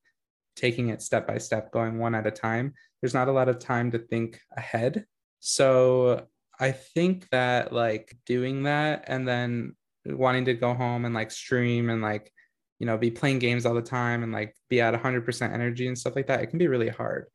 taking 0.57 0.89
it 0.89 1.01
step 1.01 1.27
by 1.27 1.37
step 1.37 1.71
going 1.71 1.99
one 1.99 2.15
at 2.15 2.27
a 2.27 2.31
time 2.31 2.73
there's 3.01 3.13
not 3.13 3.27
a 3.27 3.31
lot 3.31 3.47
of 3.47 3.59
time 3.59 3.91
to 3.91 3.99
think 3.99 4.39
ahead 4.57 5.05
so 5.39 6.25
i 6.59 6.71
think 6.71 7.29
that 7.29 7.71
like 7.71 8.17
doing 8.25 8.63
that 8.63 9.05
and 9.07 9.27
then 9.27 9.75
wanting 10.05 10.45
to 10.45 10.53
go 10.53 10.73
home 10.73 11.05
and 11.05 11.15
like 11.15 11.31
stream 11.31 11.89
and 11.89 12.01
like 12.01 12.31
you 12.79 12.85
know 12.85 12.97
be 12.97 13.11
playing 13.11 13.39
games 13.39 13.65
all 13.65 13.73
the 13.73 13.81
time 13.81 14.23
and 14.23 14.31
like 14.31 14.55
be 14.69 14.81
at 14.81 14.93
100% 14.93 15.53
energy 15.53 15.87
and 15.87 15.97
stuff 15.97 16.15
like 16.15 16.27
that 16.27 16.41
it 16.41 16.47
can 16.47 16.59
be 16.59 16.67
really 16.67 16.89
hard 16.89 17.27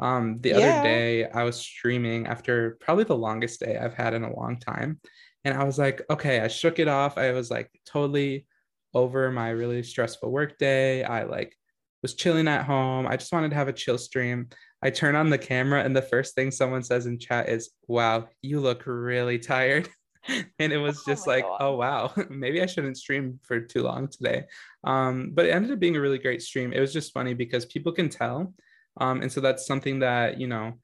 um, 0.00 0.40
the 0.40 0.50
yeah. 0.50 0.56
other 0.56 0.82
day 0.82 1.28
I 1.28 1.42
was 1.42 1.56
streaming 1.56 2.26
after 2.26 2.76
probably 2.80 3.04
the 3.04 3.16
longest 3.16 3.60
day 3.60 3.76
I've 3.76 3.94
had 3.94 4.14
in 4.14 4.24
a 4.24 4.34
long 4.34 4.58
time. 4.58 5.00
And 5.44 5.56
I 5.56 5.64
was 5.64 5.78
like, 5.78 6.02
okay, 6.10 6.40
I 6.40 6.48
shook 6.48 6.78
it 6.78 6.88
off. 6.88 7.18
I 7.18 7.32
was 7.32 7.50
like 7.50 7.70
totally 7.86 8.46
over 8.94 9.30
my 9.30 9.50
really 9.50 9.82
stressful 9.82 10.30
work 10.30 10.58
day. 10.58 11.04
I 11.04 11.24
like 11.24 11.56
was 12.02 12.14
chilling 12.14 12.48
at 12.48 12.64
home. 12.64 13.06
I 13.06 13.16
just 13.16 13.32
wanted 13.32 13.50
to 13.50 13.56
have 13.56 13.68
a 13.68 13.72
chill 13.72 13.98
stream. 13.98 14.48
I 14.82 14.90
turn 14.90 15.16
on 15.16 15.30
the 15.30 15.38
camera 15.38 15.82
and 15.82 15.96
the 15.96 16.02
first 16.02 16.34
thing 16.34 16.50
someone 16.50 16.82
says 16.82 17.06
in 17.06 17.18
chat 17.18 17.48
is, 17.48 17.70
wow, 17.86 18.28
you 18.42 18.60
look 18.60 18.84
really 18.86 19.38
tired. 19.38 19.88
and 20.58 20.72
it 20.72 20.78
was 20.78 20.98
oh 20.98 21.10
just 21.10 21.26
oh 21.26 21.30
like, 21.30 21.44
God. 21.44 21.56
oh 21.60 21.76
wow, 21.76 22.12
maybe 22.30 22.62
I 22.62 22.66
shouldn't 22.66 22.96
stream 22.96 23.40
for 23.42 23.60
too 23.60 23.82
long 23.82 24.08
today. 24.08 24.44
Um, 24.84 25.30
but 25.34 25.46
it 25.46 25.50
ended 25.50 25.72
up 25.72 25.80
being 25.80 25.96
a 25.96 26.00
really 26.00 26.18
great 26.18 26.42
stream. 26.42 26.72
It 26.72 26.80
was 26.80 26.92
just 26.92 27.12
funny 27.12 27.34
because 27.34 27.64
people 27.66 27.92
can 27.92 28.08
tell 28.08 28.52
um, 29.00 29.22
and 29.22 29.30
so 29.30 29.40
that's 29.40 29.66
something 29.66 30.00
that, 30.00 30.38
you 30.38 30.46
know, 30.46 30.74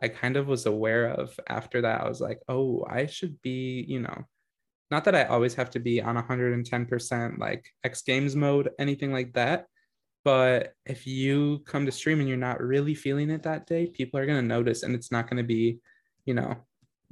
I 0.00 0.08
kind 0.08 0.36
of 0.36 0.46
was 0.46 0.66
aware 0.66 1.08
of 1.08 1.38
after 1.48 1.82
that. 1.82 2.02
I 2.02 2.08
was 2.08 2.20
like, 2.20 2.40
oh, 2.48 2.84
I 2.88 3.06
should 3.06 3.40
be, 3.42 3.84
you 3.88 4.00
know, 4.00 4.24
not 4.90 5.04
that 5.04 5.14
I 5.14 5.24
always 5.24 5.54
have 5.54 5.70
to 5.70 5.80
be 5.80 6.02
on 6.02 6.16
110% 6.16 7.38
like 7.38 7.64
X 7.82 8.02
Games 8.02 8.36
mode, 8.36 8.70
anything 8.78 9.12
like 9.12 9.32
that. 9.34 9.66
But 10.24 10.74
if 10.86 11.06
you 11.06 11.60
come 11.66 11.86
to 11.86 11.92
stream 11.92 12.20
and 12.20 12.28
you're 12.28 12.38
not 12.38 12.60
really 12.60 12.94
feeling 12.94 13.30
it 13.30 13.42
that 13.42 13.66
day, 13.66 13.86
people 13.86 14.20
are 14.20 14.26
going 14.26 14.40
to 14.40 14.46
notice 14.46 14.82
and 14.82 14.94
it's 14.94 15.10
not 15.10 15.28
going 15.28 15.38
to 15.38 15.42
be, 15.42 15.78
you 16.24 16.34
know, 16.34 16.56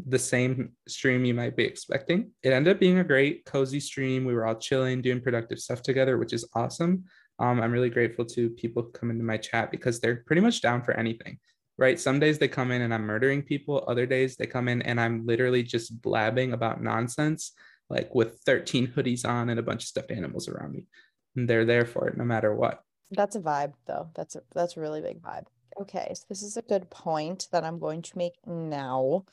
the 0.07 0.19
same 0.19 0.73
stream 0.88 1.25
you 1.25 1.35
might 1.35 1.57
be 1.57 1.64
expecting. 1.64 2.31
It 2.42 2.53
ended 2.53 2.75
up 2.75 2.81
being 2.81 2.99
a 2.99 3.05
great, 3.05 3.44
cozy 3.44 3.81
stream. 3.81 4.25
We 4.25 4.35
were 4.35 4.46
all 4.46 4.55
chilling, 4.55 5.03
doing 5.03 5.20
productive 5.20 5.59
stuff 5.59 5.83
together, 5.83 6.18
which 6.18 6.33
is 6.33 6.49
awesome 6.55 7.05
um, 7.40 7.61
I'm 7.61 7.73
really 7.73 7.90
grateful 7.90 8.27
to 8.27 8.51
people 8.51 8.83
who 8.83 8.90
come 8.90 9.11
into 9.11 9.25
my 9.25 9.38
chat 9.38 9.70
because 9.70 9.99
they're 9.99 10.23
pretty 10.27 10.42
much 10.42 10.61
down 10.61 10.83
for 10.83 10.92
anything, 10.92 11.38
right? 11.79 11.99
Some 11.99 12.20
days 12.20 12.38
they 12.38 12.49
come 12.49 12.70
in 12.70 12.83
and 12.83 12.92
I'm 12.92 13.07
murdering 13.07 13.42
people. 13.42 13.83
Other 13.88 14.05
days 14.05 14.37
they 14.37 14.46
come 14.46 14.68
in 14.68 14.83
and 14.83 15.01
I'm 15.01 15.27
literally 15.27 15.62
just 15.62 16.03
blabbing 16.03 16.53
about 16.53 16.83
nonsense, 16.83 17.53
like 17.88 18.14
with 18.14 18.40
13 18.44 18.88
hoodies 18.88 19.27
on 19.27 19.49
and 19.49 19.59
a 19.59 19.62
bunch 19.62 19.85
of 19.85 19.88
stuffed 19.88 20.11
animals 20.11 20.49
around 20.49 20.73
me. 20.73 20.87
And 21.35 21.49
they're 21.49 21.64
there 21.64 21.87
for 21.87 22.09
it 22.09 22.18
no 22.18 22.25
matter 22.25 22.55
what. 22.55 22.83
That's 23.11 23.37
a 23.37 23.40
vibe 23.40 23.75
though. 23.87 24.09
That's 24.14 24.37
a 24.37 24.42
that's 24.55 24.77
a 24.77 24.81
really 24.81 25.01
big 25.01 25.23
vibe. 25.23 25.46
Okay, 25.81 26.12
so 26.14 26.25
this 26.29 26.42
is 26.42 26.57
a 26.57 26.62
good 26.62 26.90
point 26.90 27.49
that 27.53 27.64
I'm 27.64 27.79
going 27.79 28.03
to 28.03 28.18
make 28.18 28.35
now. 28.46 29.25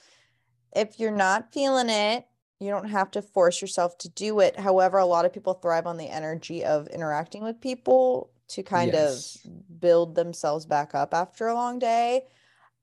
If 0.76 1.00
you're 1.00 1.12
not 1.12 1.52
feeling 1.52 1.90
it, 1.90 2.26
you 2.60 2.70
don't 2.70 2.90
have 2.90 3.12
to 3.12 3.22
force 3.22 3.62
yourself 3.62 3.98
to 4.00 4.10
do 4.10 4.40
it. 4.40 4.60
However, 4.60 4.98
a 4.98 5.06
lot 5.06 5.26
of 5.26 5.34
people 5.34 5.54
thrive 5.54 5.86
on 5.88 5.98
the 5.98 6.10
energy 6.10 6.64
of 6.64 6.88
interacting 6.88 7.44
with 7.44 7.62
people 7.62 8.30
to 8.50 8.64
kind 8.64 8.94
yes. 8.94 9.38
of 9.44 9.80
build 9.80 10.16
themselves 10.16 10.66
back 10.66 10.96
up 10.96 11.14
after 11.14 11.48
a 11.48 11.54
long 11.54 11.80
day. 11.80 12.24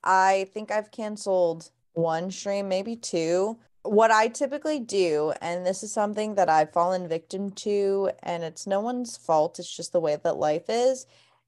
I 0.03 0.49
think 0.53 0.71
I've 0.71 0.91
canceled 0.91 1.71
one 1.95 2.31
stream, 2.31 2.69
maybe 2.69 2.97
two. 2.97 3.59
What 3.85 4.11
I 4.11 4.29
typically 4.29 4.81
do, 4.81 5.33
and 5.41 5.65
this 5.67 5.83
is 5.83 5.93
something 5.93 6.35
that 6.37 6.49
I've 6.49 6.73
fallen 6.73 7.07
victim 7.07 7.51
to, 7.51 8.11
and 8.23 8.43
it's 8.43 8.67
no 8.67 8.81
one's 8.81 9.17
fault, 9.17 9.59
it's 9.59 9.75
just 9.75 9.93
the 9.93 10.01
way 10.01 10.17
that 10.23 10.37
life 10.37 10.65
is, 10.69 11.07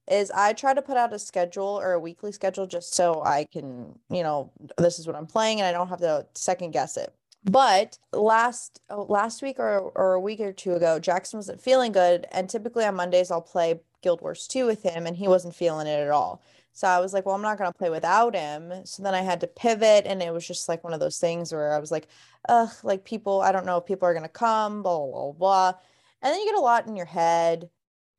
is 0.08 0.30
I 0.30 0.52
try 0.52 0.74
to 0.74 0.82
put 0.82 0.96
out 0.96 1.12
a 1.12 1.18
schedule 1.18 1.80
or 1.82 1.92
a 1.92 2.00
weekly 2.00 2.32
schedule 2.32 2.66
just 2.66 2.94
so 2.94 3.22
I 3.24 3.44
can, 3.44 3.98
you 4.10 4.22
know, 4.22 4.52
this 4.78 4.98
is 4.98 5.06
what 5.06 5.16
I'm 5.16 5.26
playing 5.26 5.60
and 5.60 5.66
I 5.66 5.72
don't 5.72 5.88
have 5.88 6.00
to 6.00 6.26
second 6.34 6.72
guess 6.72 6.96
it. 6.96 7.12
But 7.48 7.98
last 8.12 8.80
oh, 8.90 9.06
last 9.08 9.40
week 9.40 9.58
or, 9.58 9.78
or 9.78 10.14
a 10.14 10.20
week 10.20 10.40
or 10.40 10.52
two 10.52 10.74
ago, 10.74 10.98
Jackson 10.98 11.38
wasn't 11.38 11.60
feeling 11.60 11.92
good. 11.92 12.26
And 12.32 12.50
typically 12.50 12.84
on 12.84 12.96
Mondays, 12.96 13.30
I'll 13.30 13.40
play 13.40 13.80
Guild 14.02 14.20
Wars 14.20 14.48
2 14.48 14.66
with 14.66 14.82
him, 14.82 15.06
and 15.06 15.16
he 15.16 15.28
wasn't 15.28 15.54
feeling 15.54 15.86
it 15.86 16.00
at 16.00 16.10
all. 16.10 16.42
So 16.76 16.86
I 16.86 17.00
was 17.00 17.14
like, 17.14 17.24
well, 17.24 17.34
I'm 17.34 17.40
not 17.40 17.56
going 17.56 17.72
to 17.72 17.78
play 17.78 17.88
without 17.88 18.34
him. 18.34 18.70
So 18.84 19.02
then 19.02 19.14
I 19.14 19.22
had 19.22 19.40
to 19.40 19.46
pivot, 19.46 20.04
and 20.06 20.22
it 20.22 20.30
was 20.30 20.46
just 20.46 20.68
like 20.68 20.84
one 20.84 20.92
of 20.92 21.00
those 21.00 21.16
things 21.16 21.50
where 21.50 21.72
I 21.72 21.78
was 21.78 21.90
like, 21.90 22.06
ugh, 22.50 22.68
like 22.82 23.02
people, 23.02 23.40
I 23.40 23.50
don't 23.50 23.64
know 23.64 23.78
if 23.78 23.86
people 23.86 24.06
are 24.06 24.12
going 24.12 24.24
to 24.24 24.28
come, 24.28 24.82
blah, 24.82 24.98
blah, 24.98 25.10
blah, 25.10 25.32
blah. 25.32 25.72
And 26.20 26.34
then 26.34 26.38
you 26.38 26.44
get 26.44 26.58
a 26.58 26.60
lot 26.60 26.86
in 26.86 26.94
your 26.94 27.06
head. 27.06 27.70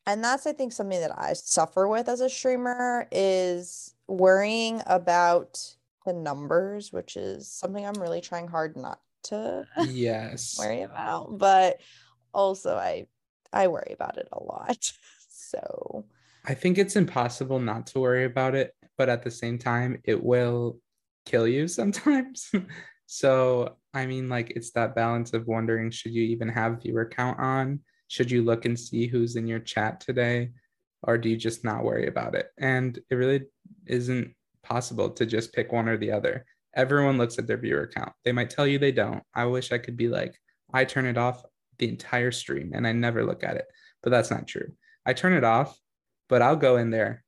And 0.08 0.24
that's, 0.24 0.48
I 0.48 0.54
think, 0.54 0.74
something 0.74 1.00
that 1.00 1.16
I 1.16 1.34
suffer 1.34 1.88
with 1.88 2.10
as 2.10 2.20
a 2.20 2.32
streamer 2.32 3.08
is 3.12 3.94
worrying 4.08 4.82
about 4.88 5.76
the 6.08 6.14
numbers, 6.14 6.92
which 6.92 7.16
is 7.16 7.48
something 7.48 7.86
I'm 7.86 8.02
really 8.02 8.22
trying 8.22 8.48
hard 8.48 8.76
not 8.76 9.00
to 9.24 9.68
yes 9.90 10.58
worry 10.58 10.84
about 10.84 11.38
but 11.38 11.82
also 12.34 12.76
i 12.76 13.06
i 13.52 13.68
worry 13.68 13.92
about 13.94 14.18
it 14.18 14.28
a 14.32 14.42
lot 14.42 14.78
so 15.30 16.06
i 16.48 16.54
think 16.54 16.78
it's 16.78 16.96
impossible 16.96 17.60
not 17.60 17.88
to 17.88 18.00
worry 18.00 18.26
about 18.26 18.56
it 18.56 18.74
but 18.98 19.10
at 19.10 19.24
the 19.24 19.32
same 19.32 19.58
time 19.58 20.00
it 20.04 20.22
will 20.22 20.80
kill 21.26 21.48
you 21.48 21.68
sometimes 21.80 22.52
so 23.06 23.76
i 23.94 24.06
mean 24.06 24.30
like 24.30 24.52
it's 24.52 24.72
that 24.72 24.96
balance 24.96 25.34
of 25.34 25.48
wondering 25.48 25.92
should 25.92 26.14
you 26.14 26.24
even 26.24 26.50
have 26.50 26.82
viewer 26.82 27.06
count 27.06 27.40
on 27.40 27.80
should 28.08 28.32
you 28.32 28.42
look 28.42 28.66
and 28.66 28.80
see 28.80 29.08
who's 29.08 29.36
in 29.36 29.48
your 29.48 29.60
chat 29.60 30.00
today 30.00 30.50
or 31.04 31.18
do 31.18 31.30
you 31.30 31.38
just 31.38 31.64
not 31.64 31.84
worry 31.84 32.08
about 32.08 32.36
it 32.36 32.50
and 32.58 33.00
it 33.10 33.16
really 33.16 33.44
isn't 33.86 34.34
possible 34.64 35.10
to 35.10 35.26
just 35.26 35.54
pick 35.54 35.72
one 35.72 35.88
or 35.88 35.98
the 35.98 36.12
other 36.12 36.46
everyone 36.78 37.18
looks 37.18 37.40
at 37.40 37.48
their 37.48 37.58
viewer 37.58 37.90
count. 37.94 38.14
They 38.24 38.32
might 38.32 38.52
tell 38.52 38.68
you 38.68 38.78
they 38.78 38.92
don't. 38.92 39.24
I 39.34 39.46
wish 39.46 39.72
I 39.72 39.80
could 39.80 39.98
be 39.98 40.08
like, 40.08 40.40
I 40.72 40.86
turn 40.86 41.08
it 41.08 41.18
off 41.18 41.44
the 41.80 41.90
entire 41.90 42.32
stream 42.32 42.72
and 42.74 42.88
I 42.88 42.92
never 42.92 43.26
look 43.26 43.44
at 43.44 43.58
it, 43.58 43.66
but 44.04 44.12
that's 44.12 44.32
not 44.32 44.48
true. 44.48 44.72
I 45.06 45.14
turn 45.14 45.34
it 45.34 45.44
off, 45.44 45.78
but 46.30 46.42
I'll 46.42 46.56
go 46.56 46.78
in 46.78 46.90
there 46.90 47.24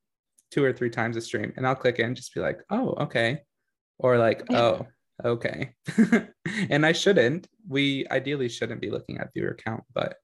two 0.51 0.63
or 0.63 0.73
three 0.73 0.89
times 0.89 1.15
a 1.17 1.21
stream 1.21 1.53
and 1.55 1.67
I'll 1.67 1.75
click 1.75 1.99
in, 1.99 2.15
just 2.15 2.33
be 2.33 2.41
like, 2.41 2.59
oh, 2.69 2.95
okay. 3.01 3.41
Or 3.97 4.17
like, 4.17 4.43
oh, 4.51 4.87
okay. 5.23 5.73
and 6.69 6.85
I 6.85 6.91
shouldn't. 6.91 7.47
We 7.67 8.07
ideally 8.09 8.49
shouldn't 8.49 8.81
be 8.81 8.89
looking 8.89 9.19
at 9.19 9.33
viewer 9.33 9.57
count, 9.63 9.83
but 9.93 10.15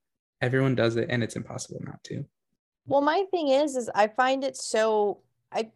everyone 0.41 0.75
does 0.75 0.95
it 0.95 1.07
and 1.09 1.23
it's 1.23 1.35
impossible 1.35 1.81
not 1.83 2.03
to. 2.05 2.25
Well, 2.88 3.01
my 3.01 3.25
thing 3.31 3.49
is, 3.49 3.75
is 3.75 3.89
I 3.93 4.07
find 4.07 4.43
it 4.43 4.57
so 4.57 5.21
I 5.51 5.71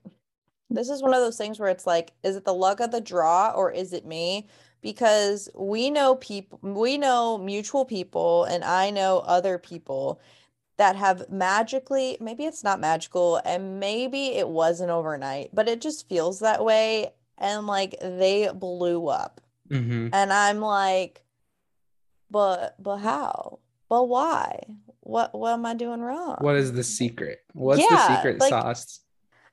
this 0.69 0.89
is 0.89 1.01
one 1.01 1.13
of 1.13 1.19
those 1.19 1.37
things 1.37 1.59
where 1.59 1.69
it's 1.69 1.87
like, 1.87 2.13
is 2.23 2.35
it 2.35 2.45
the 2.45 2.53
luck 2.53 2.79
of 2.79 2.91
the 2.91 3.01
draw 3.01 3.51
or 3.51 3.71
is 3.71 3.91
it 3.93 4.05
me? 4.05 4.47
Because 4.81 5.49
we 5.55 5.89
know 5.89 6.15
people, 6.15 6.59
we 6.61 6.97
know 6.97 7.37
mutual 7.37 7.85
people, 7.85 8.43
and 8.45 8.63
I 8.63 8.91
know 8.91 9.19
other 9.19 9.57
people 9.57 10.21
that 10.79 10.95
have 10.95 11.29
magically, 11.29 12.17
maybe 12.21 12.45
it's 12.45 12.63
not 12.63 12.79
magical, 12.79 13.41
and 13.43 13.81
maybe 13.81 14.27
it 14.27 14.47
wasn't 14.47 14.89
overnight, 14.89 15.49
but 15.53 15.67
it 15.67 15.81
just 15.81 16.07
feels 16.07 16.39
that 16.39 16.63
way. 16.63 17.11
And 17.37 17.67
like 17.67 17.95
they 18.01 18.49
blew 18.53 19.07
up. 19.07 19.41
Mm-hmm. 19.69 20.07
And 20.13 20.33
I'm 20.33 20.59
like, 20.61 21.21
but, 22.31 22.75
but 22.81 22.97
how? 22.97 23.59
But 23.89 24.05
why? 24.05 24.63
What 25.01 25.33
what 25.37 25.53
am 25.53 25.65
I 25.65 25.73
doing 25.73 25.99
wrong? 26.01 26.37
What 26.39 26.55
is 26.55 26.71
the 26.71 26.83
secret? 26.83 27.39
What's 27.53 27.81
Yeah, 27.81 27.87
the 27.89 28.15
secret 28.15 28.39
like- 28.39 28.49
sauce? 28.49 29.01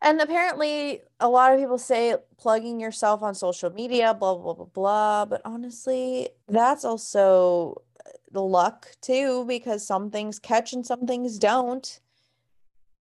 And 0.02 0.20
apparently, 0.20 1.00
a 1.18 1.28
lot 1.28 1.52
of 1.54 1.58
people 1.58 1.78
say 1.78 2.14
plugging 2.36 2.78
yourself 2.78 3.22
on 3.22 3.34
social 3.34 3.70
media, 3.70 4.12
blah, 4.12 4.34
blah, 4.36 4.52
blah, 4.52 4.66
blah. 4.66 5.24
But 5.24 5.40
honestly, 5.44 6.28
that's 6.46 6.84
also 6.84 7.82
luck 8.32 8.88
too, 9.00 9.44
because 9.46 9.86
some 9.86 10.10
things 10.10 10.38
catch 10.38 10.72
and 10.72 10.84
some 10.84 11.06
things 11.06 11.38
don't. 11.38 12.00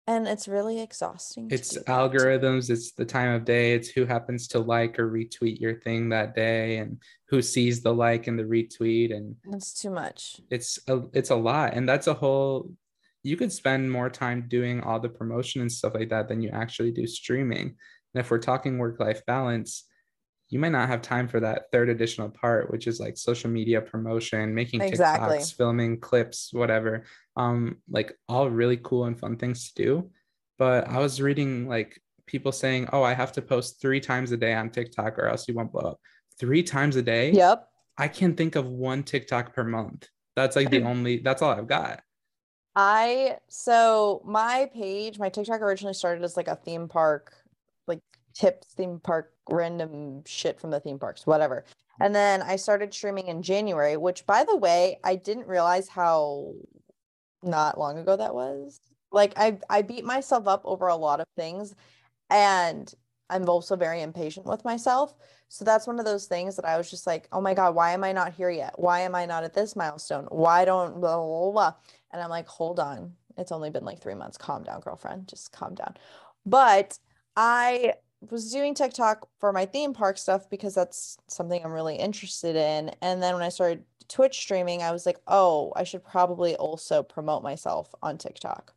And 0.05 0.27
it's 0.27 0.49
really 0.49 0.81
exhausting. 0.81 1.47
It's 1.49 1.77
algorithms, 1.83 2.69
it's 2.69 2.91
the 2.91 3.05
time 3.05 3.33
of 3.33 3.45
day, 3.45 3.73
it's 3.73 3.87
who 3.87 4.05
happens 4.05 4.49
to 4.49 4.59
like 4.59 4.99
or 4.99 5.09
retweet 5.09 5.61
your 5.61 5.79
thing 5.79 6.09
that 6.09 6.35
day 6.35 6.77
and 6.79 6.97
who 7.29 7.41
sees 7.41 7.81
the 7.81 7.93
like 7.93 8.27
and 8.27 8.37
the 8.37 8.43
retweet 8.43 9.15
and 9.15 9.37
It's 9.53 9.73
too 9.73 9.89
much. 9.89 10.41
it's 10.49 10.77
a 10.89 11.03
it's 11.13 11.29
a 11.29 11.35
lot 11.35 11.73
and 11.73 11.87
that's 11.87 12.07
a 12.07 12.13
whole 12.13 12.69
you 13.23 13.37
could 13.37 13.53
spend 13.53 13.89
more 13.89 14.09
time 14.09 14.45
doing 14.49 14.81
all 14.81 14.99
the 14.99 15.07
promotion 15.07 15.61
and 15.61 15.71
stuff 15.71 15.93
like 15.95 16.09
that 16.09 16.27
than 16.27 16.41
you 16.41 16.49
actually 16.49 16.91
do 16.91 17.07
streaming 17.07 17.67
and 18.13 18.19
if 18.19 18.29
we're 18.29 18.37
talking 18.39 18.77
work 18.77 18.99
life 18.99 19.25
balance 19.25 19.85
you 20.53 20.59
might 20.59 20.71
not 20.71 20.87
have 20.87 21.01
time 21.01 21.27
for 21.27 21.39
that 21.39 21.71
third 21.71 21.89
additional 21.89 22.29
part 22.29 22.71
which 22.71 22.87
is 22.87 22.99
like 22.99 23.17
social 23.17 23.49
media 23.49 23.81
promotion 23.81 24.53
making 24.53 24.81
Exactly. 24.81 25.37
tiktoks 25.37 25.55
filming 25.55 25.99
clips 25.99 26.49
whatever 26.53 27.03
um 27.35 27.77
like 27.89 28.13
all 28.29 28.49
really 28.49 28.77
cool 28.77 29.05
and 29.05 29.19
fun 29.19 29.35
things 29.35 29.71
to 29.71 29.83
do 29.83 30.11
but 30.57 30.87
i 30.87 30.99
was 30.99 31.19
reading 31.19 31.67
like 31.67 31.99
people 32.25 32.51
saying 32.51 32.87
oh 32.93 33.03
i 33.03 33.13
have 33.13 33.31
to 33.31 33.41
post 33.41 33.81
three 33.81 33.99
times 33.99 34.31
a 34.31 34.37
day 34.37 34.53
on 34.53 34.69
tiktok 34.69 35.17
or 35.19 35.27
else 35.27 35.47
you 35.47 35.53
won't 35.53 35.71
blow 35.71 35.91
up 35.91 35.99
three 36.39 36.63
times 36.63 36.95
a 36.95 37.01
day 37.01 37.31
Yep. 37.31 37.67
I 37.97 38.07
can 38.07 38.35
think 38.35 38.55
of 38.55 38.67
one 38.67 39.03
TikTok 39.03 39.53
per 39.53 39.63
month. 39.63 40.07
That's 40.35 40.55
like 40.55 40.69
the 40.69 40.81
only, 40.91 41.19
that's 41.19 41.41
all 41.41 41.51
I've 41.51 41.67
got. 41.67 42.01
I 42.75 43.37
so 43.49 44.23
my 44.25 44.67
page, 44.73 45.19
my 45.19 45.29
TikTok 45.29 45.61
originally 45.61 45.93
started 45.93 46.23
as 46.23 46.35
like 46.35 46.47
a 46.47 46.55
theme 46.55 46.87
park, 46.87 47.35
like 47.87 48.01
tips, 48.33 48.67
theme 48.73 48.99
park, 48.99 49.33
random 49.49 50.23
shit 50.25 50.59
from 50.59 50.71
the 50.71 50.79
theme 50.79 50.99
parks, 50.99 51.25
whatever. 51.27 51.65
And 51.99 52.15
then 52.15 52.41
I 52.41 52.55
started 52.55 52.93
streaming 52.93 53.27
in 53.27 53.43
January, 53.43 53.97
which 53.97 54.25
by 54.25 54.43
the 54.43 54.57
way, 54.57 54.99
I 55.03 55.15
didn't 55.15 55.47
realize 55.47 55.87
how 55.87 56.53
not 57.43 57.77
long 57.77 57.97
ago 57.97 58.15
that 58.17 58.33
was. 58.33 58.79
Like 59.11 59.33
I 59.37 59.59
I 59.69 59.83
beat 59.83 60.05
myself 60.05 60.47
up 60.47 60.61
over 60.65 60.87
a 60.87 60.95
lot 60.95 61.19
of 61.19 61.27
things 61.35 61.75
and 62.29 62.91
I'm 63.29 63.47
also 63.47 63.75
very 63.75 64.01
impatient 64.01 64.45
with 64.45 64.65
myself. 64.65 65.15
So 65.49 65.63
that's 65.63 65.87
one 65.87 65.99
of 65.99 66.05
those 66.05 66.25
things 66.25 66.55
that 66.55 66.65
I 66.65 66.77
was 66.77 66.89
just 66.89 67.05
like, 67.05 67.27
oh 67.31 67.41
my 67.41 67.53
God, 67.53 67.75
why 67.75 67.91
am 67.91 68.03
I 68.03 68.11
not 68.11 68.33
here 68.33 68.49
yet? 68.49 68.73
Why 68.77 69.01
am 69.01 69.13
I 69.15 69.25
not 69.25 69.43
at 69.43 69.53
this 69.53 69.75
milestone? 69.75 70.25
Why 70.29 70.65
don't 70.65 70.99
blah 70.99 71.17
blah 71.17 71.51
blah? 71.51 71.73
And 72.11 72.21
I'm 72.21 72.29
like, 72.29 72.47
hold 72.47 72.79
on. 72.79 73.13
It's 73.37 73.51
only 73.51 73.69
been 73.69 73.85
like 73.85 74.01
three 74.01 74.13
months. 74.15 74.37
Calm 74.37 74.63
down, 74.63 74.81
girlfriend. 74.81 75.27
Just 75.27 75.51
calm 75.51 75.75
down. 75.75 75.95
But 76.45 76.97
I 77.35 77.93
was 78.29 78.51
doing 78.51 78.73
TikTok 78.73 79.27
for 79.39 79.51
my 79.51 79.65
theme 79.65 79.93
park 79.93 80.17
stuff 80.17 80.49
because 80.49 80.75
that's 80.75 81.17
something 81.27 81.63
I'm 81.63 81.71
really 81.71 81.95
interested 81.95 82.55
in. 82.55 82.91
And 83.01 83.21
then 83.21 83.33
when 83.33 83.43
I 83.43 83.49
started 83.49 83.83
Twitch 84.07 84.37
streaming, 84.37 84.81
I 84.81 84.91
was 84.91 85.05
like, 85.05 85.19
oh, 85.27 85.73
I 85.75 85.83
should 85.83 86.03
probably 86.03 86.55
also 86.55 87.03
promote 87.03 87.43
myself 87.43 87.93
on 88.01 88.17
TikTok. 88.17 88.73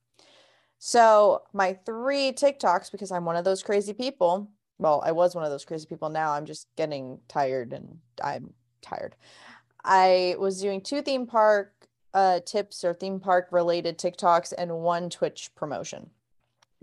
So 0.79 1.43
my 1.53 1.75
three 1.87 2.33
TikToks, 2.33 2.93
because 2.93 3.11
I'm 3.11 3.25
one 3.25 3.37
of 3.37 3.45
those 3.45 3.63
crazy 3.63 3.93
people. 3.93 4.51
Well, 4.79 5.03
I 5.05 5.13
was 5.13 5.35
one 5.35 5.45
of 5.45 5.51
those 5.51 5.65
crazy 5.65 5.87
people. 5.87 6.11
Now 6.11 6.33
I'm 6.33 6.45
just 6.45 6.69
getting 6.77 7.19
tired 7.29 7.73
and 7.73 7.99
I'm 8.23 8.53
tired. 8.83 9.17
I 9.85 10.37
was 10.39 10.61
doing 10.61 10.81
two 10.81 11.01
theme 11.03 11.27
park 11.27 11.73
uh, 12.13 12.41
tips 12.41 12.85
or 12.85 12.93
theme 12.93 13.21
park 13.21 13.49
related 13.53 13.99
TikToks 13.99 14.53
and 14.57 14.79
one 14.79 15.11
Twitch 15.11 15.51
promotion. 15.55 16.11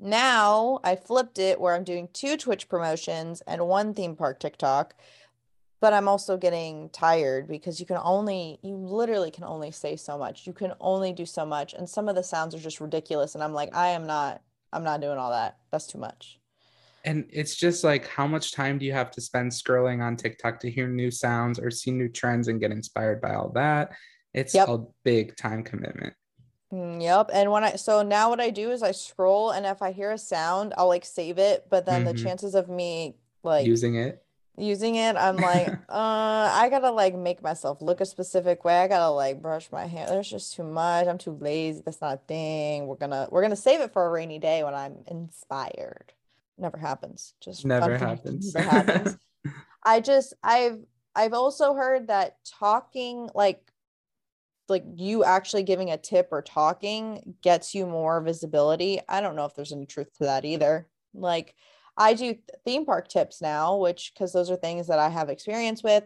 Now 0.03 0.81
I 0.83 0.97
flipped 0.97 1.39
it 1.39 1.61
where 1.61 1.73
I'm 1.73 1.85
doing 1.85 2.09
two 2.11 2.35
Twitch 2.35 2.67
promotions 2.67 3.41
and 3.47 3.65
one 3.67 3.93
theme 3.93 4.17
park 4.17 4.37
TikTok, 4.39 4.95
but 5.79 5.93
I'm 5.93 6.09
also 6.09 6.35
getting 6.35 6.89
tired 6.89 7.47
because 7.47 7.79
you 7.79 7.85
can 7.85 7.97
only, 8.03 8.59
you 8.61 8.75
literally 8.75 9.31
can 9.31 9.45
only 9.45 9.71
say 9.71 9.95
so 9.95 10.17
much. 10.17 10.45
You 10.45 10.51
can 10.51 10.73
only 10.81 11.13
do 11.13 11.25
so 11.25 11.45
much. 11.45 11.73
And 11.73 11.89
some 11.89 12.09
of 12.09 12.15
the 12.15 12.23
sounds 12.23 12.53
are 12.53 12.59
just 12.59 12.81
ridiculous. 12.81 13.33
And 13.33 13.43
I'm 13.43 13.53
like, 13.53 13.73
I 13.73 13.89
am 13.89 14.05
not, 14.05 14.41
I'm 14.73 14.83
not 14.83 14.99
doing 14.99 15.17
all 15.17 15.31
that. 15.31 15.57
That's 15.71 15.87
too 15.87 15.99
much. 15.99 16.37
And 17.05 17.25
it's 17.31 17.55
just 17.55 17.83
like, 17.83 18.07
how 18.07 18.27
much 18.27 18.53
time 18.53 18.77
do 18.77 18.85
you 18.85 18.93
have 18.93 19.11
to 19.11 19.21
spend 19.21 19.51
scrolling 19.51 20.01
on 20.01 20.17
TikTok 20.17 20.59
to 20.61 20.71
hear 20.71 20.87
new 20.87 21.11
sounds 21.11 21.59
or 21.59 21.71
see 21.71 21.91
new 21.91 22.09
trends 22.09 22.49
and 22.49 22.59
get 22.59 22.71
inspired 22.71 23.21
by 23.21 23.35
all 23.35 23.49
that? 23.55 23.91
It's 24.33 24.53
Yep. 24.53 24.67
a 24.67 24.79
big 25.03 25.35
time 25.37 25.63
commitment. 25.63 26.13
Mm, 26.73 27.01
Yep. 27.01 27.29
And 27.33 27.51
when 27.51 27.63
I, 27.63 27.75
so 27.75 28.01
now 28.01 28.29
what 28.29 28.41
I 28.41 28.49
do 28.49 28.71
is 28.71 28.81
I 28.81 28.91
scroll 28.91 29.51
and 29.51 29.65
if 29.65 29.81
I 29.81 29.91
hear 29.91 30.11
a 30.11 30.17
sound, 30.17 30.73
I'll 30.77 30.87
like 30.87 31.05
save 31.05 31.37
it. 31.37 31.67
But 31.69 31.85
then 31.85 32.03
the 32.03 32.13
Mhm. 32.13 32.23
chances 32.23 32.55
of 32.55 32.67
me 32.69 33.15
like 33.43 33.67
Using 33.67 33.95
it. 33.95 34.25
using 34.57 34.95
it, 34.95 35.15
I'm 35.15 35.39
like, 35.39 35.67
uh, 35.89 36.49
I 36.53 36.69
gotta 36.69 36.91
like 36.91 37.15
make 37.15 37.41
myself 37.43 37.81
look 37.81 38.01
a 38.01 38.05
specific 38.05 38.63
way. 38.65 38.79
I 38.81 38.87
gotta 38.87 39.09
like 39.11 39.41
brush 39.41 39.71
my 39.71 39.85
hair. 39.85 40.07
There's 40.07 40.29
just 40.29 40.55
too 40.55 40.63
much. 40.63 41.07
I'm 41.07 41.17
too 41.17 41.37
lazy. 41.39 41.81
That's 41.85 42.01
not 42.01 42.15
a 42.15 42.21
thing. 42.27 42.87
We're 42.87 42.95
gonna 42.95 43.27
we're 43.31 43.41
gonna 43.41 43.55
save 43.55 43.81
it 43.81 43.93
for 43.93 44.05
a 44.05 44.09
rainy 44.09 44.39
day 44.39 44.63
when 44.63 44.73
I'm 44.73 45.03
inspired. 45.07 46.13
Never 46.57 46.77
happens. 46.77 47.33
Just 47.41 47.65
Never 47.65 47.97
happens. 47.97 48.53
Never 48.55 48.69
happens. 48.69 49.17
I 49.83 49.99
just 49.99 50.33
I've 50.43 50.79
I've 51.15 51.33
also 51.33 51.73
heard 51.73 52.07
that 52.07 52.37
talking 52.45 53.29
like 53.35 53.72
like 54.69 54.83
you 54.95 55.23
actually 55.23 55.63
giving 55.63 55.91
a 55.91 55.97
tip 55.97 56.29
or 56.31 56.41
talking 56.41 57.35
gets 57.41 57.75
you 57.75 57.85
more 57.85 58.21
visibility. 58.21 58.99
I 59.09 59.21
don't 59.21 59.35
know 59.35 59.45
if 59.45 59.55
there's 59.55 59.73
any 59.73 59.85
truth 59.85 60.13
to 60.17 60.25
that 60.25 60.45
either. 60.45 60.87
Like 61.13 61.55
I 61.97 62.13
do 62.13 62.35
theme 62.65 62.85
park 62.85 63.07
tips 63.07 63.41
now, 63.41 63.77
which 63.77 64.13
because 64.13 64.31
those 64.33 64.49
are 64.49 64.55
things 64.55 64.87
that 64.87 64.99
I 64.99 65.09
have 65.09 65.29
experience 65.29 65.83
with 65.83 66.03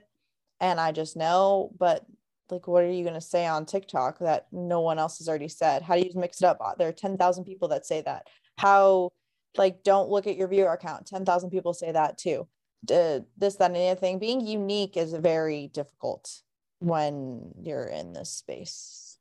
and 0.60 0.80
I 0.80 0.92
just 0.92 1.16
know, 1.16 1.72
but 1.78 2.06
like 2.50 2.68
what 2.68 2.84
are 2.84 2.92
you 2.92 3.04
going 3.04 3.14
to 3.14 3.22
say 3.22 3.46
on 3.46 3.66
TikTok 3.66 4.20
that 4.20 4.48
no 4.52 4.82
one 4.82 5.00
else 5.00 5.20
has 5.20 5.30
already 5.30 5.50
said? 5.50 5.82
How 5.82 5.96
do 5.96 6.02
you 6.02 6.12
mix 6.16 6.42
it 6.42 6.46
up? 6.46 6.58
Uh, 6.60 6.74
There 6.78 6.88
are 6.88 6.94
10,000 6.94 7.44
people 7.44 7.68
that 7.70 7.86
say 7.86 8.02
that. 8.02 8.28
How 8.58 9.10
like 9.58 9.84
don't 9.84 10.10
look 10.10 10.28
at 10.28 10.38
your 10.38 10.48
viewer 10.48 10.78
count. 10.82 11.06
10,000 11.08 11.50
people 11.50 11.74
say 11.74 11.92
that 11.92 12.18
too. 12.18 12.48
This 12.84 13.56
that 13.58 13.72
and 13.72 13.76
the 13.76 13.88
other 13.88 14.00
thing. 14.00 14.20
Being 14.20 14.46
unique 14.46 14.98
is 14.98 15.14
very 15.14 15.68
difficult 15.74 16.42
when 16.80 17.52
you're 17.62 17.88
in 17.88 18.14
this 18.14 18.30
space. 18.30 19.18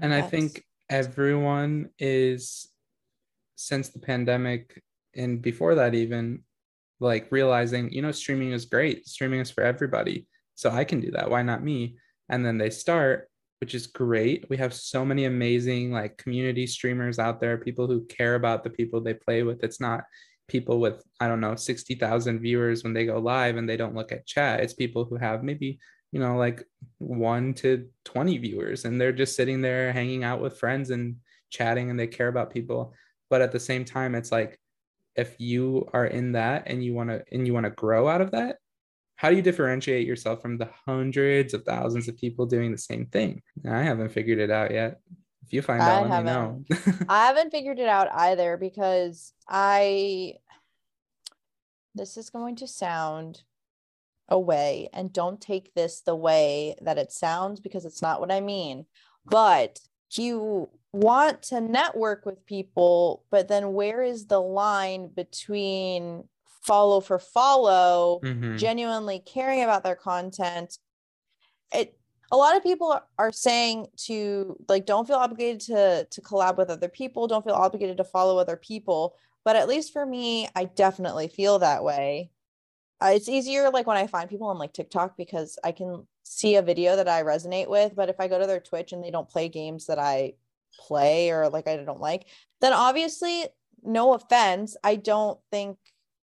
and 0.00 0.12
I 0.12 0.22
think 0.22 0.64
everyone 0.88 1.90
is 1.98 2.68
since 3.56 3.88
the 3.88 3.98
pandemic 3.98 4.82
and 5.14 5.40
before 5.40 5.76
that 5.76 5.94
even 5.94 6.42
like 7.00 7.26
realizing 7.30 7.90
you 7.90 8.02
know 8.02 8.12
streaming 8.12 8.52
is 8.52 8.64
great. 8.64 9.06
Streaming 9.06 9.40
is 9.40 9.50
for 9.50 9.62
everybody. 9.62 10.26
So 10.54 10.70
I 10.70 10.84
can 10.84 11.00
do 11.00 11.10
that. 11.12 11.30
Why 11.30 11.42
not 11.42 11.62
me? 11.62 11.96
And 12.28 12.44
then 12.44 12.58
they 12.58 12.70
start 12.70 13.28
which 13.60 13.74
is 13.74 13.86
great. 13.86 14.44
We 14.50 14.58
have 14.58 14.74
so 14.74 15.04
many 15.04 15.24
amazing 15.24 15.90
like 15.90 16.18
community 16.18 16.66
streamers 16.66 17.18
out 17.18 17.40
there 17.40 17.56
people 17.56 17.86
who 17.86 18.04
care 18.04 18.34
about 18.34 18.62
the 18.62 18.70
people 18.70 19.00
they 19.00 19.14
play 19.14 19.42
with. 19.44 19.64
It's 19.64 19.80
not 19.80 20.04
people 20.48 20.78
with 20.78 21.02
I 21.20 21.28
don't 21.28 21.40
know 21.40 21.56
60,000 21.56 22.40
viewers 22.40 22.84
when 22.84 22.92
they 22.92 23.06
go 23.06 23.18
live 23.18 23.56
and 23.56 23.68
they 23.68 23.76
don't 23.76 23.94
look 23.94 24.12
at 24.12 24.26
chat. 24.26 24.60
It's 24.60 24.74
people 24.74 25.04
who 25.04 25.16
have 25.16 25.42
maybe 25.42 25.78
you 26.16 26.22
know 26.22 26.38
like 26.38 26.64
1 26.96 27.52
to 27.52 27.90
20 28.06 28.38
viewers 28.38 28.86
and 28.86 28.98
they're 28.98 29.12
just 29.12 29.36
sitting 29.36 29.60
there 29.60 29.92
hanging 29.92 30.24
out 30.24 30.40
with 30.40 30.58
friends 30.58 30.88
and 30.88 31.16
chatting 31.50 31.90
and 31.90 32.00
they 32.00 32.06
care 32.06 32.28
about 32.28 32.54
people. 32.54 32.94
But 33.28 33.42
at 33.42 33.52
the 33.52 33.60
same 33.60 33.84
time 33.84 34.14
it's 34.14 34.32
like 34.32 34.58
if 35.14 35.38
you 35.38 35.86
are 35.92 36.06
in 36.06 36.32
that 36.32 36.62
and 36.68 36.82
you 36.82 36.94
want 36.94 37.10
to 37.10 37.22
and 37.30 37.46
you 37.46 37.52
want 37.52 37.64
to 37.64 37.70
grow 37.70 38.08
out 38.08 38.22
of 38.22 38.30
that 38.30 38.56
how 39.16 39.28
do 39.28 39.36
you 39.36 39.42
differentiate 39.42 40.06
yourself 40.06 40.40
from 40.40 40.56
the 40.56 40.70
hundreds 40.86 41.52
of 41.52 41.64
thousands 41.64 42.08
of 42.08 42.16
people 42.16 42.46
doing 42.46 42.72
the 42.72 42.78
same 42.78 43.06
thing? 43.06 43.42
I 43.68 43.82
haven't 43.82 44.10
figured 44.10 44.38
it 44.38 44.50
out 44.50 44.70
yet. 44.70 45.00
If 45.44 45.52
you 45.52 45.60
find 45.60 45.82
I 45.82 45.96
out 45.96 46.08
let 46.08 46.24
me 46.24 46.30
know. 46.30 46.64
I 47.10 47.26
haven't 47.26 47.50
figured 47.50 47.78
it 47.78 47.88
out 47.88 48.08
either 48.12 48.56
because 48.56 49.34
I 49.48 50.34
this 51.94 52.16
is 52.16 52.30
going 52.30 52.56
to 52.56 52.66
sound 52.66 53.42
away 54.28 54.88
and 54.92 55.12
don't 55.12 55.40
take 55.40 55.74
this 55.74 56.00
the 56.00 56.14
way 56.16 56.74
that 56.82 56.98
it 56.98 57.12
sounds 57.12 57.60
because 57.60 57.84
it's 57.84 58.02
not 58.02 58.20
what 58.20 58.32
I 58.32 58.40
mean. 58.40 58.86
But 59.24 59.80
you 60.12 60.68
want 60.92 61.42
to 61.44 61.60
network 61.60 62.24
with 62.26 62.46
people, 62.46 63.24
but 63.30 63.48
then 63.48 63.72
where 63.74 64.02
is 64.02 64.26
the 64.26 64.40
line 64.40 65.08
between 65.08 66.28
follow 66.62 67.00
for 67.00 67.18
follow 67.18 68.20
Mhm. 68.24 68.58
genuinely 68.58 69.20
caring 69.20 69.62
about 69.62 69.84
their 69.84 69.94
content 69.96 70.78
it 71.72 71.98
a 72.32 72.36
lot 72.36 72.56
of 72.56 72.62
people 72.62 72.98
are- 73.18 73.32
saying 73.32 73.86
to 73.96 74.56
like 74.68 74.86
don't 74.86 75.06
feel 75.06 75.16
obligated 75.16 75.60
to 75.60 76.04
to 76.10 76.20
collab 76.22 76.56
with 76.56 76.70
other 76.70 76.88
people 76.88 77.26
don't 77.26 77.44
feel 77.44 77.54
obligated 77.54 77.96
to 77.96 78.04
follow 78.04 78.38
other 78.38 78.56
people 78.56 79.14
but 79.44 79.56
at 79.56 79.68
least 79.68 79.92
for 79.92 80.04
me 80.06 80.48
i 80.56 80.64
definitely 80.64 81.28
feel 81.28 81.58
that 81.58 81.84
way 81.84 82.30
Uh, 83.00 83.12
it's 83.14 83.28
easier 83.28 83.70
like 83.70 83.86
when 83.86 83.96
I 83.96 84.06
find 84.06 84.30
people 84.30 84.48
on 84.48 84.58
like 84.58 84.72
TikTok 84.72 85.16
because 85.16 85.58
I 85.62 85.72
can 85.72 86.06
see 86.22 86.56
a 86.56 86.62
video 86.62 86.96
that 86.96 87.08
I 87.08 87.22
resonate 87.22 87.68
with. 87.68 87.94
But 87.94 88.08
if 88.08 88.18
I 88.18 88.28
go 88.28 88.38
to 88.38 88.46
their 88.46 88.60
Twitch 88.60 88.92
and 88.92 89.04
they 89.04 89.10
don't 89.10 89.28
play 89.28 89.48
games 89.48 89.86
that 89.86 89.98
I 89.98 90.34
play 90.78 91.30
or 91.30 91.48
like 91.48 91.68
I 91.68 91.76
don't 91.76 92.00
like, 92.00 92.26
then 92.60 92.72
obviously, 92.72 93.46
no 93.82 94.14
offense, 94.14 94.76
I 94.82 94.96
don't 94.96 95.38
think 95.50 95.76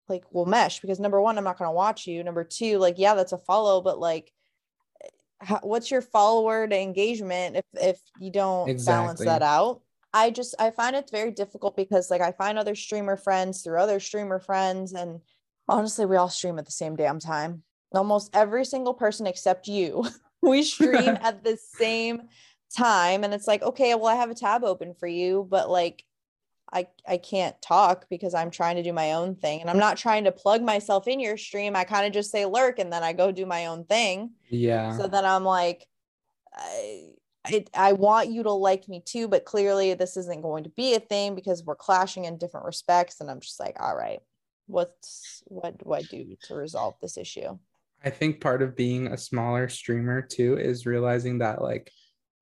like 0.09 0.25
we'll 0.31 0.47
mesh 0.47 0.81
because 0.81 1.01
number 1.01 1.21
one, 1.21 1.39
I'm 1.39 1.45
not 1.45 1.59
going 1.59 1.69
to 1.69 1.73
watch 1.73 2.07
you. 2.07 2.25
Number 2.25 2.45
two, 2.45 2.79
like, 2.79 2.97
yeah, 2.99 3.15
that's 3.15 3.33
a 3.33 3.39
follow, 3.39 3.81
but 3.81 3.99
like, 3.99 4.33
how, 5.41 5.61
what's 5.63 5.91
your 5.91 6.03
follower 6.03 6.67
to 6.67 6.79
engagement 6.79 7.57
if 7.57 7.65
if 7.75 8.01
you 8.19 8.31
don't 8.31 8.69
exactly. 8.69 9.05
balance 9.05 9.21
that 9.21 9.43
out? 9.43 9.83
I 10.15 10.31
just 10.31 10.55
I 10.59 10.71
find 10.71 10.97
it's 10.97 11.11
very 11.11 11.33
difficult 11.33 11.77
because 11.77 12.11
like 12.11 12.21
I 12.21 12.33
find 12.33 12.59
other 12.59 12.75
streamer 12.75 13.17
friends 13.17 13.63
through 13.63 13.79
other 13.79 14.01
streamer 14.01 14.39
friends 14.39 14.93
and 14.93 15.21
honestly 15.69 16.07
we 16.07 16.17
all 16.17 16.29
stream 16.29 16.59
at 16.59 16.67
the 16.67 16.73
same 16.73 16.97
damn 16.97 17.19
time. 17.19 17.63
Almost 17.93 18.35
every 18.35 18.65
single 18.65 18.95
person 18.95 19.27
except 19.27 19.69
you. 19.69 20.05
we 20.43 20.63
stream 20.63 21.19
at 21.23 21.45
the 21.45 21.57
same 21.57 22.23
time 22.77 23.25
and 23.25 23.33
it's 23.33 23.47
like 23.47 23.63
okay, 23.63 23.95
well 23.95 24.07
I 24.07 24.17
have 24.17 24.31
a 24.31 24.35
tab 24.35 24.65
open 24.65 24.95
for 24.95 25.07
you 25.07 25.47
but 25.49 25.71
like 25.71 26.05
I 26.73 26.87
I 27.07 27.19
can't 27.19 27.61
talk 27.63 28.07
because 28.09 28.35
I'm 28.35 28.51
trying 28.51 28.77
to 28.77 28.83
do 28.83 28.93
my 28.93 29.13
own 29.13 29.37
thing 29.37 29.61
and 29.61 29.71
I'm 29.71 29.79
not 29.79 29.97
trying 29.97 30.25
to 30.25 30.33
plug 30.33 30.63
myself 30.63 31.07
in 31.07 31.21
your 31.21 31.37
stream. 31.37 31.77
I 31.77 31.85
kind 31.85 32.07
of 32.07 32.13
just 32.13 32.31
say 32.31 32.47
lurk 32.47 32.79
and 32.79 32.93
then 32.93 33.03
I 33.03 33.13
go 33.13 33.31
do 33.31 33.47
my 33.47 33.67
own 33.67 33.85
thing. 33.85 34.33
Yeah. 34.49 34.97
So 34.97 35.07
then 35.07 35.25
I'm 35.25 35.45
like 35.45 35.87
I 36.55 37.15
it, 37.51 37.71
I 37.75 37.93
want 37.93 38.31
you 38.31 38.43
to 38.45 38.53
like 38.53 38.89
me 38.89 39.03
too, 39.05 39.29
but 39.29 39.45
clearly 39.45 39.95
this 39.95 40.17
isn't 40.17 40.43
going 40.43 40.65
to 40.65 40.71
be 40.71 40.95
a 40.95 41.01
thing 41.01 41.35
because 41.35 41.63
we're 41.63 41.77
clashing 41.77 42.25
in 42.25 42.39
different 42.39 42.67
respects. 42.67 43.21
And 43.21 43.31
I'm 43.31 43.41
just 43.41 43.61
like, 43.61 43.77
all 43.81 43.95
right, 43.95 44.21
what's 44.67 45.43
what 45.47 45.79
do 45.79 45.93
I 45.93 46.03
do 46.03 46.37
to 46.45 46.55
resolve 46.55 46.95
this 47.01 47.17
issue? 47.17 47.59
I 48.05 48.11
think 48.11 48.41
part 48.41 48.63
of 48.63 48.77
being 48.77 49.09
a 49.09 49.17
smaller 49.17 49.69
streamer 49.69 50.21
too 50.21 50.59
is 50.59 50.87
realizing 50.87 51.39
that 51.39 51.63
like 51.63 51.91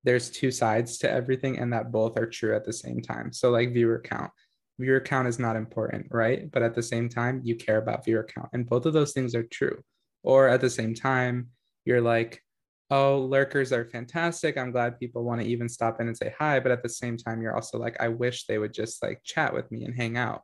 there's 0.04 0.30
two 0.30 0.50
sides 0.50 0.98
to 0.98 1.10
everything 1.10 1.58
and 1.58 1.72
that 1.72 1.92
both 1.92 2.18
are 2.18 2.26
true 2.26 2.56
at 2.56 2.64
the 2.64 2.72
same 2.72 3.00
time. 3.00 3.32
So 3.32 3.50
like 3.50 3.72
viewer 3.72 4.00
count. 4.00 4.30
Viewer 4.78 5.00
count 5.00 5.28
is 5.28 5.38
not 5.38 5.54
important, 5.54 6.06
right? 6.10 6.50
But 6.50 6.62
at 6.62 6.74
the 6.74 6.82
same 6.82 7.08
time, 7.08 7.40
you 7.44 7.54
care 7.54 7.78
about 7.78 8.04
viewer 8.04 8.24
count. 8.24 8.48
And 8.52 8.68
both 8.68 8.86
of 8.86 8.94
those 8.94 9.12
things 9.12 9.34
are 9.34 9.44
true. 9.44 9.80
Or 10.24 10.48
at 10.48 10.60
the 10.60 10.70
same 10.70 10.94
time, 10.94 11.48
you're 11.84 12.00
like, 12.00 12.42
oh, 12.90 13.20
lurkers 13.20 13.72
are 13.72 13.84
fantastic. 13.84 14.58
I'm 14.58 14.72
glad 14.72 14.98
people 14.98 15.24
want 15.24 15.40
to 15.40 15.46
even 15.46 15.68
stop 15.68 16.00
in 16.00 16.08
and 16.08 16.16
say 16.16 16.34
hi. 16.36 16.58
But 16.58 16.72
at 16.72 16.82
the 16.82 16.88
same 16.88 17.16
time, 17.16 17.40
you're 17.40 17.54
also 17.54 17.78
like, 17.78 17.96
I 18.00 18.08
wish 18.08 18.46
they 18.46 18.58
would 18.58 18.72
just 18.72 19.02
like 19.02 19.22
chat 19.24 19.54
with 19.54 19.70
me 19.70 19.84
and 19.84 19.94
hang 19.94 20.16
out. 20.16 20.42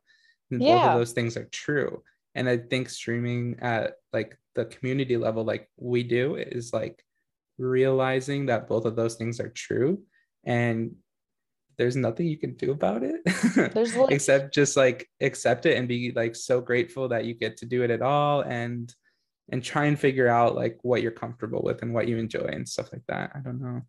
And 0.50 0.62
yeah. 0.62 0.78
both 0.78 0.90
of 0.92 0.98
those 0.98 1.12
things 1.12 1.37
are 1.37 1.48
true. 1.52 2.02
And 2.34 2.48
I 2.48 2.58
think 2.58 2.88
streaming 2.88 3.56
at 3.61 3.94
like 4.12 4.37
the 4.54 4.66
community 4.66 5.16
level, 5.16 5.44
like 5.44 5.68
we 5.76 6.02
do, 6.02 6.37
is 6.37 6.72
like 6.72 7.04
realizing 7.58 8.46
that 8.46 8.68
both 8.68 8.84
of 8.84 8.96
those 8.96 9.16
things 9.16 9.40
are 9.40 9.50
true. 9.50 10.02
And 10.44 10.94
there's 11.78 11.96
nothing 11.96 12.26
you 12.26 12.37
can 12.37 12.54
do 12.54 12.72
about 12.72 13.04
it 13.04 13.20
there's 13.72 13.94
like- 13.94 14.11
except 14.11 14.52
just 14.52 14.76
like 14.76 15.08
accept 15.20 15.64
it 15.64 15.78
and 15.78 15.87
be 15.87 16.11
like 16.11 16.34
so 16.34 16.61
grateful 16.61 17.08
that 17.08 17.24
you 17.24 17.34
get 17.34 17.56
to 17.56 17.66
do 17.66 17.82
it 17.84 17.90
at 17.90 18.02
all 18.02 18.40
and 18.40 18.94
and 19.50 19.64
try 19.64 19.87
and 19.87 19.98
figure 19.98 20.28
out 20.28 20.54
like 20.54 20.78
what 20.82 21.00
you're 21.00 21.11
comfortable 21.11 21.62
with 21.62 21.82
and 21.82 21.94
what 21.94 22.06
you 22.06 22.18
enjoy 22.18 22.48
and 22.52 22.68
stuff 22.68 22.92
like 22.92 23.02
that. 23.08 23.32
I 23.34 23.38
don't 23.38 23.61
know. 23.61 23.82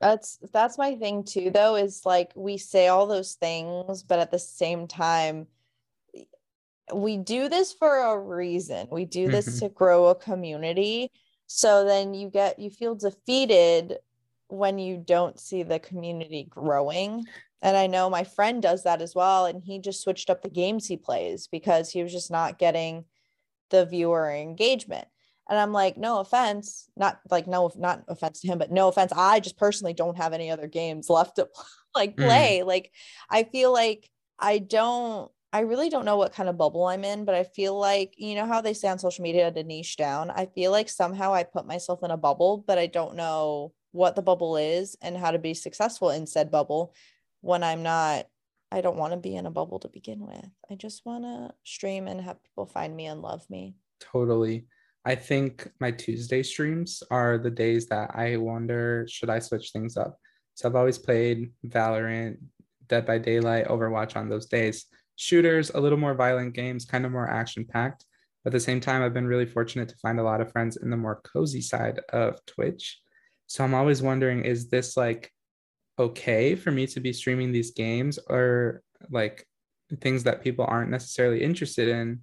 That's 0.00 0.38
that's 0.52 0.78
my 0.78 0.94
thing 0.94 1.24
too 1.24 1.50
though 1.50 1.76
is 1.76 2.06
like 2.06 2.32
we 2.34 2.56
say 2.56 2.88
all 2.88 3.06
those 3.06 3.34
things 3.34 4.02
but 4.02 4.18
at 4.18 4.30
the 4.30 4.38
same 4.38 4.86
time 4.86 5.46
we 6.94 7.16
do 7.16 7.48
this 7.48 7.72
for 7.72 7.98
a 7.98 8.18
reason. 8.18 8.88
We 8.90 9.04
do 9.04 9.28
this 9.28 9.48
mm-hmm. 9.48 9.66
to 9.66 9.68
grow 9.70 10.06
a 10.06 10.14
community. 10.14 11.10
So 11.46 11.84
then 11.84 12.14
you 12.14 12.30
get 12.30 12.58
you 12.58 12.70
feel 12.70 12.94
defeated 12.94 13.98
when 14.48 14.78
you 14.78 14.96
don't 14.96 15.38
see 15.38 15.62
the 15.62 15.78
community 15.78 16.46
growing. 16.48 17.24
And 17.62 17.76
I 17.76 17.86
know 17.86 18.08
my 18.08 18.24
friend 18.24 18.62
does 18.62 18.84
that 18.84 19.02
as 19.02 19.14
well 19.14 19.46
and 19.46 19.62
he 19.62 19.78
just 19.78 20.02
switched 20.02 20.30
up 20.30 20.42
the 20.42 20.48
games 20.48 20.86
he 20.86 20.96
plays 20.96 21.46
because 21.46 21.90
he 21.90 22.02
was 22.02 22.12
just 22.12 22.30
not 22.30 22.58
getting 22.58 23.04
the 23.70 23.84
viewer 23.86 24.30
engagement. 24.30 25.06
And 25.48 25.58
I'm 25.58 25.72
like, 25.72 25.96
no 25.96 26.20
offense, 26.20 26.88
not 26.96 27.18
like 27.30 27.48
no, 27.48 27.70
not 27.76 28.04
offense 28.08 28.40
to 28.40 28.46
him, 28.46 28.58
but 28.58 28.70
no 28.70 28.88
offense. 28.88 29.12
I 29.14 29.40
just 29.40 29.58
personally 29.58 29.94
don't 29.94 30.16
have 30.16 30.32
any 30.32 30.50
other 30.50 30.68
games 30.68 31.10
left 31.10 31.36
to 31.36 31.48
like 31.94 32.16
mm. 32.16 32.24
play. 32.24 32.60
Mm. 32.62 32.66
Like 32.66 32.92
I 33.28 33.42
feel 33.44 33.72
like 33.72 34.08
I 34.38 34.58
don't, 34.58 35.30
I 35.52 35.60
really 35.60 35.88
don't 35.88 36.04
know 36.04 36.16
what 36.16 36.32
kind 36.32 36.48
of 36.48 36.56
bubble 36.56 36.86
I'm 36.86 37.04
in, 37.04 37.24
but 37.24 37.34
I 37.34 37.42
feel 37.42 37.76
like, 37.76 38.14
you 38.16 38.36
know 38.36 38.46
how 38.46 38.60
they 38.60 38.74
say 38.74 38.88
on 38.88 38.98
social 38.98 39.22
media 39.22 39.50
to 39.50 39.64
niche 39.64 39.96
down. 39.96 40.30
I 40.30 40.46
feel 40.46 40.70
like 40.70 40.88
somehow 40.88 41.34
I 41.34 41.42
put 41.42 41.66
myself 41.66 42.02
in 42.04 42.12
a 42.12 42.16
bubble, 42.16 42.64
but 42.66 42.78
I 42.78 42.86
don't 42.86 43.16
know 43.16 43.72
what 43.92 44.14
the 44.14 44.22
bubble 44.22 44.56
is 44.56 44.96
and 45.02 45.16
how 45.16 45.32
to 45.32 45.38
be 45.38 45.54
successful 45.54 46.10
in 46.10 46.26
said 46.26 46.50
bubble 46.50 46.94
when 47.40 47.64
I'm 47.64 47.82
not 47.82 48.26
I 48.72 48.80
don't 48.80 48.96
want 48.96 49.12
to 49.12 49.18
be 49.18 49.34
in 49.34 49.46
a 49.46 49.50
bubble 49.50 49.80
to 49.80 49.88
begin 49.88 50.20
with. 50.20 50.48
I 50.70 50.76
just 50.76 51.04
want 51.04 51.24
to 51.24 51.52
stream 51.64 52.06
and 52.06 52.20
have 52.20 52.42
people 52.44 52.66
find 52.66 52.94
me 52.94 53.06
and 53.06 53.20
love 53.20 53.44
me. 53.50 53.74
Totally. 53.98 54.66
I 55.04 55.16
think 55.16 55.68
my 55.80 55.90
Tuesday 55.90 56.42
streams 56.42 57.02
are 57.10 57.38
the 57.38 57.50
days 57.50 57.86
that 57.86 58.12
I 58.14 58.36
wonder 58.36 59.06
should 59.08 59.30
I 59.30 59.40
switch 59.40 59.72
things 59.72 59.96
up. 59.96 60.16
So 60.54 60.68
I've 60.68 60.76
always 60.76 60.98
played 60.98 61.52
Valorant, 61.66 62.36
Dead 62.86 63.06
by 63.06 63.18
Daylight, 63.18 63.66
Overwatch 63.66 64.14
on 64.14 64.28
those 64.28 64.46
days. 64.46 64.86
Shooters, 65.20 65.70
a 65.70 65.80
little 65.80 65.98
more 65.98 66.14
violent 66.14 66.54
games, 66.54 66.86
kind 66.86 67.04
of 67.04 67.12
more 67.12 67.28
action 67.28 67.66
packed. 67.66 68.06
At 68.46 68.52
the 68.52 68.60
same 68.60 68.80
time, 68.80 69.02
I've 69.02 69.12
been 69.12 69.26
really 69.26 69.44
fortunate 69.44 69.90
to 69.90 69.96
find 69.96 70.18
a 70.18 70.22
lot 70.22 70.40
of 70.40 70.50
friends 70.50 70.78
in 70.78 70.88
the 70.88 70.96
more 70.96 71.20
cozy 71.22 71.60
side 71.60 72.00
of 72.10 72.38
Twitch. 72.46 72.98
So 73.46 73.62
I'm 73.62 73.74
always 73.74 74.00
wondering 74.00 74.44
is 74.46 74.70
this 74.70 74.96
like 74.96 75.30
okay 75.98 76.54
for 76.54 76.70
me 76.70 76.86
to 76.86 77.00
be 77.00 77.12
streaming 77.12 77.52
these 77.52 77.72
games 77.72 78.18
or 78.28 78.82
like 79.10 79.46
things 80.00 80.24
that 80.24 80.42
people 80.42 80.64
aren't 80.66 80.90
necessarily 80.90 81.42
interested 81.42 81.88
in 81.88 82.18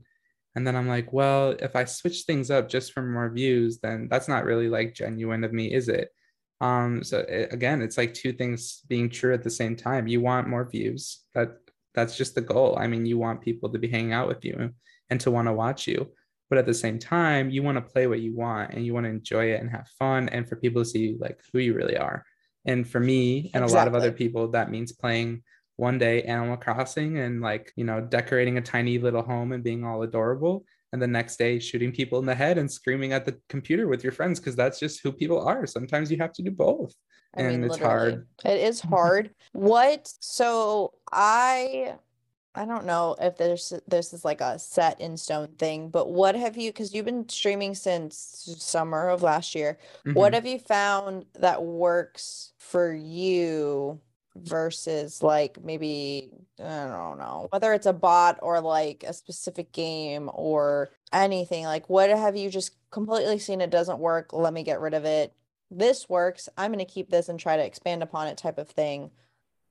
and 0.55 0.65
then 0.65 0.75
i'm 0.75 0.87
like 0.87 1.13
well 1.13 1.51
if 1.59 1.75
i 1.75 1.85
switch 1.85 2.23
things 2.23 2.49
up 2.49 2.67
just 2.67 2.91
for 2.91 3.03
more 3.03 3.29
views 3.29 3.77
then 3.79 4.07
that's 4.09 4.27
not 4.27 4.45
really 4.45 4.67
like 4.67 4.95
genuine 4.95 5.43
of 5.43 5.53
me 5.53 5.71
is 5.71 5.89
it 5.89 6.09
um 6.61 7.03
so 7.03 7.19
it, 7.19 7.53
again 7.53 7.83
it's 7.83 7.97
like 7.97 8.15
two 8.15 8.33
things 8.33 8.81
being 8.87 9.09
true 9.09 9.33
at 9.33 9.43
the 9.43 9.49
same 9.49 9.75
time 9.75 10.07
you 10.07 10.19
want 10.21 10.47
more 10.47 10.67
views 10.67 11.25
that 11.35 11.57
that's 11.97 12.15
just 12.15 12.33
the 12.35 12.47
goal 12.53 12.77
i 12.79 12.87
mean 12.87 13.05
you 13.05 13.17
want 13.17 13.41
people 13.41 13.69
to 13.69 13.79
be 13.79 13.89
hanging 13.89 14.13
out 14.13 14.29
with 14.29 14.45
you 14.45 14.71
and 15.09 15.19
to 15.19 15.29
want 15.29 15.47
to 15.47 15.53
watch 15.53 15.87
you 15.87 16.09
but 16.49 16.57
at 16.57 16.65
the 16.65 16.73
same 16.73 16.97
time 16.97 17.49
you 17.49 17.61
want 17.61 17.77
to 17.77 17.91
play 17.93 18.07
what 18.07 18.21
you 18.21 18.33
want 18.33 18.73
and 18.73 18.85
you 18.85 18.93
want 18.93 19.05
to 19.05 19.09
enjoy 19.09 19.45
it 19.51 19.59
and 19.59 19.69
have 19.69 19.87
fun 19.99 20.29
and 20.29 20.47
for 20.47 20.55
people 20.55 20.81
to 20.81 20.89
see 20.89 21.17
like 21.19 21.39
who 21.51 21.59
you 21.59 21.73
really 21.73 21.97
are 21.97 22.23
and 22.67 22.87
for 22.87 22.99
me 22.99 23.49
and 23.53 23.63
exactly. 23.63 23.73
a 23.73 23.77
lot 23.77 23.87
of 23.87 23.95
other 23.95 24.11
people, 24.11 24.49
that 24.49 24.69
means 24.69 24.91
playing 24.91 25.41
one 25.77 25.97
day 25.97 26.23
Animal 26.23 26.57
Crossing 26.57 27.17
and 27.17 27.41
like, 27.41 27.71
you 27.75 27.85
know, 27.85 28.01
decorating 28.01 28.57
a 28.57 28.61
tiny 28.61 28.99
little 28.99 29.23
home 29.23 29.53
and 29.53 29.63
being 29.63 29.85
all 29.85 30.03
adorable. 30.03 30.65
And 30.93 31.01
the 31.01 31.07
next 31.07 31.37
day 31.37 31.59
shooting 31.59 31.91
people 31.91 32.19
in 32.19 32.25
the 32.25 32.35
head 32.35 32.57
and 32.57 32.71
screaming 32.71 33.11
at 33.11 33.25
the 33.25 33.37
computer 33.49 33.87
with 33.87 34.03
your 34.03 34.13
friends 34.13 34.39
because 34.39 34.55
that's 34.55 34.79
just 34.79 35.01
who 35.01 35.11
people 35.11 35.45
are. 35.45 35.65
Sometimes 35.65 36.09
you 36.09 36.17
have 36.17 36.31
to 36.33 36.41
do 36.41 36.51
both. 36.51 36.93
I 37.35 37.41
and 37.41 37.61
mean, 37.61 37.63
it's 37.65 37.77
hard. 37.77 38.25
It 38.45 38.61
is 38.61 38.79
hard. 38.81 39.31
what 39.51 40.11
so 40.21 40.93
I 41.11 41.95
I 42.55 42.65
don't 42.65 42.85
know 42.85 43.15
if 43.21 43.37
there's 43.37 43.71
this 43.87 44.13
is 44.13 44.25
like 44.25 44.41
a 44.41 44.57
set 44.57 44.99
in 44.99 45.15
stone 45.15 45.49
thing, 45.59 45.89
but 45.89 46.09
what 46.09 46.35
have 46.35 46.57
you 46.57 46.71
because 46.71 46.93
you've 46.93 47.05
been 47.05 47.29
streaming 47.29 47.75
since 47.75 48.55
summer 48.57 49.09
of 49.09 49.21
last 49.21 49.53
year. 49.53 49.77
Mm-hmm. 49.99 50.13
What 50.13 50.33
have 50.33 50.47
you 50.47 50.57
found 50.57 51.25
that 51.35 51.61
works 51.61 52.53
for 52.57 52.93
you 52.93 53.99
versus 54.43 55.23
like 55.23 55.63
maybe 55.63 56.29
I 56.59 56.87
don't 56.87 57.19
know 57.19 57.47
whether 57.51 57.73
it's 57.73 57.85
a 57.85 57.93
bot 57.93 58.39
or 58.41 58.61
like 58.61 59.03
a 59.07 59.13
specific 59.13 59.71
game 59.71 60.29
or 60.33 60.89
anything 61.13 61.65
like 61.65 61.89
what 61.89 62.09
have 62.09 62.35
you 62.35 62.49
just 62.49 62.71
completely 62.91 63.39
seen 63.39 63.61
it 63.61 63.69
doesn't 63.69 63.99
work 63.99 64.33
let 64.33 64.53
me 64.53 64.63
get 64.63 64.79
rid 64.79 64.93
of 64.93 65.05
it 65.05 65.33
this 65.71 66.07
works 66.07 66.49
I'm 66.57 66.71
going 66.71 66.85
to 66.85 66.91
keep 66.91 67.09
this 67.09 67.29
and 67.29 67.39
try 67.39 67.57
to 67.57 67.65
expand 67.65 68.03
upon 68.03 68.27
it 68.27 68.37
type 68.37 68.57
of 68.57 68.69
thing 68.69 69.11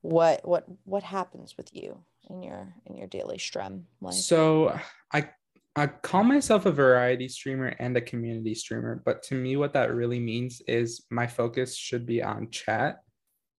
what 0.01 0.47
what 0.47 0.65
what 0.85 1.03
happens 1.03 1.57
with 1.57 1.75
you 1.75 1.99
in 2.29 2.43
your 2.43 2.73
in 2.85 2.95
your 2.95 3.07
daily 3.07 3.37
stream 3.37 3.85
life? 4.01 4.15
So 4.15 4.77
I 5.13 5.29
I 5.75 5.87
call 5.87 6.23
myself 6.23 6.65
a 6.65 6.71
variety 6.71 7.27
streamer 7.27 7.67
and 7.79 7.95
a 7.95 8.01
community 8.01 8.55
streamer, 8.55 9.01
but 9.05 9.21
to 9.23 9.35
me, 9.35 9.57
what 9.57 9.73
that 9.73 9.93
really 9.93 10.19
means 10.19 10.61
is 10.67 11.05
my 11.11 11.27
focus 11.27 11.75
should 11.75 12.05
be 12.05 12.23
on 12.23 12.49
chat, 12.49 13.03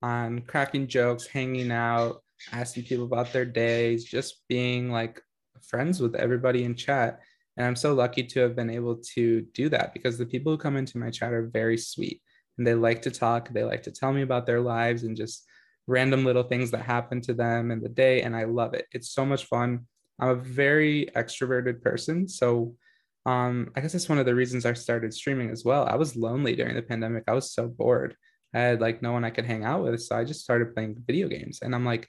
on 0.03 0.41
cracking 0.43 0.87
jokes, 0.87 1.27
hanging 1.27 1.71
out, 1.71 2.23
asking 2.53 2.85
people 2.85 3.05
about 3.05 3.33
their 3.33 3.45
days, 3.45 4.05
just 4.05 4.43
being 4.49 4.91
like 4.91 5.21
friends 5.63 6.01
with 6.01 6.15
everybody 6.15 6.65
in 6.65 6.75
chat. 6.75 7.21
And 7.57 7.67
I'm 7.67 7.77
so 7.77 7.95
lucky 7.95 8.23
to 8.23 8.41
have 8.41 8.55
been 8.55 8.71
able 8.71 8.97
to 9.15 9.43
do 9.53 9.69
that 9.71 9.93
because 9.93 10.17
the 10.17 10.27
people 10.27 10.53
who 10.53 10.59
come 10.59 10.77
into 10.77 10.99
my 10.99 11.11
chat 11.11 11.33
are 11.33 11.47
very 11.47 11.77
sweet 11.77 12.23
and 12.57 12.67
they 12.67 12.75
like 12.75 13.03
to 13.03 13.11
talk. 13.11 13.49
They 13.49 13.65
like 13.65 13.83
to 13.85 13.91
tell 13.91 14.13
me 14.13 14.23
about 14.23 14.47
their 14.47 14.61
lives 14.61 15.03
and 15.03 15.17
just 15.17 15.45
random 15.87 16.25
little 16.25 16.45
things 16.45 16.71
that 16.71 16.83
happen 16.83 17.21
to 17.23 17.35
them 17.35 17.71
in 17.71 17.81
the 17.81 17.89
day. 17.89 18.23
And 18.23 18.37
I 18.37 18.45
love 18.45 18.75
it. 18.75 18.87
It's 18.93 19.11
so 19.11 19.27
much 19.27 19.47
fun. 19.47 19.87
I'm 20.21 20.29
a 20.29 20.35
very 20.35 21.09
extroverted 21.17 21.83
person. 21.83 22.29
So 22.29 22.75
um, 23.27 23.71
I 23.77 23.81
guess 23.81 23.93
that's 23.93 24.09
one 24.09 24.19
of 24.19 24.27
the 24.27 24.35
reasons 24.35 24.65
I 24.65 24.73
started 24.75 25.13
streaming 25.13 25.51
as 25.51 25.65
well. 25.65 25.87
I 25.87 25.97
was 25.97 26.17
lonely 26.17 26.55
during 26.55 26.75
the 26.75 26.83
pandemic. 26.83 27.25
I 27.27 27.33
was 27.33 27.53
so 27.53 27.69
bored. 27.69 28.17
I 28.55 28.61
had 28.61 28.81
like 28.81 29.03
no 29.03 29.13
one 29.13 29.25
I 29.25 29.31
could 29.31 29.47
hang 29.47 29.65
out 29.65 29.85
with. 29.85 30.03
So 30.03 30.17
I 30.17 30.25
just 30.25 30.41
started 30.41 30.75
playing 30.75 31.03
video 31.07 31.29
games. 31.29 31.61
And 31.63 31.75
I'm 31.75 31.85
like, 31.85 32.09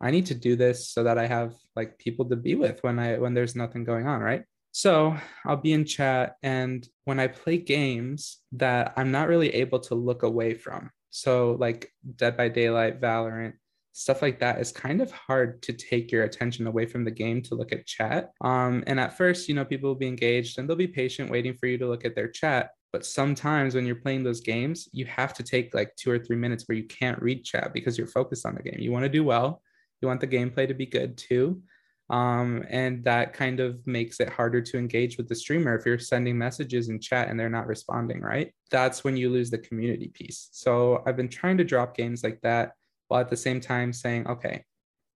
I 0.00 0.10
need 0.10 0.26
to 0.26 0.34
do 0.34 0.56
this 0.56 0.90
so 0.90 1.04
that 1.04 1.18
I 1.18 1.26
have 1.26 1.54
like 1.76 1.98
people 1.98 2.28
to 2.28 2.36
be 2.36 2.54
with 2.54 2.82
when 2.82 2.98
I 2.98 3.18
when 3.18 3.34
there's 3.34 3.56
nothing 3.56 3.84
going 3.84 4.06
on, 4.06 4.20
right? 4.20 4.44
So 4.72 5.16
I'll 5.44 5.56
be 5.56 5.74
in 5.74 5.84
chat 5.84 6.36
and 6.42 6.86
when 7.04 7.20
I 7.20 7.28
play 7.28 7.58
games 7.58 8.38
that 8.52 8.94
I'm 8.96 9.12
not 9.12 9.28
really 9.28 9.54
able 9.54 9.80
to 9.80 9.94
look 9.94 10.22
away 10.22 10.54
from. 10.54 10.90
So 11.10 11.56
like 11.60 11.92
Dead 12.16 12.36
by 12.36 12.48
Daylight, 12.48 13.00
Valorant, 13.00 13.52
stuff 13.92 14.22
like 14.22 14.40
that 14.40 14.58
is 14.60 14.72
kind 14.72 15.02
of 15.02 15.12
hard 15.12 15.62
to 15.62 15.74
take 15.74 16.10
your 16.10 16.24
attention 16.24 16.66
away 16.66 16.86
from 16.86 17.04
the 17.04 17.10
game 17.10 17.42
to 17.42 17.54
look 17.54 17.72
at 17.72 17.86
chat. 17.86 18.30
Um, 18.40 18.82
and 18.86 18.98
at 18.98 19.16
first, 19.16 19.48
you 19.48 19.54
know, 19.54 19.64
people 19.64 19.90
will 19.90 19.94
be 19.94 20.08
engaged 20.08 20.58
and 20.58 20.68
they'll 20.68 20.76
be 20.76 20.88
patient 20.88 21.30
waiting 21.30 21.54
for 21.54 21.66
you 21.66 21.76
to 21.78 21.86
look 21.86 22.04
at 22.04 22.14
their 22.14 22.28
chat. 22.28 22.70
But 22.92 23.06
sometimes 23.06 23.74
when 23.74 23.86
you're 23.86 23.96
playing 23.96 24.22
those 24.22 24.40
games, 24.40 24.88
you 24.92 25.06
have 25.06 25.32
to 25.34 25.42
take 25.42 25.74
like 25.74 25.96
two 25.96 26.10
or 26.10 26.18
three 26.18 26.36
minutes 26.36 26.64
where 26.66 26.76
you 26.76 26.84
can't 26.84 27.20
read 27.22 27.44
chat 27.44 27.72
because 27.72 27.96
you're 27.96 28.06
focused 28.06 28.44
on 28.44 28.54
the 28.54 28.62
game. 28.62 28.78
You 28.80 28.92
want 28.92 29.04
to 29.04 29.08
do 29.08 29.24
well, 29.24 29.62
you 30.00 30.08
want 30.08 30.20
the 30.20 30.26
gameplay 30.26 30.68
to 30.68 30.74
be 30.74 30.86
good 30.86 31.16
too. 31.16 31.62
Um, 32.10 32.64
and 32.68 33.02
that 33.04 33.32
kind 33.32 33.60
of 33.60 33.86
makes 33.86 34.20
it 34.20 34.28
harder 34.28 34.60
to 34.60 34.78
engage 34.78 35.16
with 35.16 35.28
the 35.28 35.34
streamer 35.34 35.74
if 35.74 35.86
you're 35.86 35.98
sending 35.98 36.36
messages 36.36 36.90
in 36.90 37.00
chat 37.00 37.28
and 37.28 37.40
they're 37.40 37.48
not 37.48 37.66
responding, 37.66 38.20
right? 38.20 38.52
That's 38.70 39.02
when 39.02 39.16
you 39.16 39.30
lose 39.30 39.50
the 39.50 39.58
community 39.58 40.08
piece. 40.08 40.48
So 40.52 41.02
I've 41.06 41.16
been 41.16 41.30
trying 41.30 41.56
to 41.58 41.64
drop 41.64 41.96
games 41.96 42.22
like 42.22 42.40
that 42.42 42.72
while 43.08 43.20
at 43.20 43.30
the 43.30 43.36
same 43.36 43.60
time 43.60 43.94
saying, 43.94 44.26
okay, 44.26 44.64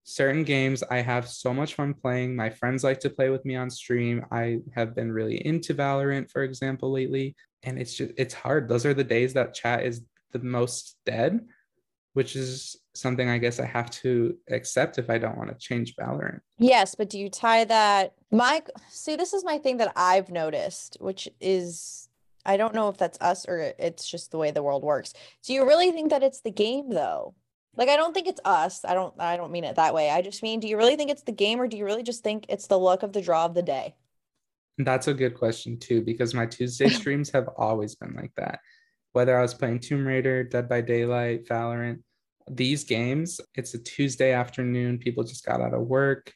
certain 0.05 0.45
games 0.45 0.83
I 0.91 1.03
have 1.03 1.29
so 1.29 1.53
much 1.53 1.75
fun 1.75 1.93
playing. 1.93 2.35
My 2.35 2.49
friends 2.49 2.85
like 2.85 3.01
to 3.01 3.11
play 3.11 3.29
with 3.29 3.45
me 3.45 3.57
on 3.57 3.69
stream. 3.69 4.25
I 4.31 4.61
have 4.75 4.95
been 4.95 5.13
really 5.13 5.45
into 5.45 5.75
Valorant, 5.75 6.31
for 6.31 6.45
example, 6.45 6.93
lately. 6.93 7.35
And 7.67 7.79
it's 7.79 7.95
just, 7.95 8.13
it's 8.17 8.33
hard. 8.33 8.69
Those 8.69 8.87
are 8.87 8.95
the 8.95 9.05
days 9.05 9.35
that 9.35 9.53
chat 9.53 9.85
is 9.85 10.03
the 10.33 10.39
most 10.39 10.97
dead, 11.05 11.45
which 12.15 12.37
is 12.37 12.77
something 12.95 13.29
I 13.29 13.39
guess 13.39 13.61
I 13.61 13.67
have 13.67 13.91
to 14.03 14.37
accept 14.51 14.99
if 14.99 15.11
I 15.11 15.19
don't 15.19 15.37
want 15.37 15.51
to 15.51 15.57
change 15.57 15.95
Valorant. 15.97 16.41
Yes, 16.59 16.95
but 16.95 17.11
do 17.11 17.19
you 17.19 17.29
tie 17.29 17.65
that? 17.65 18.15
My 18.31 18.63
see, 18.89 19.17
this 19.17 19.35
is 19.35 19.45
my 19.45 19.59
thing 19.59 19.79
that 19.79 19.93
I've 19.97 20.31
noticed, 20.31 20.97
which 21.01 21.29
is 21.41 22.09
I 22.45 22.57
don't 22.57 22.75
know 22.75 22.89
if 22.89 22.97
that's 22.97 23.21
us 23.21 23.45
or 23.47 23.75
it's 23.79 24.09
just 24.09 24.31
the 24.31 24.39
way 24.39 24.53
the 24.53 24.63
world 24.63 24.85
works. 24.85 25.13
Do 25.45 25.53
you 25.53 25.67
really 25.67 25.91
think 25.91 26.11
that 26.11 26.23
it's 26.23 26.41
the 26.41 26.51
game 26.51 26.91
though? 26.91 27.35
Like 27.77 27.89
I 27.89 27.97
don't 27.97 28.15
think 28.15 28.29
it's 28.29 28.41
us. 28.45 28.85
I 28.85 28.95
don't 28.95 29.15
I 29.21 29.37
don't 29.37 29.53
mean 29.53 29.65
it 29.65 29.77
that 29.77 29.95
way. 29.95 30.11
I 30.11 30.23
just 30.23 30.43
mean 30.43 30.61
do 30.61 30.69
you 30.69 30.79
really 30.79 30.97
think 30.97 31.11
it's 31.11 31.25
the 31.25 31.33
game 31.33 31.61
or 31.61 31.67
do 31.67 31.77
you 31.77 31.85
really 31.85 32.05
just 32.05 32.23
think 32.23 32.47
it's 32.49 32.69
the 32.69 32.79
luck 32.79 33.03
of 33.03 33.13
the 33.13 33.21
draw 33.21 33.45
of 33.45 33.55
the 33.55 33.63
day? 33.63 33.95
That's 34.79 35.09
a 35.09 35.15
good 35.15 35.35
question 35.35 35.79
too 35.79 36.03
because 36.03 36.35
my 36.35 36.47
Tuesday 36.47 36.89
streams 37.01 37.31
have 37.31 37.49
always 37.57 37.95
been 37.95 38.15
like 38.15 38.33
that. 38.37 38.61
Whether 39.13 39.39
I 39.39 39.43
was 39.43 39.55
playing 39.55 39.81
Tomb 39.81 40.07
Raider, 40.07 40.45
Dead 40.45 40.69
by 40.69 40.83
Daylight, 40.83 41.47
Valorant, 41.49 42.03
these 42.51 42.85
games, 42.85 43.41
it's 43.55 43.75
a 43.75 43.79
Tuesday 43.79 44.33
afternoon, 44.33 44.99
people 44.99 45.25
just 45.25 45.45
got 45.45 45.61
out 45.61 45.75
of 45.75 45.87
work, 45.87 46.33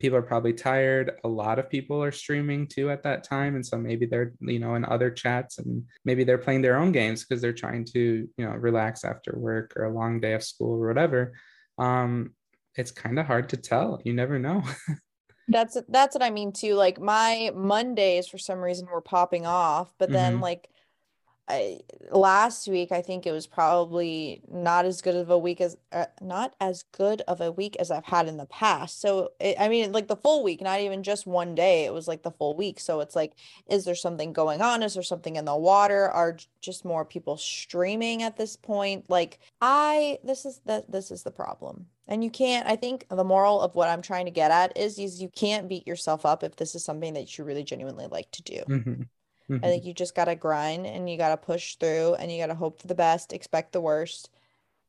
people 0.00 0.18
are 0.18 0.22
probably 0.22 0.52
tired. 0.52 1.12
A 1.22 1.28
lot 1.28 1.58
of 1.58 1.70
people 1.70 2.02
are 2.02 2.10
streaming 2.10 2.66
too 2.66 2.90
at 2.90 3.04
that 3.04 3.22
time 3.22 3.54
and 3.54 3.64
so 3.64 3.76
maybe 3.78 4.06
they're 4.06 4.32
you 4.40 4.58
know 4.58 4.74
in 4.74 4.84
other 4.84 5.10
chats 5.10 5.58
and 5.58 5.84
maybe 6.04 6.24
they're 6.24 6.38
playing 6.38 6.62
their 6.62 6.78
own 6.78 6.90
games 6.90 7.24
because 7.24 7.40
they're 7.40 7.52
trying 7.52 7.84
to 7.92 8.28
you 8.36 8.44
know 8.44 8.52
relax 8.52 9.04
after 9.04 9.34
work 9.36 9.74
or 9.76 9.84
a 9.84 9.94
long 9.94 10.18
day 10.18 10.32
of 10.32 10.42
school 10.42 10.82
or 10.82 10.88
whatever. 10.88 11.32
Um 11.78 12.34
it's 12.74 12.90
kind 12.90 13.18
of 13.18 13.26
hard 13.26 13.50
to 13.50 13.58
tell. 13.58 14.00
You 14.04 14.14
never 14.14 14.38
know 14.38 14.62
that's 15.48 15.76
that's 15.88 16.14
what 16.14 16.22
i 16.22 16.30
mean 16.30 16.52
too 16.52 16.74
like 16.74 17.00
my 17.00 17.50
mondays 17.54 18.28
for 18.28 18.38
some 18.38 18.60
reason 18.60 18.86
were 18.86 19.00
popping 19.00 19.46
off 19.46 19.92
but 19.98 20.10
then 20.10 20.34
mm-hmm. 20.34 20.42
like 20.42 20.68
I, 21.52 21.80
last 22.10 22.66
week 22.66 22.92
I 22.92 23.02
think 23.02 23.26
it 23.26 23.32
was 23.32 23.46
probably 23.46 24.40
not 24.50 24.86
as 24.86 25.02
good 25.02 25.14
of 25.14 25.28
a 25.28 25.36
week 25.36 25.60
as 25.60 25.76
uh, 25.92 26.06
not 26.22 26.54
as 26.60 26.84
good 26.92 27.20
of 27.28 27.42
a 27.42 27.52
week 27.52 27.76
as 27.78 27.90
I've 27.90 28.06
had 28.06 28.26
in 28.26 28.38
the 28.38 28.46
past. 28.46 29.02
So 29.02 29.32
it, 29.38 29.56
I 29.60 29.68
mean 29.68 29.92
like 29.92 30.08
the 30.08 30.16
full 30.16 30.42
week, 30.42 30.62
not 30.62 30.80
even 30.80 31.02
just 31.02 31.26
one 31.26 31.54
day. 31.54 31.84
It 31.84 31.92
was 31.92 32.08
like 32.08 32.22
the 32.22 32.30
full 32.30 32.56
week. 32.56 32.80
So 32.80 33.00
it's 33.00 33.14
like 33.14 33.34
is 33.66 33.84
there 33.84 33.94
something 33.94 34.32
going 34.32 34.62
on? 34.62 34.82
Is 34.82 34.94
there 34.94 35.02
something 35.02 35.36
in 35.36 35.44
the 35.44 35.54
water? 35.54 36.08
Are 36.08 36.38
just 36.62 36.86
more 36.86 37.04
people 37.04 37.36
streaming 37.36 38.22
at 38.22 38.38
this 38.38 38.56
point? 38.56 39.10
Like 39.10 39.38
I 39.60 40.18
this 40.24 40.46
is 40.46 40.60
the 40.64 40.86
this 40.88 41.10
is 41.10 41.22
the 41.22 41.30
problem. 41.30 41.86
And 42.08 42.24
you 42.24 42.30
can't 42.30 42.66
I 42.66 42.76
think 42.76 43.06
the 43.10 43.24
moral 43.24 43.60
of 43.60 43.74
what 43.74 43.90
I'm 43.90 44.02
trying 44.02 44.24
to 44.24 44.32
get 44.32 44.50
at 44.50 44.76
is 44.78 44.98
is 44.98 45.20
you 45.20 45.28
can't 45.28 45.68
beat 45.68 45.86
yourself 45.86 46.24
up 46.24 46.42
if 46.42 46.56
this 46.56 46.74
is 46.74 46.82
something 46.82 47.12
that 47.12 47.36
you 47.36 47.44
really 47.44 47.64
genuinely 47.64 48.06
like 48.06 48.30
to 48.30 48.42
do. 48.42 48.62
Mm-hmm. 48.68 49.02
Mm-hmm. 49.52 49.64
I 49.64 49.68
think 49.68 49.84
you 49.84 49.92
just 49.92 50.14
got 50.14 50.24
to 50.24 50.34
grind 50.34 50.86
and 50.86 51.10
you 51.10 51.18
got 51.18 51.28
to 51.28 51.36
push 51.36 51.76
through 51.76 52.14
and 52.14 52.32
you 52.32 52.40
got 52.40 52.46
to 52.46 52.54
hope 52.54 52.80
for 52.80 52.86
the 52.86 52.94
best, 52.94 53.32
expect 53.32 53.72
the 53.72 53.80
worst, 53.80 54.30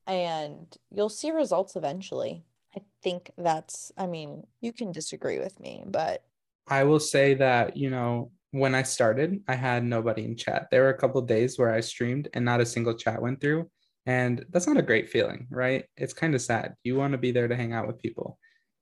and 0.08 0.66
you'll 0.90 1.10
see 1.10 1.32
results 1.32 1.76
eventually. 1.76 2.46
I 2.76 2.82
think 3.04 3.32
that's, 3.38 3.92
I 3.98 4.08
mean, 4.08 4.48
you 4.62 4.72
can 4.72 4.92
disagree 4.92 5.40
with 5.40 5.60
me, 5.60 5.84
but 5.86 6.24
I 6.68 6.86
will 6.86 7.00
say 7.00 7.34
that, 7.36 7.76
you 7.76 7.90
know, 7.90 8.32
when 8.52 8.74
I 8.74 8.84
started, 8.84 9.44
I 9.48 9.56
had 9.56 9.84
nobody 9.84 10.24
in 10.24 10.38
chat. 10.38 10.70
There 10.72 10.84
were 10.84 10.90
a 10.90 10.98
couple 10.98 11.22
days 11.22 11.60
where 11.60 11.74
I 11.74 11.82
streamed 11.82 12.30
and 12.34 12.46
not 12.46 12.62
a 12.62 12.66
single 12.66 12.94
chat 12.94 13.22
went 13.22 13.42
through. 13.42 13.70
And 14.06 14.46
that's 14.50 14.68
not 14.68 14.78
a 14.78 14.82
great 14.82 15.10
feeling, 15.10 15.48
right? 15.50 15.86
It's 15.98 16.14
kind 16.14 16.36
of 16.36 16.42
sad. 16.42 16.76
You 16.84 16.96
want 16.96 17.14
to 17.14 17.18
be 17.18 17.32
there 17.32 17.48
to 17.48 17.56
hang 17.56 17.74
out 17.74 17.88
with 17.88 18.02
people. 18.02 18.38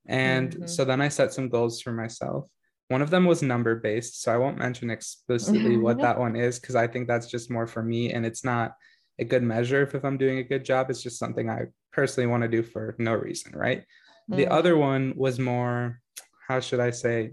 And 0.07 0.51
mm-hmm. 0.51 0.67
so 0.67 0.83
then 0.83 1.01
I 1.01 1.09
set 1.09 1.33
some 1.33 1.49
goals 1.49 1.81
for 1.81 1.91
myself. 1.91 2.49
One 2.91 3.01
of 3.01 3.09
them 3.09 3.23
was 3.23 3.41
number 3.41 3.75
based, 3.75 4.21
so 4.21 4.33
I 4.33 4.37
won't 4.37 4.57
mention 4.57 4.89
explicitly 4.89 5.77
what 5.77 5.97
that 6.01 6.19
one 6.19 6.35
is 6.35 6.59
because 6.59 6.75
I 6.75 6.87
think 6.87 7.07
that's 7.07 7.27
just 7.27 7.49
more 7.49 7.65
for 7.65 7.81
me 7.81 8.11
and 8.11 8.25
it's 8.25 8.43
not 8.43 8.75
a 9.17 9.23
good 9.23 9.43
measure 9.43 9.81
if, 9.81 9.95
if 9.95 10.03
I'm 10.03 10.17
doing 10.17 10.39
a 10.39 10.43
good 10.43 10.65
job. 10.65 10.89
It's 10.89 11.01
just 11.01 11.17
something 11.17 11.49
I 11.49 11.67
personally 11.93 12.27
want 12.27 12.43
to 12.43 12.49
do 12.49 12.61
for 12.61 12.93
no 12.97 13.13
reason, 13.13 13.53
right? 13.55 13.85
Mm. 14.29 14.35
The 14.35 14.47
other 14.47 14.75
one 14.75 15.13
was 15.15 15.39
more, 15.39 16.01
how 16.45 16.59
should 16.59 16.81
I 16.81 16.89
say, 16.89 17.31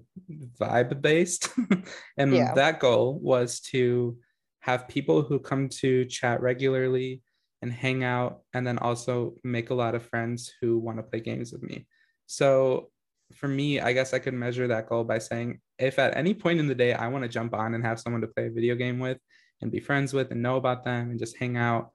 vibe 0.61 1.03
based. 1.03 1.49
and 2.17 2.33
yeah. 2.33 2.55
that 2.55 2.79
goal 2.79 3.19
was 3.21 3.59
to 3.73 4.17
have 4.61 4.87
people 4.87 5.23
who 5.23 5.41
come 5.41 5.69
to 5.81 6.05
chat 6.05 6.41
regularly 6.41 7.21
and 7.63 7.73
hang 7.73 8.05
out 8.05 8.43
and 8.55 8.65
then 8.65 8.79
also 8.79 9.35
make 9.43 9.71
a 9.71 9.75
lot 9.75 9.97
of 9.97 10.07
friends 10.07 10.55
who 10.61 10.79
want 10.79 10.99
to 10.99 11.03
play 11.03 11.19
games 11.19 11.51
with 11.51 11.65
me. 11.65 11.89
So 12.27 12.91
for 13.35 13.49
me, 13.49 13.81
I 13.81 13.93
guess 13.93 14.15
I 14.15 14.19
could 14.19 14.35
measure 14.35 14.69
that 14.69 14.89
goal 14.89 15.05
by 15.05 15.19
saying 15.19 15.61
if 15.79 15.99
at 15.99 16.17
any 16.17 16.35
point 16.35 16.61
in 16.61 16.67
the 16.67 16.75
day 16.75 16.95
I 16.95 17.09
want 17.09 17.25
to 17.25 17.29
jump 17.29 17.55
on 17.55 17.75
and 17.75 17.85
have 17.85 18.01
someone 18.01 18.23
to 18.23 18.29
play 18.29 18.47
a 18.47 18.51
video 18.51 18.75
game 18.75 18.99
with 18.99 19.19
and 19.61 19.71
be 19.71 19.81
friends 19.81 20.13
with 20.13 20.31
and 20.31 20.43
know 20.43 20.57
about 20.57 20.85
them 20.85 21.11
and 21.11 21.19
just 21.19 21.37
hang 21.37 21.57
out, 21.57 21.91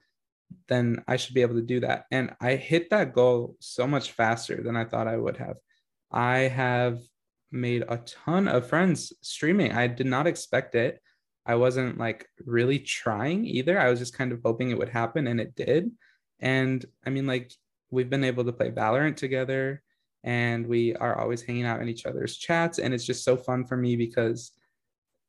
then 0.67 1.03
I 1.07 1.17
should 1.17 1.33
be 1.33 1.41
able 1.41 1.55
to 1.55 1.61
do 1.61 1.79
that. 1.81 2.05
And 2.11 2.35
I 2.39 2.55
hit 2.55 2.89
that 2.91 3.13
goal 3.13 3.55
so 3.59 3.87
much 3.87 4.11
faster 4.11 4.61
than 4.61 4.75
I 4.75 4.85
thought 4.85 5.07
I 5.07 5.17
would 5.17 5.37
have. 5.37 5.57
I 6.11 6.39
have 6.39 6.99
made 7.51 7.83
a 7.87 7.97
ton 7.97 8.47
of 8.47 8.67
friends 8.67 9.13
streaming. 9.21 9.71
I 9.71 9.87
did 9.87 10.07
not 10.07 10.27
expect 10.27 10.75
it. 10.75 11.01
I 11.45 11.55
wasn't 11.55 11.97
like 11.97 12.27
really 12.45 12.79
trying 12.79 13.45
either. 13.45 13.79
I 13.79 13.89
was 13.89 13.99
just 13.99 14.17
kind 14.17 14.31
of 14.31 14.41
hoping 14.45 14.69
it 14.69 14.77
would 14.77 14.89
happen 14.89 15.27
and 15.27 15.41
it 15.41 15.55
did. 15.55 15.91
And 16.39 16.85
I 17.05 17.09
mean, 17.09 17.27
like, 17.27 17.51
we've 17.89 18.09
been 18.09 18.23
able 18.23 18.43
to 18.45 18.53
play 18.53 18.71
Valorant 18.71 19.17
together 19.17 19.83
and 20.23 20.65
we 20.67 20.95
are 20.95 21.19
always 21.19 21.41
hanging 21.41 21.65
out 21.65 21.81
in 21.81 21.89
each 21.89 22.05
other's 22.05 22.37
chats 22.37 22.79
and 22.79 22.93
it's 22.93 23.05
just 23.05 23.23
so 23.23 23.35
fun 23.35 23.65
for 23.65 23.75
me 23.75 23.95
because 23.95 24.51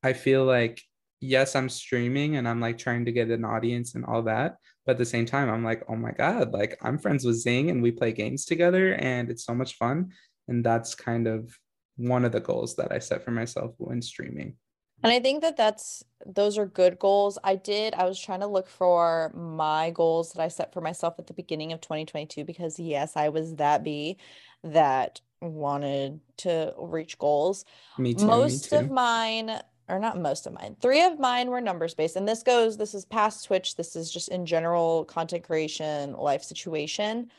i 0.02 0.12
feel 0.12 0.44
like 0.44 0.80
yes 1.20 1.56
i'm 1.56 1.68
streaming 1.68 2.36
and 2.36 2.48
i'm 2.48 2.60
like 2.60 2.78
trying 2.78 3.04
to 3.04 3.12
get 3.12 3.28
an 3.28 3.44
audience 3.44 3.94
and 3.94 4.04
all 4.04 4.22
that 4.22 4.56
but 4.84 4.92
at 4.92 4.98
the 4.98 5.04
same 5.04 5.26
time 5.26 5.48
i'm 5.48 5.64
like 5.64 5.82
oh 5.88 5.96
my 5.96 6.12
god 6.12 6.52
like 6.52 6.78
i'm 6.82 6.98
friends 6.98 7.24
with 7.24 7.36
zing 7.36 7.70
and 7.70 7.82
we 7.82 7.90
play 7.90 8.12
games 8.12 8.44
together 8.44 8.94
and 8.94 9.30
it's 9.30 9.44
so 9.44 9.54
much 9.54 9.76
fun. 9.76 10.12
And 10.46 10.62
that's 10.62 10.94
kind 10.94 11.26
of 11.26 11.58
one 11.96 12.24
of 12.24 12.32
the 12.32 12.40
goals 12.40 12.76
that 12.76 12.92
i 12.92 12.98
set 12.98 13.24
for 13.24 13.30
myself 13.30 13.74
when 13.78 14.02
streaming 14.02 14.56
and 15.04 15.12
I 15.12 15.20
think 15.20 15.42
that 15.42 15.58
that's 15.58 16.02
those 16.24 16.56
are 16.56 16.64
good 16.64 16.98
goals. 16.98 17.38
I 17.44 17.56
did 17.56 17.94
I 17.94 18.04
was 18.04 18.18
trying 18.18 18.40
to 18.40 18.46
look 18.46 18.68
for 18.68 19.30
my 19.34 19.90
goals 19.90 20.32
that 20.32 20.42
I 20.42 20.48
set 20.48 20.72
for 20.72 20.80
myself 20.80 21.16
at 21.18 21.26
the 21.26 21.34
beginning 21.34 21.72
of 21.72 21.82
2022 21.82 22.42
because 22.44 22.78
yes, 22.78 23.12
I 23.14 23.28
was 23.28 23.56
that 23.56 23.84
bee 23.84 24.16
that 24.62 25.20
wanted 25.42 26.20
to 26.38 26.72
reach 26.78 27.18
goals. 27.18 27.66
Me 27.98 28.14
too. 28.14 28.24
Most 28.24 28.72
me 28.72 28.78
too. 28.78 28.84
of 28.84 28.90
mine 28.90 29.60
or 29.90 29.98
not 29.98 30.18
most 30.18 30.46
of 30.46 30.54
mine. 30.54 30.74
Three 30.80 31.04
of 31.04 31.18
mine 31.18 31.50
were 31.50 31.60
numbers 31.60 31.92
based 31.92 32.16
and 32.16 32.26
this 32.26 32.42
goes 32.42 32.78
this 32.78 32.94
is 32.94 33.04
past 33.04 33.44
Twitch, 33.44 33.76
this 33.76 33.94
is 33.96 34.10
just 34.10 34.30
in 34.30 34.46
general 34.46 35.04
content 35.04 35.44
creation, 35.44 36.14
life 36.14 36.42
situation. 36.42 37.30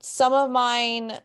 Some 0.00 0.32
of 0.32 0.50
mine 0.50 1.18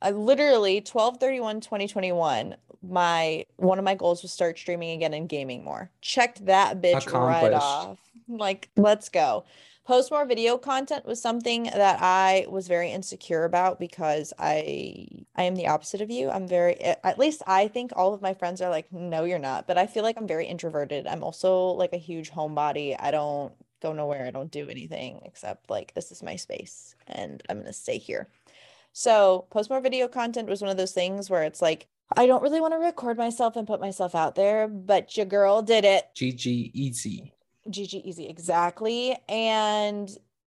I 0.00 0.12
literally 0.12 0.80
12 0.80 1.18
31 1.18 1.60
2021 1.60 2.56
my 2.82 3.44
one 3.56 3.78
of 3.78 3.84
my 3.84 3.94
goals 3.94 4.22
was 4.22 4.32
start 4.32 4.58
streaming 4.58 4.90
again 4.90 5.14
and 5.14 5.28
gaming 5.28 5.64
more. 5.64 5.90
Checked 6.00 6.46
that 6.46 6.80
bitch 6.80 7.12
right 7.12 7.52
off. 7.52 7.98
Like, 8.28 8.70
let's 8.76 9.08
go. 9.08 9.44
Post 9.84 10.12
more 10.12 10.24
video 10.24 10.56
content 10.56 11.04
was 11.04 11.20
something 11.20 11.64
that 11.64 11.98
I 12.00 12.46
was 12.48 12.68
very 12.68 12.92
insecure 12.92 13.44
about 13.44 13.80
because 13.80 14.32
I 14.38 15.08
I 15.34 15.42
am 15.44 15.56
the 15.56 15.66
opposite 15.66 16.00
of 16.00 16.10
you. 16.10 16.30
I'm 16.30 16.46
very 16.46 16.80
at 16.80 17.18
least 17.18 17.42
I 17.46 17.66
think 17.68 17.92
all 17.96 18.14
of 18.14 18.22
my 18.22 18.34
friends 18.34 18.60
are 18.60 18.70
like, 18.70 18.92
no, 18.92 19.24
you're 19.24 19.38
not. 19.38 19.66
But 19.66 19.78
I 19.78 19.86
feel 19.86 20.04
like 20.04 20.16
I'm 20.16 20.28
very 20.28 20.46
introverted. 20.46 21.06
I'm 21.06 21.24
also 21.24 21.68
like 21.70 21.92
a 21.92 21.98
huge 21.98 22.30
homebody. 22.30 22.94
I 22.98 23.10
don't 23.10 23.52
go 23.82 23.92
nowhere. 23.92 24.26
I 24.26 24.30
don't 24.30 24.50
do 24.50 24.68
anything 24.68 25.22
except 25.24 25.68
like 25.70 25.92
this 25.94 26.12
is 26.12 26.22
my 26.22 26.36
space 26.36 26.94
and 27.08 27.42
I'm 27.48 27.58
gonna 27.58 27.72
stay 27.72 27.98
here. 27.98 28.28
So 28.92 29.46
post 29.50 29.70
more 29.70 29.80
video 29.80 30.08
content 30.08 30.48
was 30.48 30.62
one 30.62 30.70
of 30.70 30.76
those 30.76 30.92
things 30.92 31.28
where 31.30 31.42
it's 31.42 31.62
like 31.62 31.88
I 32.16 32.26
don't 32.26 32.42
really 32.42 32.60
want 32.60 32.74
to 32.74 32.78
record 32.78 33.16
myself 33.16 33.56
and 33.56 33.66
put 33.66 33.80
myself 33.80 34.14
out 34.14 34.34
there, 34.34 34.68
but 34.68 35.16
your 35.16 35.26
girl 35.26 35.62
did 35.62 35.84
it. 35.84 36.04
GG 36.16 36.72
easy. 36.74 37.32
GG 37.68 38.02
easy, 38.04 38.26
exactly. 38.26 39.16
And 39.28 40.10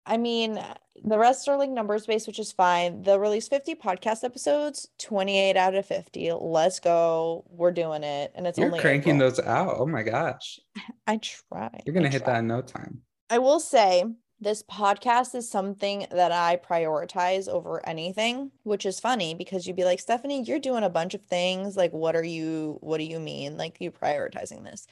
I 0.06 0.16
mean, 0.16 0.62
the 1.04 1.18
rest 1.18 1.48
are 1.48 1.56
like 1.56 1.70
numbers 1.70 2.06
based, 2.06 2.26
which 2.26 2.38
is 2.38 2.52
fine. 2.52 3.02
They'll 3.02 3.18
release 3.18 3.48
50 3.48 3.74
podcast 3.76 4.22
episodes, 4.24 4.88
28 4.98 5.56
out 5.56 5.74
of 5.74 5.86
50. 5.86 6.32
Let's 6.32 6.78
go. 6.80 7.44
We're 7.50 7.72
doing 7.72 8.02
it. 8.04 8.32
And 8.34 8.46
it's 8.46 8.58
You're 8.58 8.68
only 8.68 8.80
cranking 8.80 9.16
April. 9.16 9.30
those 9.30 9.40
out. 9.40 9.76
Oh 9.78 9.86
my 9.86 10.02
gosh. 10.02 10.60
I 11.06 11.18
try. 11.18 11.80
You're 11.84 11.94
gonna 11.94 12.08
hit 12.08 12.24
try. 12.24 12.34
that 12.34 12.38
in 12.40 12.46
no 12.46 12.62
time. 12.62 13.02
I 13.28 13.38
will 13.38 13.60
say 13.60 14.04
this 14.40 14.62
podcast 14.62 15.34
is 15.34 15.48
something 15.48 16.06
that 16.10 16.32
I 16.32 16.56
prioritize 16.56 17.46
over 17.46 17.86
anything, 17.86 18.50
which 18.62 18.86
is 18.86 18.98
funny 18.98 19.34
because 19.34 19.66
you'd 19.66 19.76
be 19.76 19.84
like, 19.84 20.00
Stephanie, 20.00 20.42
you're 20.42 20.58
doing 20.58 20.82
a 20.82 20.88
bunch 20.88 21.14
of 21.14 21.22
things. 21.22 21.76
Like, 21.76 21.92
what 21.92 22.16
are 22.16 22.24
you, 22.24 22.78
what 22.80 22.98
do 22.98 23.04
you 23.04 23.20
mean? 23.20 23.58
Like, 23.58 23.76
you 23.80 23.90
prioritizing 23.90 24.64
this? 24.64 24.86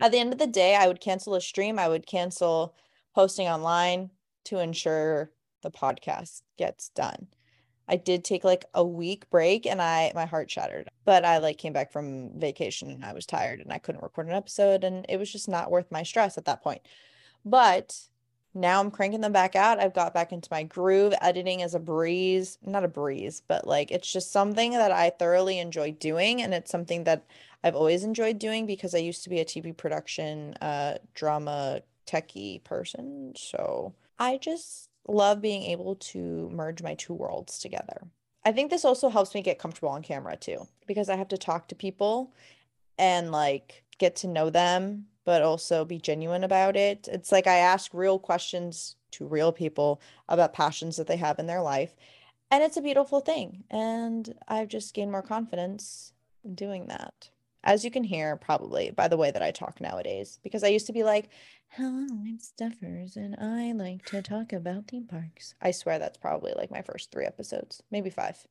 At 0.00 0.12
the 0.12 0.18
end 0.18 0.32
of 0.32 0.38
the 0.38 0.46
day, 0.46 0.76
I 0.76 0.86
would 0.86 1.00
cancel 1.00 1.34
a 1.34 1.40
stream, 1.40 1.78
I 1.78 1.88
would 1.88 2.06
cancel 2.06 2.74
posting 3.14 3.48
online 3.48 4.10
to 4.44 4.58
ensure 4.58 5.30
the 5.62 5.70
podcast 5.70 6.42
gets 6.58 6.90
done. 6.90 7.28
I 7.88 7.96
did 7.96 8.24
take 8.24 8.44
like 8.44 8.64
a 8.72 8.84
week 8.84 9.28
break 9.30 9.66
and 9.66 9.82
I 9.82 10.12
my 10.14 10.24
heart 10.24 10.48
shattered. 10.48 10.88
But 11.04 11.24
I 11.24 11.38
like 11.38 11.58
came 11.58 11.72
back 11.72 11.90
from 11.90 12.38
vacation 12.38 12.88
and 12.90 13.04
I 13.04 13.12
was 13.12 13.26
tired 13.26 13.58
and 13.60 13.72
I 13.72 13.78
couldn't 13.78 14.02
record 14.02 14.28
an 14.28 14.32
episode 14.32 14.84
and 14.84 15.04
it 15.08 15.16
was 15.16 15.30
just 15.30 15.48
not 15.48 15.72
worth 15.72 15.90
my 15.90 16.04
stress 16.04 16.38
at 16.38 16.44
that 16.44 16.62
point. 16.62 16.82
But 17.44 17.98
now 18.54 18.80
I'm 18.80 18.90
cranking 18.90 19.20
them 19.20 19.32
back 19.32 19.54
out. 19.54 19.78
I've 19.78 19.94
got 19.94 20.12
back 20.12 20.32
into 20.32 20.48
my 20.50 20.64
groove. 20.64 21.14
Editing 21.20 21.60
is 21.60 21.74
a 21.74 21.78
breeze, 21.78 22.58
not 22.64 22.84
a 22.84 22.88
breeze, 22.88 23.42
but 23.46 23.66
like 23.66 23.90
it's 23.90 24.12
just 24.12 24.32
something 24.32 24.72
that 24.72 24.90
I 24.90 25.10
thoroughly 25.10 25.58
enjoy 25.58 25.92
doing. 25.92 26.42
And 26.42 26.52
it's 26.52 26.70
something 26.70 27.04
that 27.04 27.24
I've 27.62 27.76
always 27.76 28.02
enjoyed 28.02 28.38
doing 28.38 28.66
because 28.66 28.94
I 28.94 28.98
used 28.98 29.22
to 29.24 29.30
be 29.30 29.40
a 29.40 29.44
TV 29.44 29.76
production, 29.76 30.54
uh, 30.60 30.98
drama 31.14 31.82
techie 32.06 32.64
person. 32.64 33.34
So 33.36 33.94
I 34.18 34.38
just 34.38 34.90
love 35.06 35.40
being 35.40 35.62
able 35.64 35.96
to 35.96 36.50
merge 36.52 36.82
my 36.82 36.94
two 36.94 37.14
worlds 37.14 37.58
together. 37.58 38.08
I 38.44 38.52
think 38.52 38.70
this 38.70 38.84
also 38.84 39.10
helps 39.10 39.34
me 39.34 39.42
get 39.42 39.58
comfortable 39.58 39.90
on 39.90 40.02
camera 40.02 40.36
too, 40.36 40.66
because 40.86 41.08
I 41.08 41.16
have 41.16 41.28
to 41.28 41.38
talk 41.38 41.68
to 41.68 41.74
people 41.74 42.32
and 42.98 43.30
like 43.30 43.84
get 43.98 44.16
to 44.16 44.28
know 44.28 44.50
them, 44.50 45.06
but 45.30 45.42
also 45.42 45.84
be 45.84 46.00
genuine 46.00 46.42
about 46.42 46.76
it. 46.76 47.06
It's 47.06 47.30
like 47.30 47.46
I 47.46 47.58
ask 47.58 47.94
real 47.94 48.18
questions 48.18 48.96
to 49.12 49.24
real 49.24 49.52
people 49.52 50.00
about 50.28 50.52
passions 50.52 50.96
that 50.96 51.06
they 51.06 51.18
have 51.18 51.38
in 51.38 51.46
their 51.46 51.62
life. 51.62 51.94
And 52.50 52.64
it's 52.64 52.76
a 52.76 52.82
beautiful 52.82 53.20
thing. 53.20 53.62
And 53.70 54.34
I've 54.48 54.66
just 54.66 54.92
gained 54.92 55.12
more 55.12 55.22
confidence 55.22 56.14
in 56.42 56.56
doing 56.56 56.88
that. 56.88 57.30
As 57.62 57.84
you 57.84 57.92
can 57.92 58.02
hear, 58.02 58.34
probably 58.34 58.90
by 58.90 59.06
the 59.06 59.16
way 59.16 59.30
that 59.30 59.40
I 59.40 59.52
talk 59.52 59.80
nowadays, 59.80 60.40
because 60.42 60.64
I 60.64 60.68
used 60.68 60.88
to 60.88 60.92
be 60.92 61.04
like, 61.04 61.28
Hello, 61.68 62.06
I'm 62.10 62.40
Steffers, 62.40 63.14
and 63.14 63.36
I 63.40 63.70
like 63.70 64.04
to 64.06 64.22
talk 64.22 64.52
about 64.52 64.88
theme 64.88 65.06
parks. 65.06 65.54
I 65.62 65.70
swear 65.70 66.00
that's 66.00 66.18
probably 66.18 66.54
like 66.56 66.72
my 66.72 66.82
first 66.82 67.12
three 67.12 67.24
episodes, 67.24 67.84
maybe 67.92 68.10
five. 68.10 68.48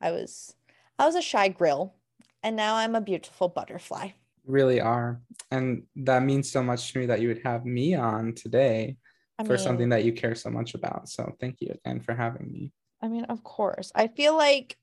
I 0.00 0.10
was 0.10 0.56
I 0.98 1.06
was 1.06 1.14
a 1.14 1.22
shy 1.22 1.46
grill, 1.50 1.94
and 2.42 2.56
now 2.56 2.74
I'm 2.74 2.96
a 2.96 3.00
beautiful 3.00 3.48
butterfly. 3.48 4.08
Really 4.46 4.80
are. 4.80 5.20
And 5.50 5.84
that 5.96 6.22
means 6.22 6.50
so 6.50 6.62
much 6.62 6.92
to 6.92 6.98
me 6.98 7.06
that 7.06 7.20
you 7.20 7.28
would 7.28 7.42
have 7.44 7.64
me 7.64 7.94
on 7.94 8.34
today 8.34 8.96
I 9.38 9.44
for 9.44 9.56
something 9.56 9.88
that 9.90 10.04
you 10.04 10.12
care 10.12 10.34
so 10.34 10.50
much 10.50 10.74
about. 10.74 11.08
So 11.08 11.36
thank 11.40 11.60
you 11.60 11.72
again 11.72 12.00
for 12.00 12.14
having 12.14 12.50
me. 12.50 12.72
I 13.02 13.08
mean, 13.08 13.24
of 13.24 13.42
course. 13.42 13.92
I 13.94 14.08
feel 14.08 14.36
like 14.36 14.76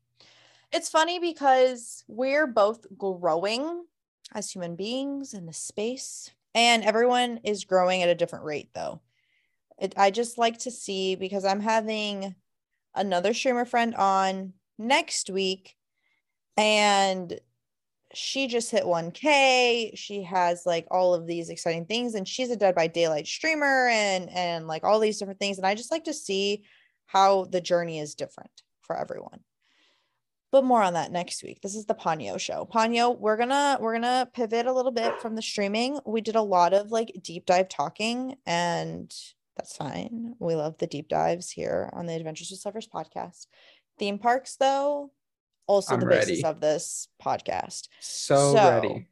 it's 0.71 0.89
funny 0.89 1.19
because 1.19 2.03
we're 2.07 2.47
both 2.47 2.85
growing 2.97 3.85
as 4.33 4.51
human 4.51 4.75
beings 4.75 5.33
in 5.33 5.45
this 5.45 5.57
space, 5.57 6.31
and 6.53 6.83
everyone 6.83 7.39
is 7.43 7.65
growing 7.65 8.03
at 8.03 8.09
a 8.09 8.15
different 8.15 8.45
rate, 8.45 8.69
though. 8.73 9.01
It, 9.79 9.93
I 9.95 10.11
just 10.11 10.37
like 10.37 10.59
to 10.59 10.71
see 10.71 11.15
because 11.15 11.45
I'm 11.45 11.61
having 11.61 12.35
another 12.95 13.33
streamer 13.33 13.65
friend 13.65 13.95
on 13.95 14.53
next 14.77 15.29
week, 15.29 15.75
and 16.57 17.39
she 18.17 18.47
just 18.47 18.71
hit 18.71 18.83
1k 18.83 19.91
she 19.95 20.23
has 20.23 20.65
like 20.65 20.87
all 20.89 21.13
of 21.13 21.27
these 21.27 21.49
exciting 21.49 21.85
things 21.85 22.15
and 22.15 22.27
she's 22.27 22.49
a 22.49 22.55
dead 22.55 22.73
by 22.73 22.87
daylight 22.87 23.27
streamer 23.27 23.87
and 23.89 24.29
and 24.31 24.65
like 24.65 24.83
all 24.83 24.99
these 24.99 25.19
different 25.19 25.39
things 25.39 25.57
and 25.57 25.67
i 25.67 25.75
just 25.75 25.91
like 25.91 26.03
to 26.03 26.13
see 26.13 26.63
how 27.07 27.45
the 27.45 27.61
journey 27.61 27.99
is 27.99 28.15
different 28.15 28.51
for 28.81 28.97
everyone. 28.97 29.39
But 30.51 30.63
more 30.63 30.81
on 30.81 30.93
that 30.93 31.11
next 31.11 31.43
week. 31.43 31.59
This 31.61 31.75
is 31.75 31.85
the 31.85 31.93
ponyo 31.93 32.39
show. 32.39 32.67
Ponyo 32.71 33.17
we're 33.19 33.35
gonna 33.35 33.77
we're 33.81 33.93
gonna 33.93 34.29
pivot 34.33 34.65
a 34.65 34.71
little 34.73 34.91
bit 34.91 35.19
from 35.21 35.35
the 35.35 35.41
streaming. 35.41 35.99
We 36.05 36.21
did 36.21 36.35
a 36.35 36.41
lot 36.41 36.73
of 36.73 36.91
like 36.91 37.11
deep 37.21 37.45
dive 37.45 37.67
talking 37.67 38.35
and 38.45 39.13
that's 39.57 39.75
fine. 39.75 40.35
We 40.39 40.55
love 40.55 40.77
the 40.77 40.87
deep 40.87 41.09
dives 41.09 41.51
here 41.51 41.89
on 41.91 42.05
the 42.05 42.15
adventures 42.15 42.51
with 42.51 42.61
Steffers 42.61 42.87
podcast. 42.87 43.47
Theme 43.99 44.19
parks 44.19 44.55
though 44.55 45.11
also 45.67 45.93
I'm 45.93 45.99
the 45.99 46.05
basis 46.07 46.43
of 46.43 46.59
this 46.59 47.07
podcast 47.21 47.87
So, 47.99 48.53
so, 48.53 48.69
ready. 48.69 49.07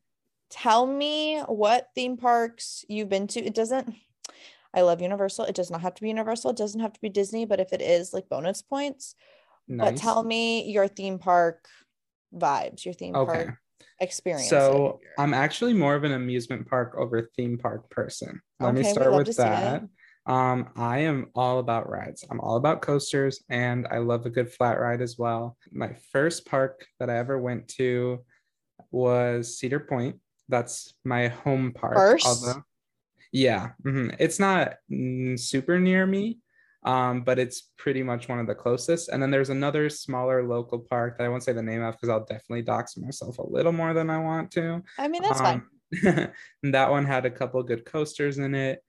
tell 0.49 0.88
me 0.88 1.39
what 1.41 1.89
theme 1.95 2.18
parks 2.18 2.84
you've 2.88 3.10
been 3.10 3.28
to. 3.28 3.43
It 3.43 3.53
doesn't, 3.53 3.93
I 4.74 4.82
love 4.82 5.01
Universal. 5.01 5.45
It 5.45 5.56
does 5.56 5.70
not 5.70 5.82
have 5.82 5.93
to 5.95 6.01
be 6.01 6.10
Universal. 6.10 6.51
It 6.51 6.58
doesn't 6.58 6.80
have 6.80 6.93
to 6.93 7.01
be 7.01 7.10
Disney, 7.10 7.45
but 7.45 7.60
if 7.60 7.74
it 7.74 7.82
is, 7.82 8.14
like 8.14 8.30
bonus 8.30 8.62
points. 8.62 9.16
Nice. 9.68 9.91
But 9.91 9.97
tell 9.97 10.24
me 10.24 10.70
your 10.70 10.88
theme 10.88 11.20
park 11.20 11.68
vibes, 12.34 12.86
your 12.86 12.93
theme 12.93 13.16
Okay. 13.16 13.45
park 13.45 13.58
experience. 13.99 14.49
So 14.49 14.99
I'm 15.18 15.34
actually 15.34 15.74
more 15.74 15.95
of 15.95 16.03
an 16.03 16.12
amusement 16.12 16.68
park 16.68 16.95
over 16.97 17.30
theme 17.36 17.58
park 17.58 17.89
person. 17.89 18.41
Let 18.60 18.74
me 18.74 18.82
Okay, 18.82 18.89
we 18.89 18.93
start 18.93 19.14
with 19.14 19.38
that. 19.38 19.84
Um, 20.28 20.69
I 20.76 20.99
am 20.99 21.28
all 21.36 21.59
about 21.59 21.89
rides. 21.89 22.26
I'm 22.30 22.39
all 22.39 22.57
about 22.57 22.82
coasters 22.82 23.43
and 23.49 23.88
I 23.91 23.99
love 23.99 24.26
a 24.26 24.32
good 24.32 24.51
flat 24.51 24.80
ride 24.80 25.01
as 25.01 25.17
well. 25.17 25.57
My 25.71 25.93
first 26.11 26.47
park 26.47 26.86
that 26.99 27.09
I 27.09 27.17
ever 27.17 27.39
went 27.39 27.67
to 27.69 28.23
was 28.91 29.57
Cedar 29.57 29.80
Point. 29.80 30.17
That's 30.49 30.93
my 31.03 31.28
home 31.28 31.73
park. 31.73 31.95
First? 31.95 32.26
Although, 32.26 32.63
yeah, 33.32 33.71
mhm. 33.84 34.15
it's 34.19 34.39
not 34.39 34.76
super 35.38 35.80
near 35.80 36.07
me, 36.07 36.39
um, 36.86 37.21
but 37.21 37.38
it's 37.38 37.69
pretty 37.78 38.01
much 38.01 38.28
one 38.28 38.39
of 38.39 38.47
the 38.47 38.55
closest. 38.55 39.09
And 39.09 39.21
then 39.21 39.30
there's 39.30 39.49
another 39.49 39.89
smaller 39.89 40.47
local 40.47 40.80
park 40.80 41.17
that 41.17 41.26
I 41.26 41.30
won't 41.30 41.43
say 41.43 41.53
the 41.53 41.61
name 41.61 41.84
of 41.84 41.95
because 41.95 42.09
I'll 42.09 42.26
definitely 42.26 42.63
dox 42.63 42.97
myself 42.97 43.38
a 43.38 43.47
little 43.47 43.71
more 43.71 43.93
than 43.93 44.09
I 44.09 44.19
want 44.19 44.51
to. 44.51 44.82
I 44.97 45.07
mean, 45.07 45.21
that's 45.21 45.41
fine. 45.41 45.63
Um, 46.05 46.30
and 46.63 46.73
that 46.73 46.89
one 46.89 47.05
had 47.05 47.26
a 47.26 47.32
couple 47.32 47.61
good 47.61 47.86
coasters 47.86 48.39
in 48.39 48.55
it. 48.55 48.84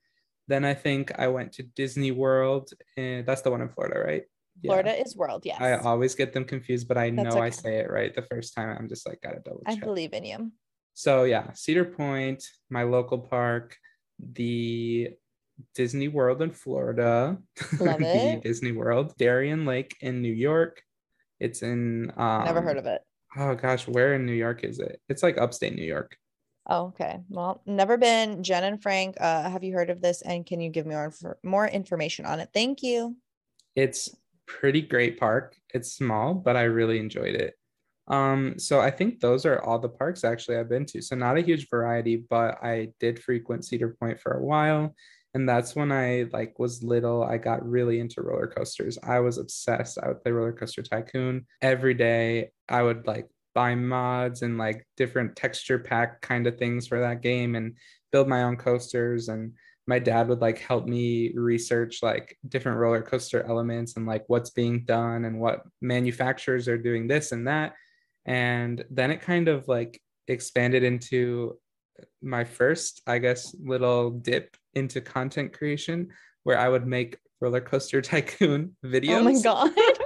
Then 0.48 0.64
I 0.64 0.74
think 0.74 1.12
I 1.18 1.28
went 1.28 1.52
to 1.54 1.62
Disney 1.62 2.12
World, 2.12 2.70
and 2.96 3.26
that's 3.26 3.42
the 3.42 3.50
one 3.50 3.60
in 3.60 3.68
Florida, 3.68 3.98
right? 4.00 4.22
Yeah. 4.62 4.68
Florida 4.70 4.98
is 4.98 5.16
world. 5.16 5.42
Yes. 5.44 5.60
I 5.60 5.74
always 5.74 6.14
get 6.14 6.32
them 6.32 6.44
confused, 6.44 6.88
but 6.88 6.96
I 6.96 7.10
That's 7.10 7.34
know 7.34 7.42
I 7.42 7.50
say 7.50 7.78
it 7.78 7.90
right 7.90 8.14
the 8.14 8.22
first 8.22 8.54
time. 8.54 8.74
I'm 8.78 8.88
just 8.88 9.06
like 9.06 9.20
gotta 9.20 9.40
double 9.40 9.62
I 9.66 9.74
check. 9.74 9.84
believe 9.84 10.12
in 10.12 10.24
you. 10.24 10.52
So 10.94 11.24
yeah, 11.24 11.52
Cedar 11.52 11.84
Point, 11.84 12.42
my 12.70 12.84
local 12.84 13.18
park, 13.18 13.76
the 14.18 15.10
Disney 15.74 16.08
World 16.08 16.40
in 16.40 16.50
Florida, 16.50 17.36
Love 17.78 17.98
the 17.98 18.06
it. 18.06 18.42
Disney 18.42 18.72
World, 18.72 19.14
Darien 19.18 19.66
Lake 19.66 19.94
in 20.00 20.22
New 20.22 20.32
York. 20.32 20.80
It's 21.38 21.62
in 21.62 22.12
um, 22.16 22.44
Never 22.44 22.62
heard 22.62 22.78
of 22.78 22.86
it. 22.86 23.02
Oh 23.36 23.54
gosh, 23.54 23.86
where 23.86 24.14
in 24.14 24.24
New 24.24 24.32
York 24.32 24.64
is 24.64 24.78
it? 24.78 25.00
It's 25.10 25.22
like 25.22 25.36
upstate 25.36 25.74
New 25.74 25.84
York. 25.84 26.16
Oh, 26.68 26.86
okay. 26.86 27.20
Well, 27.28 27.62
never 27.64 27.96
been. 27.96 28.42
Jen 28.42 28.64
and 28.64 28.82
Frank, 28.82 29.16
uh, 29.20 29.48
have 29.48 29.62
you 29.62 29.72
heard 29.72 29.90
of 29.90 30.00
this? 30.00 30.22
And 30.22 30.44
can 30.44 30.60
you 30.60 30.68
give 30.68 30.84
me 30.84 30.94
more, 30.94 31.10
infor- 31.10 31.36
more 31.44 31.66
information 31.66 32.26
on 32.26 32.40
it? 32.40 32.50
Thank 32.52 32.82
you. 32.82 33.16
It's 33.76 34.14
pretty 34.46 34.82
great 34.82 35.18
park. 35.18 35.56
It's 35.72 35.92
small, 35.92 36.34
but 36.34 36.56
I 36.56 36.62
really 36.62 36.98
enjoyed 36.98 37.34
it. 37.34 37.54
Um, 38.08 38.58
so 38.58 38.80
I 38.80 38.90
think 38.90 39.20
those 39.20 39.44
are 39.44 39.60
all 39.62 39.78
the 39.78 39.88
parks 39.88 40.24
actually 40.24 40.56
I've 40.56 40.68
been 40.68 40.86
to. 40.86 41.02
So 41.02 41.16
not 41.16 41.36
a 41.36 41.42
huge 41.42 41.68
variety, 41.68 42.16
but 42.16 42.62
I 42.62 42.88
did 43.00 43.22
frequent 43.22 43.64
Cedar 43.64 43.96
Point 44.00 44.20
for 44.20 44.32
a 44.32 44.42
while. 44.42 44.94
And 45.34 45.48
that's 45.48 45.76
when 45.76 45.92
I 45.92 46.26
like 46.32 46.58
was 46.58 46.82
little. 46.82 47.22
I 47.22 47.36
got 47.36 47.68
really 47.68 48.00
into 48.00 48.22
roller 48.22 48.46
coasters. 48.46 48.96
I 49.02 49.20
was 49.20 49.38
obsessed. 49.38 49.98
I 50.02 50.08
would 50.08 50.22
play 50.22 50.32
roller 50.32 50.52
coaster 50.52 50.82
tycoon 50.82 51.46
every 51.60 51.94
day. 51.94 52.52
I 52.68 52.82
would 52.82 53.06
like 53.06 53.28
buy 53.56 53.74
mods 53.74 54.42
and 54.42 54.58
like 54.58 54.86
different 54.98 55.34
texture 55.34 55.78
pack 55.78 56.20
kind 56.20 56.46
of 56.46 56.58
things 56.58 56.86
for 56.86 57.00
that 57.00 57.22
game 57.22 57.54
and 57.54 57.74
build 58.12 58.28
my 58.28 58.42
own 58.42 58.56
coasters. 58.58 59.28
And 59.28 59.54
my 59.86 59.98
dad 59.98 60.28
would 60.28 60.42
like 60.42 60.58
help 60.58 60.84
me 60.86 61.32
research 61.34 62.00
like 62.02 62.36
different 62.46 62.76
roller 62.76 63.00
coaster 63.00 63.42
elements 63.48 63.96
and 63.96 64.06
like 64.06 64.24
what's 64.26 64.50
being 64.50 64.84
done 64.84 65.24
and 65.24 65.40
what 65.40 65.62
manufacturers 65.80 66.68
are 66.68 66.76
doing 66.76 67.08
this 67.08 67.32
and 67.32 67.48
that 67.48 67.72
and 68.26 68.84
then 68.90 69.10
it 69.10 69.22
kind 69.22 69.48
of 69.48 69.68
like 69.68 70.00
expanded 70.26 70.82
into 70.82 71.56
my 72.20 72.42
first 72.42 73.00
i 73.06 73.16
guess 73.18 73.54
little 73.62 74.10
dip 74.10 74.56
into 74.74 75.00
content 75.00 75.52
creation 75.56 76.08
where 76.42 76.58
i 76.58 76.68
would 76.68 76.86
make 76.86 77.16
roller 77.40 77.60
coaster 77.60 78.02
tycoon 78.10 78.76
videos 78.84 79.20
Oh 79.20 79.22
my 79.22 79.40
god. 79.40 79.70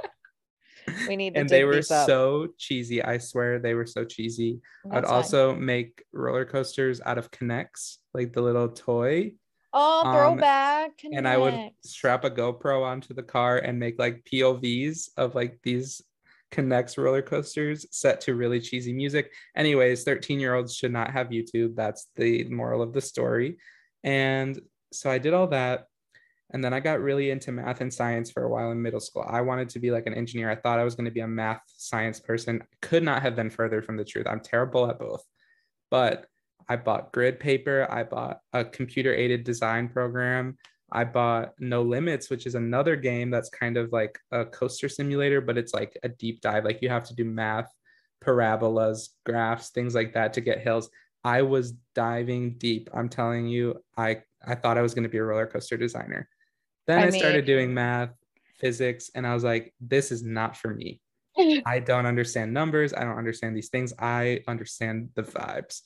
we 1.09 1.16
need 1.16 1.34
to 1.34 1.40
and 1.40 1.48
they 1.48 1.64
were 1.64 1.82
so 1.82 2.48
cheesy 2.59 3.03
i 3.03 3.18
swear 3.18 3.59
they 3.59 3.74
were 3.74 3.86
so 3.86 4.05
cheesy 4.05 4.61
i'd 4.92 5.05
fine. 5.05 5.12
also 5.12 5.55
make 5.55 6.05
roller 6.12 6.44
coasters 6.44 7.01
out 7.05 7.18
of 7.18 7.30
K'NEX 7.30 7.98
like 8.14 8.32
the 8.32 8.42
little 8.42 8.68
toy 8.68 9.32
oh 9.72 10.07
um, 10.07 10.14
throwback. 10.14 11.03
and 11.12 11.26
I 11.26 11.36
would 11.36 11.70
strap 11.82 12.24
a 12.24 12.30
GoPro 12.30 12.84
onto 12.84 13.14
the 13.14 13.22
car 13.22 13.59
and 13.59 13.78
make 13.78 13.98
like 13.98 14.24
POVs 14.24 15.11
of 15.16 15.34
like 15.34 15.61
these 15.62 16.03
K'NEX 16.51 16.98
roller 16.98 17.22
coasters 17.22 17.86
set 17.90 18.20
to 18.22 18.34
really 18.34 18.61
cheesy 18.61 18.92
music. 18.92 19.32
Anyways, 19.57 20.05
13 20.05 20.40
year 20.40 20.55
olds 20.55 20.74
should 20.74 20.92
not 20.92 21.11
have 21.11 21.28
YouTube. 21.28 21.76
That's 21.76 22.09
the 22.16 22.44
moral 22.48 22.82
of 22.82 22.92
the 22.92 23.01
story. 23.01 23.59
And 24.03 24.61
so 24.92 25.11
I 25.11 25.18
did 25.18 25.34
all 25.34 25.48
that. 25.48 25.86
And 26.53 26.64
then 26.64 26.74
I 26.74 26.80
got 26.80 27.01
really 27.01 27.30
into 27.30 27.53
math 27.53 27.80
and 27.80 27.92
science 27.92 28.30
for 28.30 28.44
a 28.44 28.48
while 28.48 28.72
in 28.72 28.82
middle 28.82 29.01
school. 29.01 29.24
I 29.28 29.40
wanted 29.40 29.68
to 29.70 29.78
be 29.78 29.90
like 29.90 30.07
an 30.07 30.14
engineer. 30.14 30.51
I 30.51 30.57
thought 30.57 30.80
I 30.80 30.84
was 30.84 30.94
going 30.94 31.05
to 31.05 31.11
be 31.11 31.20
a 31.20 31.28
math 31.28 31.62
science 31.66 32.18
person. 32.18 32.62
Could 32.82 33.05
not 33.05 33.22
have 33.22 33.36
been 33.36 33.51
further 33.51 33.82
from 33.82 33.96
the 33.96 34.05
truth. 34.05 34.26
I'm 34.28 34.40
terrible 34.40 34.90
at 34.90 34.98
both. 34.98 35.24
But 35.90 36.26
I 36.68 36.76
bought 36.76 37.12
grid 37.12 37.40
paper. 37.40 37.86
I 37.90 38.03
bought 38.05 38.40
a 38.53 38.64
computer 38.64 39.14
aided 39.14 39.44
design 39.44 39.88
program. 39.88 40.57
I 40.92 41.05
bought 41.05 41.55
No 41.61 41.82
Limits, 41.82 42.30
which 42.30 42.46
is 42.46 42.57
another 42.57 42.96
game 42.96 43.30
that's 43.30 43.48
kind 43.48 43.76
of 43.76 43.92
like 43.92 44.18
a 44.32 44.44
coaster 44.44 44.88
simulator, 44.88 45.40
but 45.40 45.57
it's 45.57 45.72
like 45.72 45.96
a 46.03 46.09
deep 46.09 46.40
dive. 46.40 46.64
Like 46.64 46.82
you 46.82 46.88
have 46.88 47.05
to 47.05 47.14
do 47.14 47.24
math, 47.24 47.72
parabolas, 48.20 49.11
graphs, 49.24 49.70
things 49.70 49.94
like 49.94 50.14
that 50.14 50.32
to 50.34 50.40
get 50.40 50.61
hills. 50.61 50.90
I 51.22 51.42
was 51.42 51.72
diving 51.94 52.55
deep. 52.59 52.88
I'm 52.92 53.09
telling 53.09 53.46
you, 53.46 53.82
I 53.96 54.22
I 54.46 54.55
thought 54.55 54.78
I 54.78 54.82
was 54.82 54.94
going 54.94 55.03
to 55.05 55.11
be 55.11 55.18
a 55.18 55.22
roller 55.22 55.46
coaster 55.46 55.76
designer. 55.76 56.28
Then 56.91 56.99
I 56.99 57.07
I, 57.07 57.11
started 57.11 57.45
doing 57.45 57.72
math, 57.72 58.11
physics, 58.59 59.11
and 59.14 59.24
I 59.24 59.32
was 59.32 59.45
like, 59.45 59.72
this 59.80 60.11
is 60.11 60.24
not 60.24 60.57
for 60.57 60.74
me. 60.74 61.01
I 61.64 61.78
don't 61.78 62.05
understand 62.05 62.53
numbers. 62.53 62.93
I 62.93 63.05
don't 63.05 63.16
understand 63.16 63.57
these 63.57 63.68
things. 63.68 63.93
I 63.99 64.41
understand 64.49 65.11
the 65.14 65.22
vibes. 65.22 65.82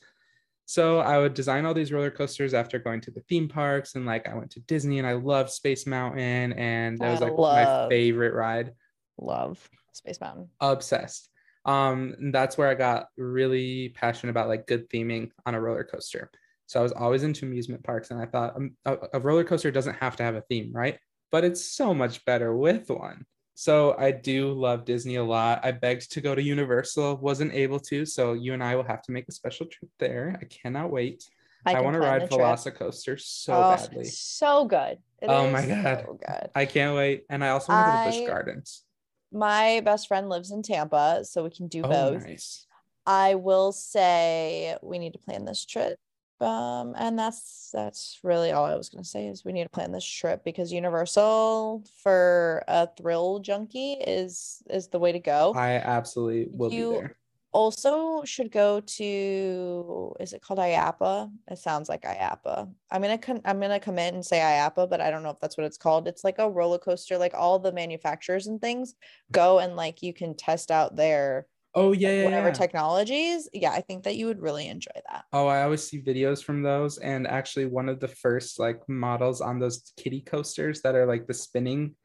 So 0.64 1.00
I 1.00 1.18
would 1.18 1.34
design 1.34 1.66
all 1.66 1.74
these 1.74 1.92
roller 1.92 2.10
coasters 2.10 2.54
after 2.54 2.78
going 2.78 3.02
to 3.02 3.10
the 3.10 3.20
theme 3.28 3.48
parks. 3.48 3.96
And 3.96 4.06
like 4.06 4.26
I 4.26 4.34
went 4.34 4.52
to 4.52 4.60
Disney 4.60 4.98
and 4.98 5.06
I 5.06 5.12
loved 5.12 5.50
Space 5.50 5.86
Mountain. 5.86 6.54
And 6.54 6.98
that 6.98 7.10
was 7.10 7.20
like 7.20 7.36
my 7.36 7.86
favorite 7.90 8.32
ride. 8.32 8.72
Love 9.18 9.68
Space 9.92 10.22
Mountain. 10.22 10.48
Obsessed. 10.58 11.28
Um, 11.66 12.32
that's 12.32 12.56
where 12.56 12.68
I 12.68 12.74
got 12.74 13.08
really 13.18 13.90
passionate 13.90 14.30
about 14.30 14.48
like 14.48 14.66
good 14.66 14.88
theming 14.88 15.32
on 15.44 15.54
a 15.54 15.60
roller 15.60 15.84
coaster. 15.84 16.30
So 16.74 16.80
I 16.80 16.82
was 16.82 16.90
always 16.90 17.22
into 17.22 17.46
amusement 17.46 17.84
parks, 17.84 18.10
and 18.10 18.20
I 18.20 18.26
thought 18.26 18.56
um, 18.56 18.72
a, 18.84 18.96
a 19.12 19.20
roller 19.20 19.44
coaster 19.44 19.70
doesn't 19.70 19.94
have 19.94 20.16
to 20.16 20.24
have 20.24 20.34
a 20.34 20.40
theme, 20.40 20.72
right? 20.72 20.98
But 21.30 21.44
it's 21.44 21.64
so 21.64 21.94
much 21.94 22.24
better 22.24 22.56
with 22.56 22.90
one. 22.90 23.26
So 23.54 23.94
I 23.96 24.10
do 24.10 24.50
love 24.50 24.84
Disney 24.84 25.14
a 25.14 25.22
lot. 25.22 25.64
I 25.64 25.70
begged 25.70 26.10
to 26.10 26.20
go 26.20 26.34
to 26.34 26.42
Universal, 26.42 27.18
wasn't 27.18 27.54
able 27.54 27.78
to. 27.78 28.04
So 28.04 28.32
you 28.32 28.54
and 28.54 28.64
I 28.64 28.74
will 28.74 28.82
have 28.82 29.02
to 29.02 29.12
make 29.12 29.28
a 29.28 29.32
special 29.32 29.66
trip 29.66 29.88
there. 30.00 30.36
I 30.42 30.46
cannot 30.46 30.90
wait. 30.90 31.22
I, 31.64 31.74
can 31.74 31.84
want 31.84 31.94
to 31.94 32.00
ride. 32.00 32.28
Velocicoaster 32.28 33.20
so 33.20 33.54
Oh, 33.54 33.76
badly. 33.76 34.06
So 34.06 34.64
good. 34.64 34.98
It 35.22 35.28
Oh 35.28 35.48
my 35.48 35.64
God. 35.64 36.02
So 36.04 36.18
good. 36.26 36.50
I 36.56 36.64
can't 36.64 36.96
wait. 36.96 37.22
And 37.30 37.44
I 37.44 37.50
also 37.50 37.72
want 37.72 37.86
to 37.86 37.92
go 37.92 37.98
to 37.98 38.04
Busch 38.04 38.26
Gardens. 38.26 38.82
My 39.30 39.80
best 39.84 40.08
friend 40.08 40.28
lives 40.28 40.50
in 40.50 40.64
Tampa, 40.64 41.20
so 41.24 41.44
we 41.44 41.50
can 41.50 41.68
do 41.68 41.82
Oh, 41.84 41.88
both. 41.88 42.24
nice. 42.24 42.66
I 43.06 43.36
will 43.36 43.70
say 43.70 44.76
we 44.82 44.98
need 44.98 45.12
to 45.12 45.20
plan 45.20 45.44
this 45.44 45.64
trip. 45.64 46.00
Um, 46.44 46.94
and 46.98 47.18
that's 47.18 47.70
that's 47.72 48.20
really 48.22 48.52
all 48.52 48.64
I 48.64 48.74
was 48.76 48.88
gonna 48.88 49.04
say 49.04 49.26
is 49.26 49.44
we 49.44 49.52
need 49.52 49.64
to 49.64 49.68
plan 49.70 49.92
this 49.92 50.04
trip 50.04 50.44
because 50.44 50.70
Universal 50.72 51.84
for 52.02 52.62
a 52.68 52.88
thrill 52.96 53.38
junkie 53.40 53.94
is 53.94 54.62
is 54.68 54.88
the 54.88 54.98
way 54.98 55.12
to 55.12 55.20
go. 55.20 55.52
I 55.56 55.72
absolutely 55.76 56.48
will 56.50 56.72
You- 56.72 56.90
be 56.90 56.96
there. 56.98 57.16
also 57.52 58.24
should 58.24 58.50
go 58.50 58.80
to 58.80 60.14
is 60.20 60.32
it 60.32 60.42
called 60.42 60.58
IAPA? 60.58 61.30
It 61.50 61.58
sounds 61.58 61.88
like 61.88 62.02
IAPA. 62.02 62.68
I'm 62.90 63.00
gonna 63.02 63.16
con- 63.18 63.42
I'm 63.44 63.60
gonna 63.60 63.80
commit 63.80 64.14
and 64.14 64.24
say 64.26 64.38
IAPA, 64.40 64.88
but 64.90 65.00
I 65.00 65.10
don't 65.10 65.22
know 65.22 65.30
if 65.30 65.40
that's 65.40 65.56
what 65.56 65.66
it's 65.66 65.78
called. 65.78 66.08
It's 66.08 66.24
like 66.24 66.38
a 66.38 66.50
roller 66.50 66.78
coaster, 66.78 67.16
like 67.16 67.34
all 67.34 67.58
the 67.58 67.72
manufacturers 67.72 68.46
and 68.48 68.60
things 68.60 68.94
go 69.32 69.60
and 69.60 69.76
like 69.76 70.02
you 70.02 70.12
can 70.12 70.34
test 70.36 70.70
out 70.70 70.96
their 70.96 71.46
Oh 71.76 71.92
yeah, 71.92 72.08
like, 72.08 72.16
yeah, 72.16 72.24
whatever 72.24 72.48
yeah. 72.48 72.52
technologies. 72.52 73.48
Yeah, 73.52 73.72
I 73.72 73.80
think 73.80 74.04
that 74.04 74.16
you 74.16 74.26
would 74.26 74.40
really 74.40 74.68
enjoy 74.68 74.92
that. 75.10 75.24
Oh, 75.32 75.46
I 75.48 75.62
always 75.62 75.86
see 75.86 76.00
videos 76.00 76.42
from 76.42 76.62
those. 76.62 76.98
And 76.98 77.26
actually, 77.26 77.66
one 77.66 77.88
of 77.88 78.00
the 78.00 78.08
first 78.08 78.58
like 78.60 78.80
models 78.88 79.40
on 79.40 79.58
those 79.58 79.92
kiddie 79.96 80.20
coasters 80.20 80.82
that 80.82 80.94
are 80.94 81.06
like 81.06 81.26
the 81.26 81.34
spinning 81.34 81.96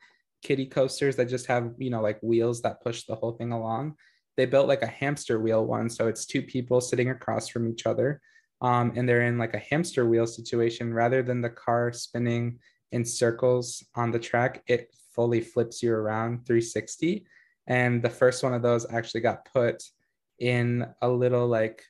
kiddie 0.41 0.65
coasters 0.65 1.15
that 1.17 1.29
just 1.29 1.45
have, 1.47 1.73
you 1.77 1.89
know, 1.89 2.01
like 2.01 2.19
wheels 2.21 2.61
that 2.61 2.81
push 2.81 3.03
the 3.03 3.15
whole 3.15 3.33
thing 3.33 3.51
along. 3.51 3.95
They 4.37 4.45
built 4.45 4.67
like 4.67 4.81
a 4.81 4.87
hamster 4.87 5.39
wheel 5.39 5.65
one. 5.65 5.89
So 5.89 6.07
it's 6.07 6.25
two 6.25 6.41
people 6.41 6.81
sitting 6.81 7.09
across 7.09 7.49
from 7.49 7.67
each 7.67 7.85
other. 7.85 8.21
Um, 8.61 8.93
and 8.95 9.07
they're 9.07 9.23
in 9.23 9.37
like 9.37 9.53
a 9.53 9.59
hamster 9.59 10.05
wheel 10.05 10.25
situation 10.25 10.93
rather 10.93 11.21
than 11.21 11.41
the 11.41 11.49
car 11.49 11.93
spinning 11.93 12.59
in 12.91 13.05
circles 13.05 13.85
on 13.95 14.11
the 14.11 14.19
track. 14.19 14.63
It 14.67 14.93
fully 15.13 15.41
flips 15.41 15.83
you 15.83 15.93
around 15.93 16.45
360. 16.45 17.25
And 17.69 18.01
the 18.01 18.09
first 18.09 18.43
one 18.43 18.53
of 18.53 18.61
those 18.61 18.85
actually 18.91 19.21
got 19.21 19.45
put 19.45 19.81
in 20.39 20.85
a 21.01 21.07
little 21.07 21.47
like 21.47 21.83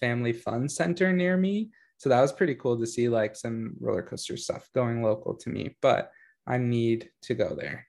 family 0.00 0.32
fun 0.32 0.68
center 0.68 1.12
near 1.12 1.36
me. 1.36 1.70
So 1.98 2.08
that 2.10 2.20
was 2.20 2.32
pretty 2.32 2.56
cool 2.56 2.78
to 2.78 2.86
see 2.86 3.08
like 3.08 3.36
some 3.36 3.74
roller 3.80 4.02
coaster 4.02 4.36
stuff 4.36 4.68
going 4.74 5.02
local 5.02 5.34
to 5.36 5.48
me, 5.48 5.76
but 5.80 6.10
I 6.46 6.58
need 6.58 7.08
to 7.22 7.34
go 7.34 7.54
there. 7.54 7.86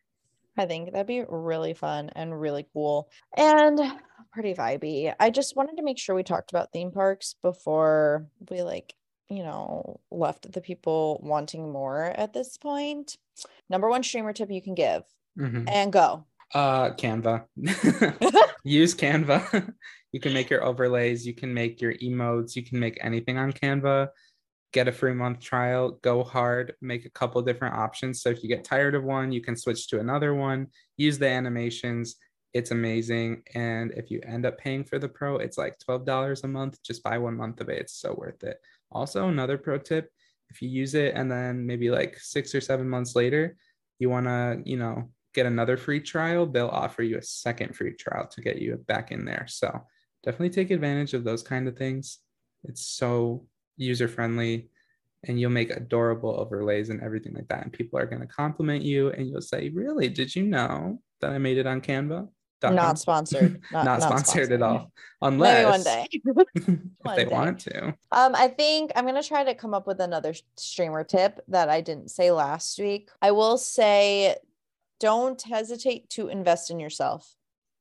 I 0.57 0.65
think 0.65 0.93
that'd 0.93 1.07
be 1.07 1.25
really 1.27 1.73
fun 1.73 2.11
and 2.15 2.39
really 2.39 2.65
cool 2.71 3.09
and 3.35 3.77
pretty 4.31 4.53
vibey. 4.53 5.13
I 5.19 5.29
just 5.29 5.55
wanted 5.57 5.75
to 5.77 5.83
make 5.83 5.97
sure 5.97 6.15
we 6.15 6.23
talked 6.23 6.51
about 6.51 6.71
theme 6.71 6.91
parks 6.91 7.35
before 7.41 8.27
we 8.49 8.61
like, 8.61 8.93
you 9.27 9.43
know, 9.43 9.99
left 10.11 10.49
the 10.49 10.61
people 10.61 11.19
wanting 11.23 11.71
more 11.73 12.03
at 12.05 12.31
this 12.31 12.57
point. 12.57 13.17
Number 13.69 13.89
one 13.89 14.03
streamer 14.03 14.31
tip 14.31 14.49
you 14.51 14.61
can 14.61 14.75
give 14.75 15.03
Mhm. 15.37 15.67
and 15.69 15.91
go. 15.91 16.23
Uh, 16.53 16.91
Canva. 16.91 17.45
Use 18.63 18.95
Canva. 18.95 19.73
you 20.11 20.19
can 20.19 20.33
make 20.33 20.49
your 20.49 20.63
overlays, 20.63 21.25
you 21.25 21.33
can 21.33 21.53
make 21.53 21.81
your 21.81 21.93
emotes, 21.95 22.55
you 22.55 22.63
can 22.63 22.79
make 22.79 22.97
anything 23.01 23.37
on 23.37 23.51
Canva. 23.51 24.09
Get 24.71 24.87
a 24.87 24.91
free 24.91 25.13
month 25.13 25.39
trial, 25.39 25.99
go 26.01 26.23
hard, 26.23 26.73
make 26.81 27.05
a 27.05 27.09
couple 27.09 27.41
different 27.41 27.75
options. 27.75 28.21
So 28.21 28.29
if 28.29 28.43
you 28.43 28.49
get 28.49 28.63
tired 28.63 28.95
of 28.95 29.03
one, 29.03 29.31
you 29.31 29.41
can 29.41 29.55
switch 29.55 29.87
to 29.89 29.99
another 29.99 30.33
one, 30.33 30.67
use 30.97 31.17
the 31.17 31.27
animations. 31.27 32.15
It's 32.53 32.71
amazing. 32.71 33.43
And 33.53 33.91
if 33.91 34.09
you 34.11 34.21
end 34.25 34.45
up 34.45 34.57
paying 34.57 34.83
for 34.83 34.99
the 34.99 35.09
pro, 35.09 35.37
it's 35.37 35.57
like 35.57 35.77
$12 35.79 36.43
a 36.43 36.47
month. 36.47 36.81
Just 36.83 37.03
buy 37.03 37.17
one 37.17 37.35
month 37.35 37.59
of 37.61 37.69
it. 37.69 37.79
It's 37.79 37.99
so 37.99 38.13
worth 38.17 38.43
it. 38.43 38.57
Also, 38.91 39.27
another 39.27 39.57
pro 39.57 39.77
tip 39.77 40.09
if 40.49 40.61
you 40.61 40.69
use 40.69 40.95
it 40.95 41.13
and 41.15 41.31
then 41.31 41.65
maybe 41.65 41.89
like 41.89 42.17
six 42.19 42.53
or 42.55 42.61
seven 42.61 42.87
months 42.89 43.15
later, 43.15 43.57
you 43.99 44.09
want 44.09 44.25
to, 44.25 44.61
you 44.65 44.77
know, 44.77 45.09
get 45.35 45.45
another 45.45 45.77
free 45.77 45.99
trial, 45.99 46.45
they'll 46.45 46.67
offer 46.67 47.03
you 47.03 47.17
a 47.17 47.21
second 47.21 47.75
free 47.75 47.93
trial 47.93 48.27
to 48.27 48.41
get 48.41 48.61
you 48.61 48.77
back 48.87 49.11
in 49.11 49.25
there. 49.25 49.45
So 49.47 49.81
definitely 50.23 50.49
take 50.49 50.71
advantage 50.71 51.13
of 51.13 51.23
those 51.23 51.43
kind 51.43 51.67
of 51.67 51.77
things. 51.77 52.19
It's 52.63 52.87
so 52.87 53.45
user 53.77 54.07
friendly 54.07 54.69
and 55.27 55.39
you'll 55.39 55.51
make 55.51 55.71
adorable 55.71 56.39
overlays 56.39 56.89
and 56.89 57.01
everything 57.01 57.33
like 57.33 57.47
that. 57.49 57.63
And 57.63 57.73
people 57.73 57.99
are 57.99 58.05
going 58.05 58.21
to 58.21 58.27
compliment 58.27 58.83
you 58.83 59.09
and 59.09 59.27
you'll 59.27 59.41
say, 59.41 59.69
Really? 59.69 60.07
Did 60.07 60.35
you 60.35 60.43
know 60.43 61.01
that 61.21 61.31
I 61.31 61.37
made 61.37 61.57
it 61.57 61.67
on 61.67 61.81
Canva? 61.81 62.27
Not 62.63 62.97
sponsored. 62.97 63.61
Not, 63.71 63.85
Not, 63.85 64.01
sponsored 64.01 64.51
at 64.51 64.61
all. 64.61 64.91
Unless 65.21 65.53
Maybe 65.53 65.69
one 65.69 65.83
day. 65.83 66.07
if 66.55 67.15
they 67.15 67.25
day. 67.25 67.31
want 67.31 67.59
to. 67.59 67.87
Um, 68.11 68.33
I 68.35 68.47
think 68.47 68.91
I'm 68.95 69.05
gonna 69.05 69.21
try 69.21 69.43
to 69.43 69.53
come 69.53 69.73
up 69.73 69.85
with 69.85 69.99
another 69.99 70.33
streamer 70.57 71.03
tip 71.03 71.41
that 71.49 71.69
I 71.69 71.81
didn't 71.81 72.09
say 72.09 72.31
last 72.31 72.79
week. 72.79 73.09
I 73.21 73.31
will 73.31 73.57
say, 73.57 74.35
don't 74.99 75.41
hesitate 75.41 76.09
to 76.11 76.27
invest 76.27 76.71
in 76.71 76.79
yourself. 76.79 77.35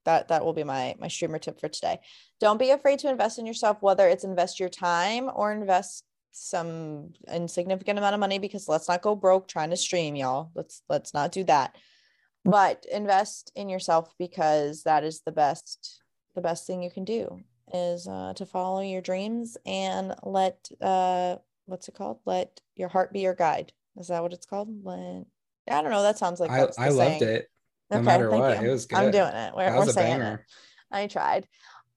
That 0.05 0.29
that 0.29 0.45
will 0.45 0.53
be 0.53 0.65
my 0.65 0.95
my 0.99 1.09
streamer 1.09 1.39
tip 1.39 1.61
for 1.61 1.69
today. 1.69 1.99
Don't 2.41 2.59
be 2.59 2.71
afraid 2.71 2.99
to 3.01 3.11
invest 3.11 3.39
in 3.39 3.47
yourself, 3.47 3.79
whether 3.81 4.07
it's 4.07 4.25
invest 4.25 4.61
your 4.61 4.69
time 4.69 5.31
or 5.35 5.53
invest 5.53 6.05
some 6.31 7.13
insignificant 7.33 7.99
amount 7.99 8.15
of 8.15 8.21
money. 8.21 8.39
Because 8.39 8.69
let's 8.69 8.89
not 8.89 9.03
go 9.03 9.15
broke 9.15 9.49
trying 9.49 9.71
to 9.71 9.77
stream, 9.77 10.15
y'all. 10.15 10.51
Let's 10.55 10.83
let's 10.89 11.15
not 11.15 11.33
do 11.33 11.45
that. 11.45 11.77
But 12.45 12.85
invest 12.93 13.51
in 13.55 13.71
yourself 13.71 14.13
because 14.19 14.83
that 14.83 15.05
is 15.05 15.23
the 15.23 15.33
best 15.33 16.03
the 16.35 16.43
best 16.43 16.67
thing 16.67 16.83
you 16.83 16.91
can 16.91 17.05
do 17.05 17.41
is 17.73 18.07
uh, 18.07 18.35
to 18.37 18.45
follow 18.45 18.81
your 18.81 19.01
dreams 19.01 19.57
and 19.65 20.15
let 20.23 20.69
uh, 20.83 21.37
what's 21.67 21.89
it 21.89 21.95
called? 21.95 22.19
Let 22.27 22.61
your 22.77 22.89
heart 22.89 23.13
be 23.13 23.21
your 23.21 23.35
guide. 23.35 23.73
Is 23.97 24.09
that 24.09 24.23
what 24.23 24.33
it's 24.33 24.47
called? 24.47 24.69
Let 24.85 25.25
I 25.69 25.83
don't 25.83 25.91
know. 25.91 26.03
That 26.03 26.19
sounds 26.19 26.41
like 26.41 26.51
I, 26.51 26.67
I 26.79 26.89
loved 26.91 27.23
it. 27.23 27.49
No 27.91 27.99
Okay, 27.99 28.05
matter 28.07 28.31
thank 28.31 28.43
what, 28.43 28.61
you. 28.63 28.69
it 28.69 28.73
was 28.73 28.87
good. 28.87 28.97
I'm 28.99 29.11
doing 29.11 29.35
it. 29.35 29.55
We're, 29.57 29.77
we're 29.77 29.87
saying 29.87 30.21
it. 30.21 30.41
I 30.91 31.07
tried. 31.07 31.47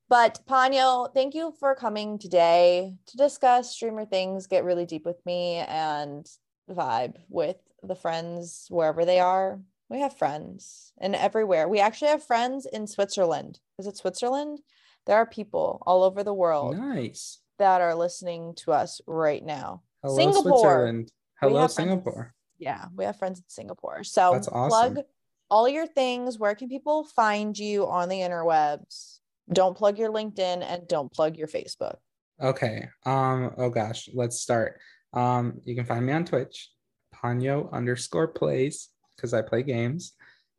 But 0.09 0.39
Ponyo, 0.47 1.13
thank 1.13 1.33
you 1.35 1.53
for 1.59 1.75
coming 1.75 2.17
today 2.17 2.93
to 3.07 3.17
discuss 3.17 3.71
streamer 3.73 4.05
things, 4.05 4.47
get 4.47 4.63
really 4.63 4.85
deep 4.85 5.05
with 5.05 5.23
me 5.25 5.55
and 5.55 6.25
vibe 6.69 7.15
with 7.29 7.57
the 7.83 7.95
friends 7.95 8.67
wherever 8.69 9.03
they 9.05 9.19
are. 9.19 9.59
We 9.89 9.99
have 9.99 10.17
friends 10.17 10.91
and 10.97 11.15
everywhere. 11.15 11.67
We 11.67 11.79
actually 11.79 12.09
have 12.09 12.23
friends 12.23 12.65
in 12.65 12.87
Switzerland. 12.87 13.59
Is 13.79 13.87
it 13.87 13.97
Switzerland? 13.97 14.59
There 15.05 15.15
are 15.15 15.25
people 15.25 15.81
all 15.85 16.03
over 16.03 16.23
the 16.23 16.33
world 16.33 16.77
Nice. 16.77 17.39
that 17.59 17.79
are 17.81 17.95
listening 17.95 18.53
to 18.57 18.71
us 18.73 18.99
right 19.07 19.43
now. 19.45 19.83
Hello, 20.03 20.17
Singapore. 20.17 20.43
Switzerland. 20.43 21.11
Hello, 21.39 21.67
Singapore. 21.67 22.33
Yeah, 22.57 22.85
we 22.95 23.05
have 23.05 23.17
friends 23.17 23.39
in 23.39 23.45
Singapore. 23.47 24.03
So 24.03 24.31
That's 24.33 24.47
awesome. 24.47 24.93
plug 24.93 25.05
all 25.49 25.69
your 25.69 25.87
things. 25.87 26.37
Where 26.39 26.55
can 26.55 26.69
people 26.69 27.03
find 27.03 27.57
you 27.57 27.87
on 27.87 28.09
the 28.09 28.19
interwebs? 28.19 29.19
Don't 29.51 29.77
plug 29.77 29.97
your 29.97 30.11
LinkedIn 30.11 30.63
and 30.63 30.87
don't 30.87 31.11
plug 31.11 31.37
your 31.37 31.47
Facebook. 31.47 31.95
Okay. 32.41 32.89
Um. 33.05 33.53
Oh 33.57 33.69
gosh. 33.69 34.09
Let's 34.13 34.39
start. 34.39 34.79
Um. 35.13 35.61
You 35.65 35.75
can 35.75 35.85
find 35.85 36.05
me 36.05 36.13
on 36.13 36.25
Twitch, 36.25 36.69
Ponyo 37.15 37.71
underscore 37.71 38.27
plays 38.27 38.89
because 39.15 39.33
I 39.33 39.41
play 39.41 39.63
games. 39.63 40.13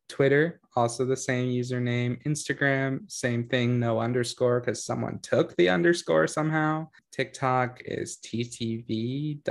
Twitter, 0.08 0.60
also 0.78 1.04
the 1.04 1.16
same 1.16 1.50
username. 1.50 2.22
Instagram, 2.24 3.10
same 3.10 3.48
thing, 3.48 3.78
no 3.78 4.00
underscore 4.00 4.60
because 4.60 4.84
someone 4.84 5.18
took 5.20 5.54
the 5.56 5.68
underscore 5.68 6.26
somehow. 6.26 6.88
TikTok 7.12 7.82
is 7.84 8.18
ttv.ponyo 8.24 9.42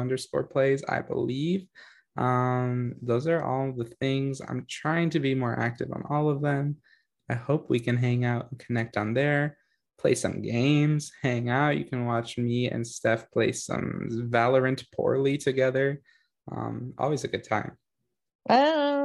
underscore 0.00 0.44
plays, 0.44 0.82
I 0.88 1.00
believe. 1.02 1.66
Um, 2.16 2.94
those 3.02 3.26
are 3.26 3.42
all 3.44 3.72
the 3.72 3.84
things. 3.84 4.40
I'm 4.40 4.66
trying 4.68 5.10
to 5.10 5.20
be 5.20 5.34
more 5.34 5.58
active 5.58 5.92
on 5.92 6.02
all 6.10 6.28
of 6.28 6.42
them. 6.42 6.76
I 7.28 7.34
hope 7.34 7.70
we 7.70 7.78
can 7.78 7.96
hang 7.96 8.24
out 8.24 8.50
and 8.50 8.58
connect 8.58 8.96
on 8.96 9.14
there 9.14 9.56
play 10.00 10.14
some 10.14 10.40
games, 10.40 11.12
hang 11.22 11.50
out. 11.50 11.76
You 11.76 11.84
can 11.84 12.06
watch 12.06 12.38
me 12.38 12.70
and 12.70 12.86
Steph 12.86 13.30
play 13.30 13.52
some 13.52 14.28
Valorant 14.30 14.84
poorly 14.94 15.36
together. 15.36 16.00
Um, 16.50 16.94
always 16.98 17.24
a 17.24 17.28
good 17.28 17.44
time. 17.44 17.76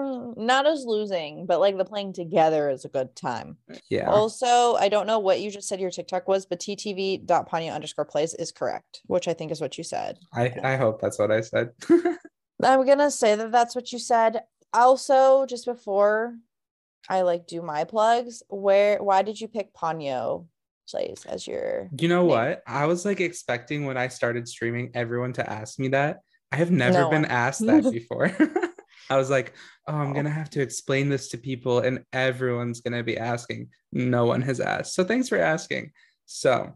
Uh, 0.06 0.34
not 0.38 0.68
as 0.68 0.86
losing, 0.86 1.46
but 1.46 1.60
like 1.60 1.78
the 1.78 1.86
playing 1.86 2.14
together 2.14 2.70
is 2.70 2.86
a 2.86 2.90
good 2.90 3.16
time. 3.16 3.58
Yeah. 3.90 4.10
Also, 4.10 4.76
I 4.76 4.90
don't 4.90 5.08
know 5.08 5.20
what 5.20 5.40
you 5.40 5.50
just 5.50 5.68
said 5.68 5.80
your 5.80 5.92
TikTok 5.92 6.28
was, 6.28 6.46
but 6.46 6.60
ttv.ponyo 6.60 7.74
underscore 7.74 8.06
plays 8.06 8.34
is 8.34 8.52
correct, 8.52 9.02
which 9.08 9.28
I 9.28 9.34
think 9.34 9.52
is 9.52 9.62
what 9.62 9.78
you 9.78 9.84
said. 9.84 10.20
I, 10.34 10.54
I 10.64 10.76
hope 10.76 11.02
that's 11.02 11.20
what 11.20 11.32
I 11.32 11.42
said. 11.42 11.72
I'm 12.64 12.86
gonna 12.86 13.12
say 13.12 13.36
that 13.36 13.52
that's 13.52 13.76
what 13.76 13.92
you 13.92 14.00
said. 14.00 14.44
Also, 14.74 15.46
just 15.46 15.66
before 15.66 16.36
I 17.10 17.22
like 17.22 17.48
do 17.48 17.62
my 17.62 17.84
plugs, 17.84 18.44
where 18.50 19.02
why 19.02 19.22
did 19.22 19.40
you 19.40 19.48
pick 19.48 19.74
Ponyo 19.74 20.46
plays 20.90 21.26
as 21.26 21.48
your 21.48 21.90
you 21.98 22.08
know 22.08 22.22
name? 22.22 22.30
what? 22.30 22.64
I 22.68 22.86
was 22.86 23.06
like 23.06 23.20
expecting 23.20 23.86
when 23.86 23.98
I 23.98 24.08
started 24.08 24.48
streaming 24.48 24.92
everyone 24.94 25.34
to 25.34 25.50
ask 25.50 25.80
me 25.80 25.90
that. 25.90 26.22
I 26.52 26.58
have 26.58 26.72
never 26.72 27.00
No 27.00 27.10
been 27.10 27.26
asked 27.26 27.66
that 27.66 27.84
before. 27.92 28.36
I 29.10 29.18
was 29.18 29.30
like, 29.30 29.54
oh, 29.88 29.94
I'm 29.94 30.12
Oh. 30.12 30.14
gonna 30.14 30.30
have 30.30 30.50
to 30.52 30.62
explain 30.62 31.10
this 31.10 31.30
to 31.30 31.38
people, 31.38 31.80
and 31.80 32.04
everyone's 32.14 32.82
gonna 32.82 33.04
be 33.04 33.18
asking. 33.18 33.70
No 33.92 34.26
one 34.26 34.42
has 34.42 34.60
asked. 34.60 34.94
So 34.96 35.04
thanks 35.04 35.30
for 35.30 35.38
asking. 35.38 35.92
So 36.26 36.74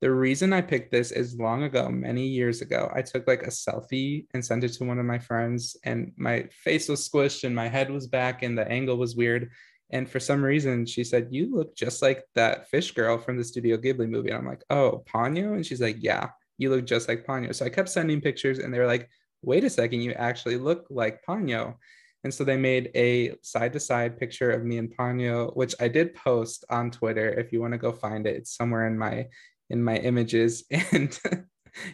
the 0.00 0.10
reason 0.12 0.52
I 0.52 0.60
picked 0.60 0.92
this 0.92 1.10
is 1.12 1.36
long 1.38 1.62
ago, 1.62 1.88
many 1.88 2.26
years 2.26 2.60
ago, 2.62 2.90
I 2.94 3.02
took 3.02 3.26
like 3.26 3.42
a 3.44 3.50
selfie 3.50 4.26
and 4.34 4.44
sent 4.44 4.62
it 4.64 4.72
to 4.74 4.84
one 4.84 4.98
of 4.98 5.06
my 5.06 5.18
friends, 5.18 5.76
and 5.84 6.12
my 6.16 6.44
face 6.50 6.88
was 6.88 7.08
squished 7.08 7.44
and 7.44 7.54
my 7.56 7.68
head 7.68 7.90
was 7.90 8.06
back 8.06 8.42
and 8.42 8.56
the 8.56 8.68
angle 8.68 8.96
was 8.96 9.16
weird. 9.16 9.50
And 9.90 10.08
for 10.08 10.18
some 10.20 10.42
reason, 10.44 10.86
she 10.86 11.04
said, 11.04 11.28
You 11.30 11.54
look 11.54 11.76
just 11.76 12.02
like 12.02 12.24
that 12.34 12.68
fish 12.68 12.92
girl 12.92 13.18
from 13.18 13.36
the 13.36 13.44
Studio 13.44 13.76
Ghibli 13.76 14.08
movie. 14.08 14.30
And 14.30 14.38
I'm 14.38 14.46
like, 14.46 14.62
Oh, 14.70 15.04
Ponyo? 15.06 15.54
And 15.54 15.64
she's 15.64 15.80
like, 15.80 15.96
Yeah, 16.00 16.30
you 16.58 16.70
look 16.70 16.84
just 16.86 17.08
like 17.08 17.26
Ponyo. 17.26 17.54
So 17.54 17.64
I 17.64 17.68
kept 17.68 17.88
sending 17.88 18.20
pictures, 18.20 18.58
and 18.58 18.72
they 18.72 18.78
were 18.78 18.86
like, 18.86 19.08
Wait 19.44 19.64
a 19.64 19.70
second, 19.70 20.00
you 20.00 20.12
actually 20.12 20.56
look 20.56 20.86
like 20.90 21.24
Ponyo. 21.24 21.76
And 22.24 22.32
so 22.32 22.42
they 22.42 22.56
made 22.56 22.90
a 22.94 23.34
side 23.42 23.74
to 23.74 23.80
side 23.80 24.18
picture 24.18 24.50
of 24.50 24.64
me 24.64 24.78
and 24.78 24.94
Ponyo, 24.96 25.54
which 25.54 25.74
I 25.78 25.88
did 25.88 26.14
post 26.14 26.64
on 26.70 26.90
Twitter. 26.90 27.28
If 27.28 27.52
you 27.52 27.60
want 27.60 27.72
to 27.72 27.78
go 27.78 27.92
find 27.92 28.26
it, 28.26 28.36
it's 28.36 28.56
somewhere 28.56 28.86
in 28.86 28.98
my 28.98 29.28
in 29.70 29.82
my 29.82 29.96
images. 29.96 30.64
And 30.92 31.18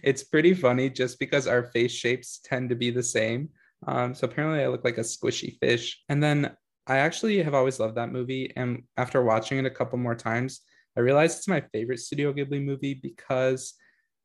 it's 0.03 0.23
pretty 0.23 0.55
funny 0.55 0.91
just 0.91 1.19
because 1.19 1.47
our 1.47 1.65
face 1.65 1.93
shapes 1.93 2.41
tend 2.45 2.69
to 2.69 2.77
be 2.77 2.91
the 2.91 3.03
same. 3.03 3.49
Um, 3.87 4.15
so 4.15 4.27
apparently 4.27 4.63
I 4.63 4.69
look 4.69 4.85
like 4.85 4.99
a 4.99 5.03
squishy 5.03 5.59
fish. 5.59 6.03
And 6.09 6.23
then 6.23 6.55
I 6.87 6.99
actually 6.99 7.43
have 7.43 7.55
always 7.55 7.81
loved 7.81 7.97
that 7.97 8.13
movie. 8.13 8.53
And 8.57 8.85
after 8.97 9.23
watching 9.23 9.59
it 9.59 9.65
a 9.67 9.71
couple 9.71 9.99
more 9.99 10.15
times, 10.15 10.61
I 10.97 11.01
realized 11.01 11.39
it's 11.39 11.49
my 11.49 11.63
favorite 11.73 12.01
Studio 12.01 12.33
Ghibli 12.33 12.63
movie 12.63 12.95
because 12.95 13.75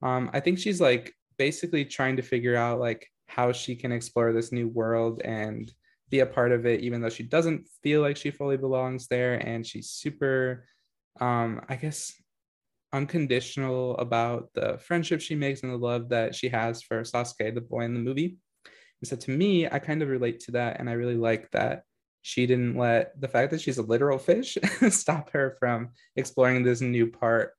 um, 0.01 0.29
I 0.33 0.39
think 0.39 0.59
she's 0.59 0.81
like 0.81 1.13
basically 1.37 1.85
trying 1.85 2.17
to 2.17 2.21
figure 2.21 2.55
out 2.55 2.79
like 2.79 3.07
how 3.27 3.51
she 3.51 3.75
can 3.75 3.91
explore 3.91 4.33
this 4.33 4.51
new 4.51 4.67
world 4.67 5.21
and 5.23 5.71
be 6.09 6.19
a 6.19 6.25
part 6.25 6.51
of 6.51 6.65
it, 6.65 6.81
even 6.81 7.01
though 7.01 7.09
she 7.09 7.23
doesn't 7.23 7.67
feel 7.83 8.01
like 8.01 8.17
she 8.17 8.31
fully 8.31 8.57
belongs 8.57 9.07
there. 9.07 9.35
And 9.35 9.65
she's 9.65 9.89
super, 9.89 10.65
um, 11.19 11.61
I 11.67 11.75
guess, 11.75 12.13
unconditional 12.93 13.97
about 13.97 14.49
the 14.53 14.77
friendship 14.77 15.21
she 15.21 15.35
makes 15.35 15.63
and 15.63 15.71
the 15.71 15.77
love 15.77 16.09
that 16.09 16.35
she 16.35 16.49
has 16.49 16.81
for 16.81 17.01
Sasuke, 17.01 17.53
the 17.53 17.61
boy 17.61 17.81
in 17.81 17.93
the 17.93 17.99
movie. 17.99 18.37
And 19.01 19.07
so 19.07 19.15
to 19.15 19.31
me, 19.31 19.67
I 19.67 19.79
kind 19.79 20.01
of 20.01 20.09
relate 20.09 20.39
to 20.41 20.51
that. 20.51 20.79
And 20.79 20.89
I 20.89 20.93
really 20.93 21.15
like 21.15 21.51
that 21.51 21.83
she 22.21 22.47
didn't 22.47 22.75
let 22.75 23.19
the 23.21 23.27
fact 23.27 23.51
that 23.51 23.61
she's 23.61 23.77
a 23.77 23.83
literal 23.83 24.17
fish 24.17 24.57
stop 24.89 25.29
her 25.31 25.55
from 25.59 25.89
exploring 26.15 26.63
this 26.63 26.81
new 26.81 27.05
part 27.05 27.51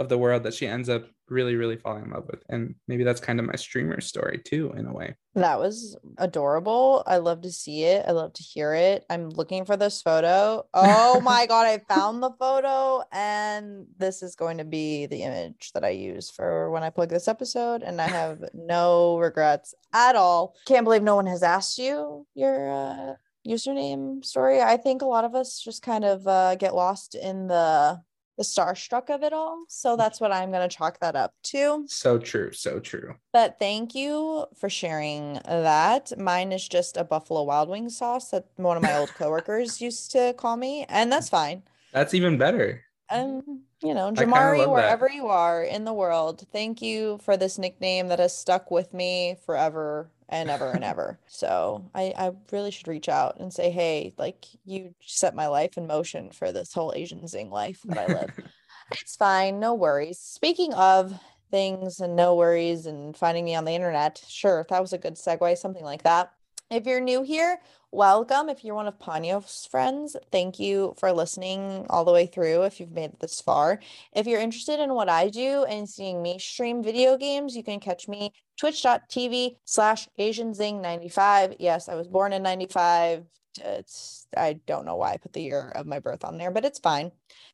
of 0.00 0.08
the 0.08 0.18
world 0.18 0.42
that 0.44 0.54
she 0.54 0.66
ends 0.66 0.88
up 0.88 1.04
really, 1.28 1.54
really 1.54 1.76
falling 1.76 2.04
in 2.04 2.10
love 2.10 2.24
with. 2.26 2.42
And 2.48 2.74
maybe 2.88 3.04
that's 3.04 3.20
kind 3.20 3.38
of 3.38 3.44
my 3.44 3.54
streamer 3.54 4.00
story 4.00 4.40
too, 4.42 4.72
in 4.76 4.86
a 4.86 4.92
way. 4.92 5.14
That 5.34 5.60
was 5.60 5.96
adorable. 6.16 7.04
I 7.06 7.18
love 7.18 7.42
to 7.42 7.52
see 7.52 7.84
it. 7.84 8.06
I 8.08 8.12
love 8.12 8.32
to 8.32 8.42
hear 8.42 8.72
it. 8.72 9.04
I'm 9.10 9.28
looking 9.28 9.66
for 9.66 9.76
this 9.76 10.00
photo. 10.00 10.66
Oh 10.72 11.20
my 11.22 11.44
God, 11.46 11.66
I 11.66 11.78
found 11.86 12.22
the 12.22 12.32
photo, 12.38 13.02
and 13.12 13.86
this 13.98 14.22
is 14.22 14.34
going 14.34 14.58
to 14.58 14.64
be 14.64 15.04
the 15.06 15.22
image 15.22 15.70
that 15.74 15.84
I 15.84 15.90
use 15.90 16.30
for 16.30 16.70
when 16.70 16.82
I 16.82 16.90
plug 16.90 17.10
this 17.10 17.28
episode. 17.28 17.82
And 17.82 18.00
I 18.00 18.08
have 18.08 18.42
no 18.54 19.18
regrets 19.18 19.74
at 19.92 20.16
all. 20.16 20.56
Can't 20.66 20.84
believe 20.84 21.02
no 21.02 21.14
one 21.14 21.26
has 21.26 21.42
asked 21.42 21.78
you 21.78 22.26
your 22.34 22.72
uh, 22.72 23.14
username 23.46 24.24
story. 24.24 24.62
I 24.62 24.78
think 24.78 25.02
a 25.02 25.06
lot 25.06 25.24
of 25.24 25.34
us 25.34 25.60
just 25.60 25.82
kind 25.82 26.06
of 26.06 26.26
uh, 26.26 26.54
get 26.56 26.74
lost 26.74 27.14
in 27.14 27.48
the 27.48 28.00
the 28.40 28.44
starstruck 28.44 29.10
of 29.10 29.22
it 29.22 29.34
all. 29.34 29.66
So 29.68 29.94
mm. 29.94 29.98
that's 29.98 30.18
what 30.18 30.32
I'm 30.32 30.50
going 30.50 30.66
to 30.66 30.74
chalk 30.74 30.98
that 31.00 31.14
up 31.14 31.34
to. 31.42 31.84
So 31.86 32.18
true. 32.18 32.52
So 32.52 32.80
true. 32.80 33.16
But 33.34 33.58
thank 33.58 33.94
you 33.94 34.46
for 34.56 34.70
sharing 34.70 35.34
that. 35.44 36.18
Mine 36.18 36.50
is 36.50 36.66
just 36.66 36.96
a 36.96 37.04
Buffalo 37.04 37.42
Wild 37.42 37.68
Wings 37.68 37.98
sauce 37.98 38.30
that 38.30 38.46
one 38.56 38.78
of 38.78 38.82
my 38.82 38.96
old 38.96 39.12
coworkers 39.18 39.82
used 39.82 40.10
to 40.12 40.32
call 40.38 40.56
me, 40.56 40.86
and 40.88 41.12
that's 41.12 41.28
fine. 41.28 41.62
That's 41.92 42.14
even 42.14 42.38
better. 42.38 42.82
And 43.10 43.42
you 43.82 43.92
know, 43.92 44.10
Jamari, 44.10 44.58
love 44.58 44.68
that. 44.68 44.70
wherever 44.70 45.10
you 45.10 45.26
are 45.26 45.62
in 45.62 45.84
the 45.84 45.92
world, 45.92 46.46
thank 46.50 46.80
you 46.80 47.18
for 47.22 47.36
this 47.36 47.58
nickname 47.58 48.08
that 48.08 48.20
has 48.20 48.34
stuck 48.34 48.70
with 48.70 48.94
me 48.94 49.36
forever 49.44 50.08
and 50.30 50.48
ever 50.50 50.70
and 50.70 50.84
ever. 50.92 51.18
So 51.26 51.90
I, 51.94 52.14
I 52.16 52.32
really 52.50 52.70
should 52.70 52.88
reach 52.88 53.08
out 53.08 53.38
and 53.40 53.52
say, 53.52 53.70
hey, 53.70 54.14
like 54.16 54.46
you 54.64 54.94
set 55.00 55.34
my 55.34 55.48
life 55.48 55.76
in 55.76 55.86
motion 55.86 56.30
for 56.30 56.52
this 56.52 56.72
whole 56.72 56.92
Asian 56.96 57.26
Zing 57.26 57.50
life 57.50 57.80
that 57.84 57.98
I 57.98 58.06
live. 58.06 58.30
It's 58.92 59.14
fine, 59.14 59.60
no 59.60 59.74
worries. 59.74 60.18
Speaking 60.18 60.74
of 60.74 61.14
things 61.50 62.00
and 62.00 62.16
no 62.16 62.34
worries 62.34 62.86
and 62.86 63.16
finding 63.16 63.44
me 63.44 63.54
on 63.54 63.64
the 63.64 63.72
internet, 63.72 64.20
sure, 64.26 64.66
that 64.68 64.80
was 64.80 64.92
a 64.92 64.98
good 64.98 65.14
segue, 65.14 65.56
something 65.58 65.84
like 65.84 66.02
that. 66.02 66.32
If 66.70 66.86
you're 66.86 67.00
new 67.00 67.24
here, 67.24 67.60
welcome. 67.90 68.48
If 68.48 68.62
you're 68.62 68.76
one 68.76 68.86
of 68.86 68.96
Ponyo's 68.96 69.66
friends, 69.68 70.14
thank 70.30 70.60
you 70.60 70.94
for 70.98 71.10
listening 71.10 71.84
all 71.90 72.04
the 72.04 72.12
way 72.12 72.26
through 72.26 72.62
if 72.62 72.78
you've 72.78 72.92
made 72.92 73.10
it 73.10 73.18
this 73.18 73.40
far. 73.40 73.80
If 74.12 74.28
you're 74.28 74.40
interested 74.40 74.78
in 74.78 74.94
what 74.94 75.08
I 75.08 75.30
do 75.30 75.64
and 75.64 75.88
seeing 75.88 76.22
me 76.22 76.38
stream 76.38 76.80
video 76.80 77.16
games, 77.16 77.56
you 77.56 77.64
can 77.64 77.80
catch 77.80 78.06
me 78.06 78.32
twitch.tv 78.56 79.56
slash 79.64 80.08
AsianZing95. 80.16 81.56
Yes, 81.58 81.88
I 81.88 81.96
was 81.96 82.06
born 82.06 82.32
in 82.32 82.44
95. 82.44 83.24
It's 83.60 84.28
I 84.36 84.60
don't 84.68 84.86
know 84.86 84.94
why 84.94 85.14
I 85.14 85.16
put 85.16 85.32
the 85.32 85.42
year 85.42 85.72
of 85.74 85.86
my 85.86 85.98
birth 85.98 86.24
on 86.24 86.38
there, 86.38 86.52
but 86.52 86.64
it's 86.64 86.78
fine. 86.78 87.10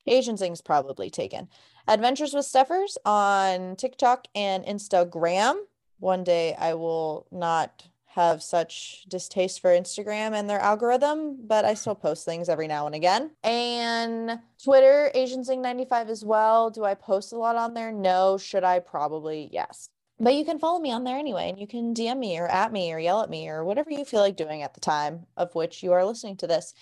AsianZing's 0.07 0.61
probably 0.61 1.09
taken. 1.09 1.49
Adventures 1.89 2.35
with 2.35 2.45
Steffers 2.45 2.99
on 3.07 3.77
TikTok 3.77 4.27
and 4.35 4.62
Instagram. 4.67 5.57
One 6.01 6.23
day 6.23 6.55
I 6.59 6.75
will 6.75 7.27
not 7.31 7.89
have 8.17 8.43
such 8.43 9.05
distaste 9.09 9.61
for 9.61 9.71
Instagram 9.71 10.33
and 10.35 10.49
their 10.51 10.59
algorithm, 10.59 11.37
but 11.47 11.64
I 11.64 11.75
still 11.75 11.95
post 11.95 12.25
things 12.25 12.49
every 12.49 12.67
now 12.67 12.87
and 12.87 12.95
again. 12.95 13.31
And 13.45 14.41
Twitter, 14.64 15.11
AsianZing95 15.14 16.09
as 16.09 16.25
well. 16.25 16.71
Do 16.71 16.85
I 16.85 16.95
post 16.95 17.33
a 17.33 17.37
lot 17.37 17.57
on 17.57 17.75
there? 17.75 17.93
No. 17.93 18.39
Should 18.39 18.64
I? 18.64 18.81
Probably 18.81 19.49
yes. 19.53 19.91
but 20.19 20.35
you 20.35 20.45
can 20.45 20.59
follow 20.59 20.81
me 20.81 20.91
on 20.91 21.05
there 21.05 21.19
anyway 21.19 21.51
and 21.51 21.61
you 21.61 21.67
can 21.67 21.93
dm 21.95 22.19
me 22.19 22.39
or 22.39 22.47
at 22.49 22.73
me 22.73 22.93
or 22.93 22.99
yell 22.99 23.21
at 23.23 23.29
me 23.31 23.49
or 23.49 23.64
whatever 23.64 23.91
you 23.91 24.05
feel 24.05 24.21
like 24.21 24.37
doing 24.37 24.62
at 24.62 24.73
the 24.75 24.81
time 24.81 25.27
of 25.37 25.55
which 25.55 25.83
you 25.83 25.93
are 25.93 26.05
listening 26.07 26.37
to 26.37 26.47
this 26.47 26.73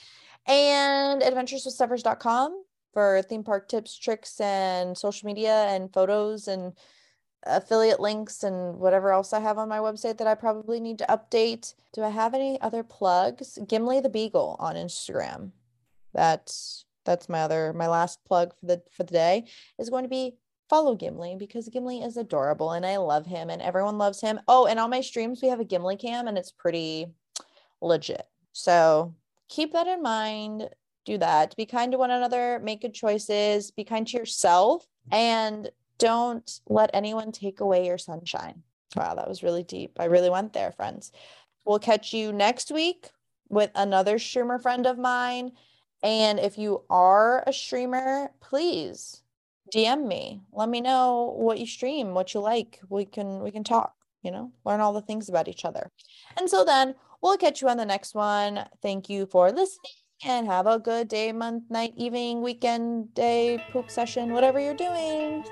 and 0.47 1.21
adventureswithsteffers.com 1.23 2.63
for 2.93 3.23
theme 3.23 3.43
park 3.43 3.69
tips 3.69 3.99
tricks 3.99 4.41
and 4.41 4.97
social 4.97 5.27
media 5.27 5.67
and 5.69 5.93
photos 5.93 6.47
and 6.47 6.73
affiliate 7.47 8.01
links 8.01 8.43
and 8.43 8.79
whatever 8.79 9.13
else 9.13 9.33
i 9.33 9.41
have 9.41 9.59
on 9.59 9.69
my 9.69 9.79
website 9.79 10.19
that 10.19 10.27
i 10.27 10.35
probably 10.35 10.81
need 10.81 10.99
to 10.99 11.07
update 11.07 11.75
do 11.93 12.03
i 12.03 12.09
have 12.09 12.35
any 12.35 12.61
other 12.61 12.83
plugs 12.83 13.59
gimli 13.67 14.01
the 14.01 14.09
beagle 14.09 14.57
on 14.59 14.77
instagram 14.77 15.51
that's 16.13 16.85
that's 17.05 17.29
my 17.29 17.41
other 17.41 17.73
my 17.73 17.87
last 17.87 18.25
plug 18.25 18.55
for 18.59 18.67
the 18.67 18.83
for 18.91 19.03
the 19.03 19.13
day 19.13 19.45
is 19.79 19.91
going 19.91 20.05
to 20.05 20.09
be 20.09 20.37
follow 20.69 20.95
Gimli 20.95 21.37
because 21.39 21.69
Gimli 21.69 22.03
is 22.03 22.17
adorable 22.17 22.73
and 22.73 22.87
I 22.87 22.97
love 22.97 23.27
him 23.27 23.51
and 23.51 23.61
everyone 23.61 23.99
loves 23.99 24.21
him. 24.21 24.41
Oh, 24.49 24.67
and 24.67 24.79
on 24.79 24.91
my 24.91 25.01
streams, 25.01 25.43
we 25.43 25.49
have 25.49 25.61
a 25.61 25.65
Gimli 25.65 25.97
cam 25.97 26.27
and 26.27 26.39
it's 26.39 26.53
pretty 26.53 27.07
legit. 27.81 28.27
So 28.53 29.15
keep 29.49 29.73
that 29.73 29.87
in 29.87 30.03
mind. 30.03 30.69
Do 31.05 31.19
that. 31.19 31.55
Be 31.57 31.67
kind 31.67 31.93
to 31.93 31.99
one 31.99 32.11
another, 32.11 32.61
make 32.63 32.81
good 32.81 32.95
choices, 32.95 33.71
be 33.71 33.85
kind 33.85 34.07
to 34.07 34.17
yourself, 34.17 34.87
and 35.13 35.71
don't 35.99 36.61
let 36.69 36.91
anyone 36.93 37.33
take 37.33 37.61
away 37.61 37.87
your 37.87 37.99
sunshine. 37.99 38.63
Wow, 38.97 39.15
that 39.15 39.29
was 39.29 39.43
really 39.43 39.63
deep. 39.63 39.99
I 39.99 40.05
really 40.05 40.31
went 40.31 40.53
there, 40.53 40.73
friends. 40.73 41.13
We'll 41.65 41.79
catch 41.79 42.13
you 42.13 42.33
next 42.33 42.71
week 42.71 43.11
with 43.49 43.71
another 43.75 44.19
streamer 44.19 44.59
friend 44.59 44.87
of 44.87 44.99
mine. 44.99 45.53
And 46.03 46.39
if 46.39 46.59
you 46.59 46.83
are 46.91 47.43
a 47.47 47.53
streamer, 47.53 48.31
please 48.41 49.23
DM 49.75 50.07
me. 50.07 50.43
Let 50.53 50.69
me 50.69 50.81
know 50.81 51.35
what 51.37 51.59
you 51.59 51.67
stream, 51.67 52.15
what 52.15 52.35
you 52.35 52.41
like. 52.41 52.81
We 52.89 53.07
can 53.07 53.41
we 53.43 53.51
can 53.51 53.65
talk, 53.65 53.95
you 54.23 54.31
know, 54.31 54.53
learn 54.65 54.81
all 54.81 54.93
the 54.93 55.01
things 55.01 55.29
about 55.29 55.49
each 55.49 55.65
other. 55.65 55.91
And 56.37 56.49
so 56.49 56.65
then 56.65 56.95
we'll 57.23 57.39
catch 57.39 57.63
you 57.63 57.69
on 57.69 57.79
the 57.79 57.87
next 57.87 58.15
one. 58.15 58.67
Thank 58.83 59.09
you 59.09 59.27
for 59.27 59.51
listening 59.51 59.93
and 60.25 60.47
have 60.47 60.67
a 60.67 60.79
good 60.79 61.09
day, 61.09 61.33
month, 61.33 61.65
night, 61.71 61.95
evening, 61.97 62.43
weekend, 62.43 63.13
day, 63.15 63.63
poop 63.73 63.91
session, 63.91 64.33
whatever 64.33 64.61
you're 64.61 64.75
doing. 64.75 65.45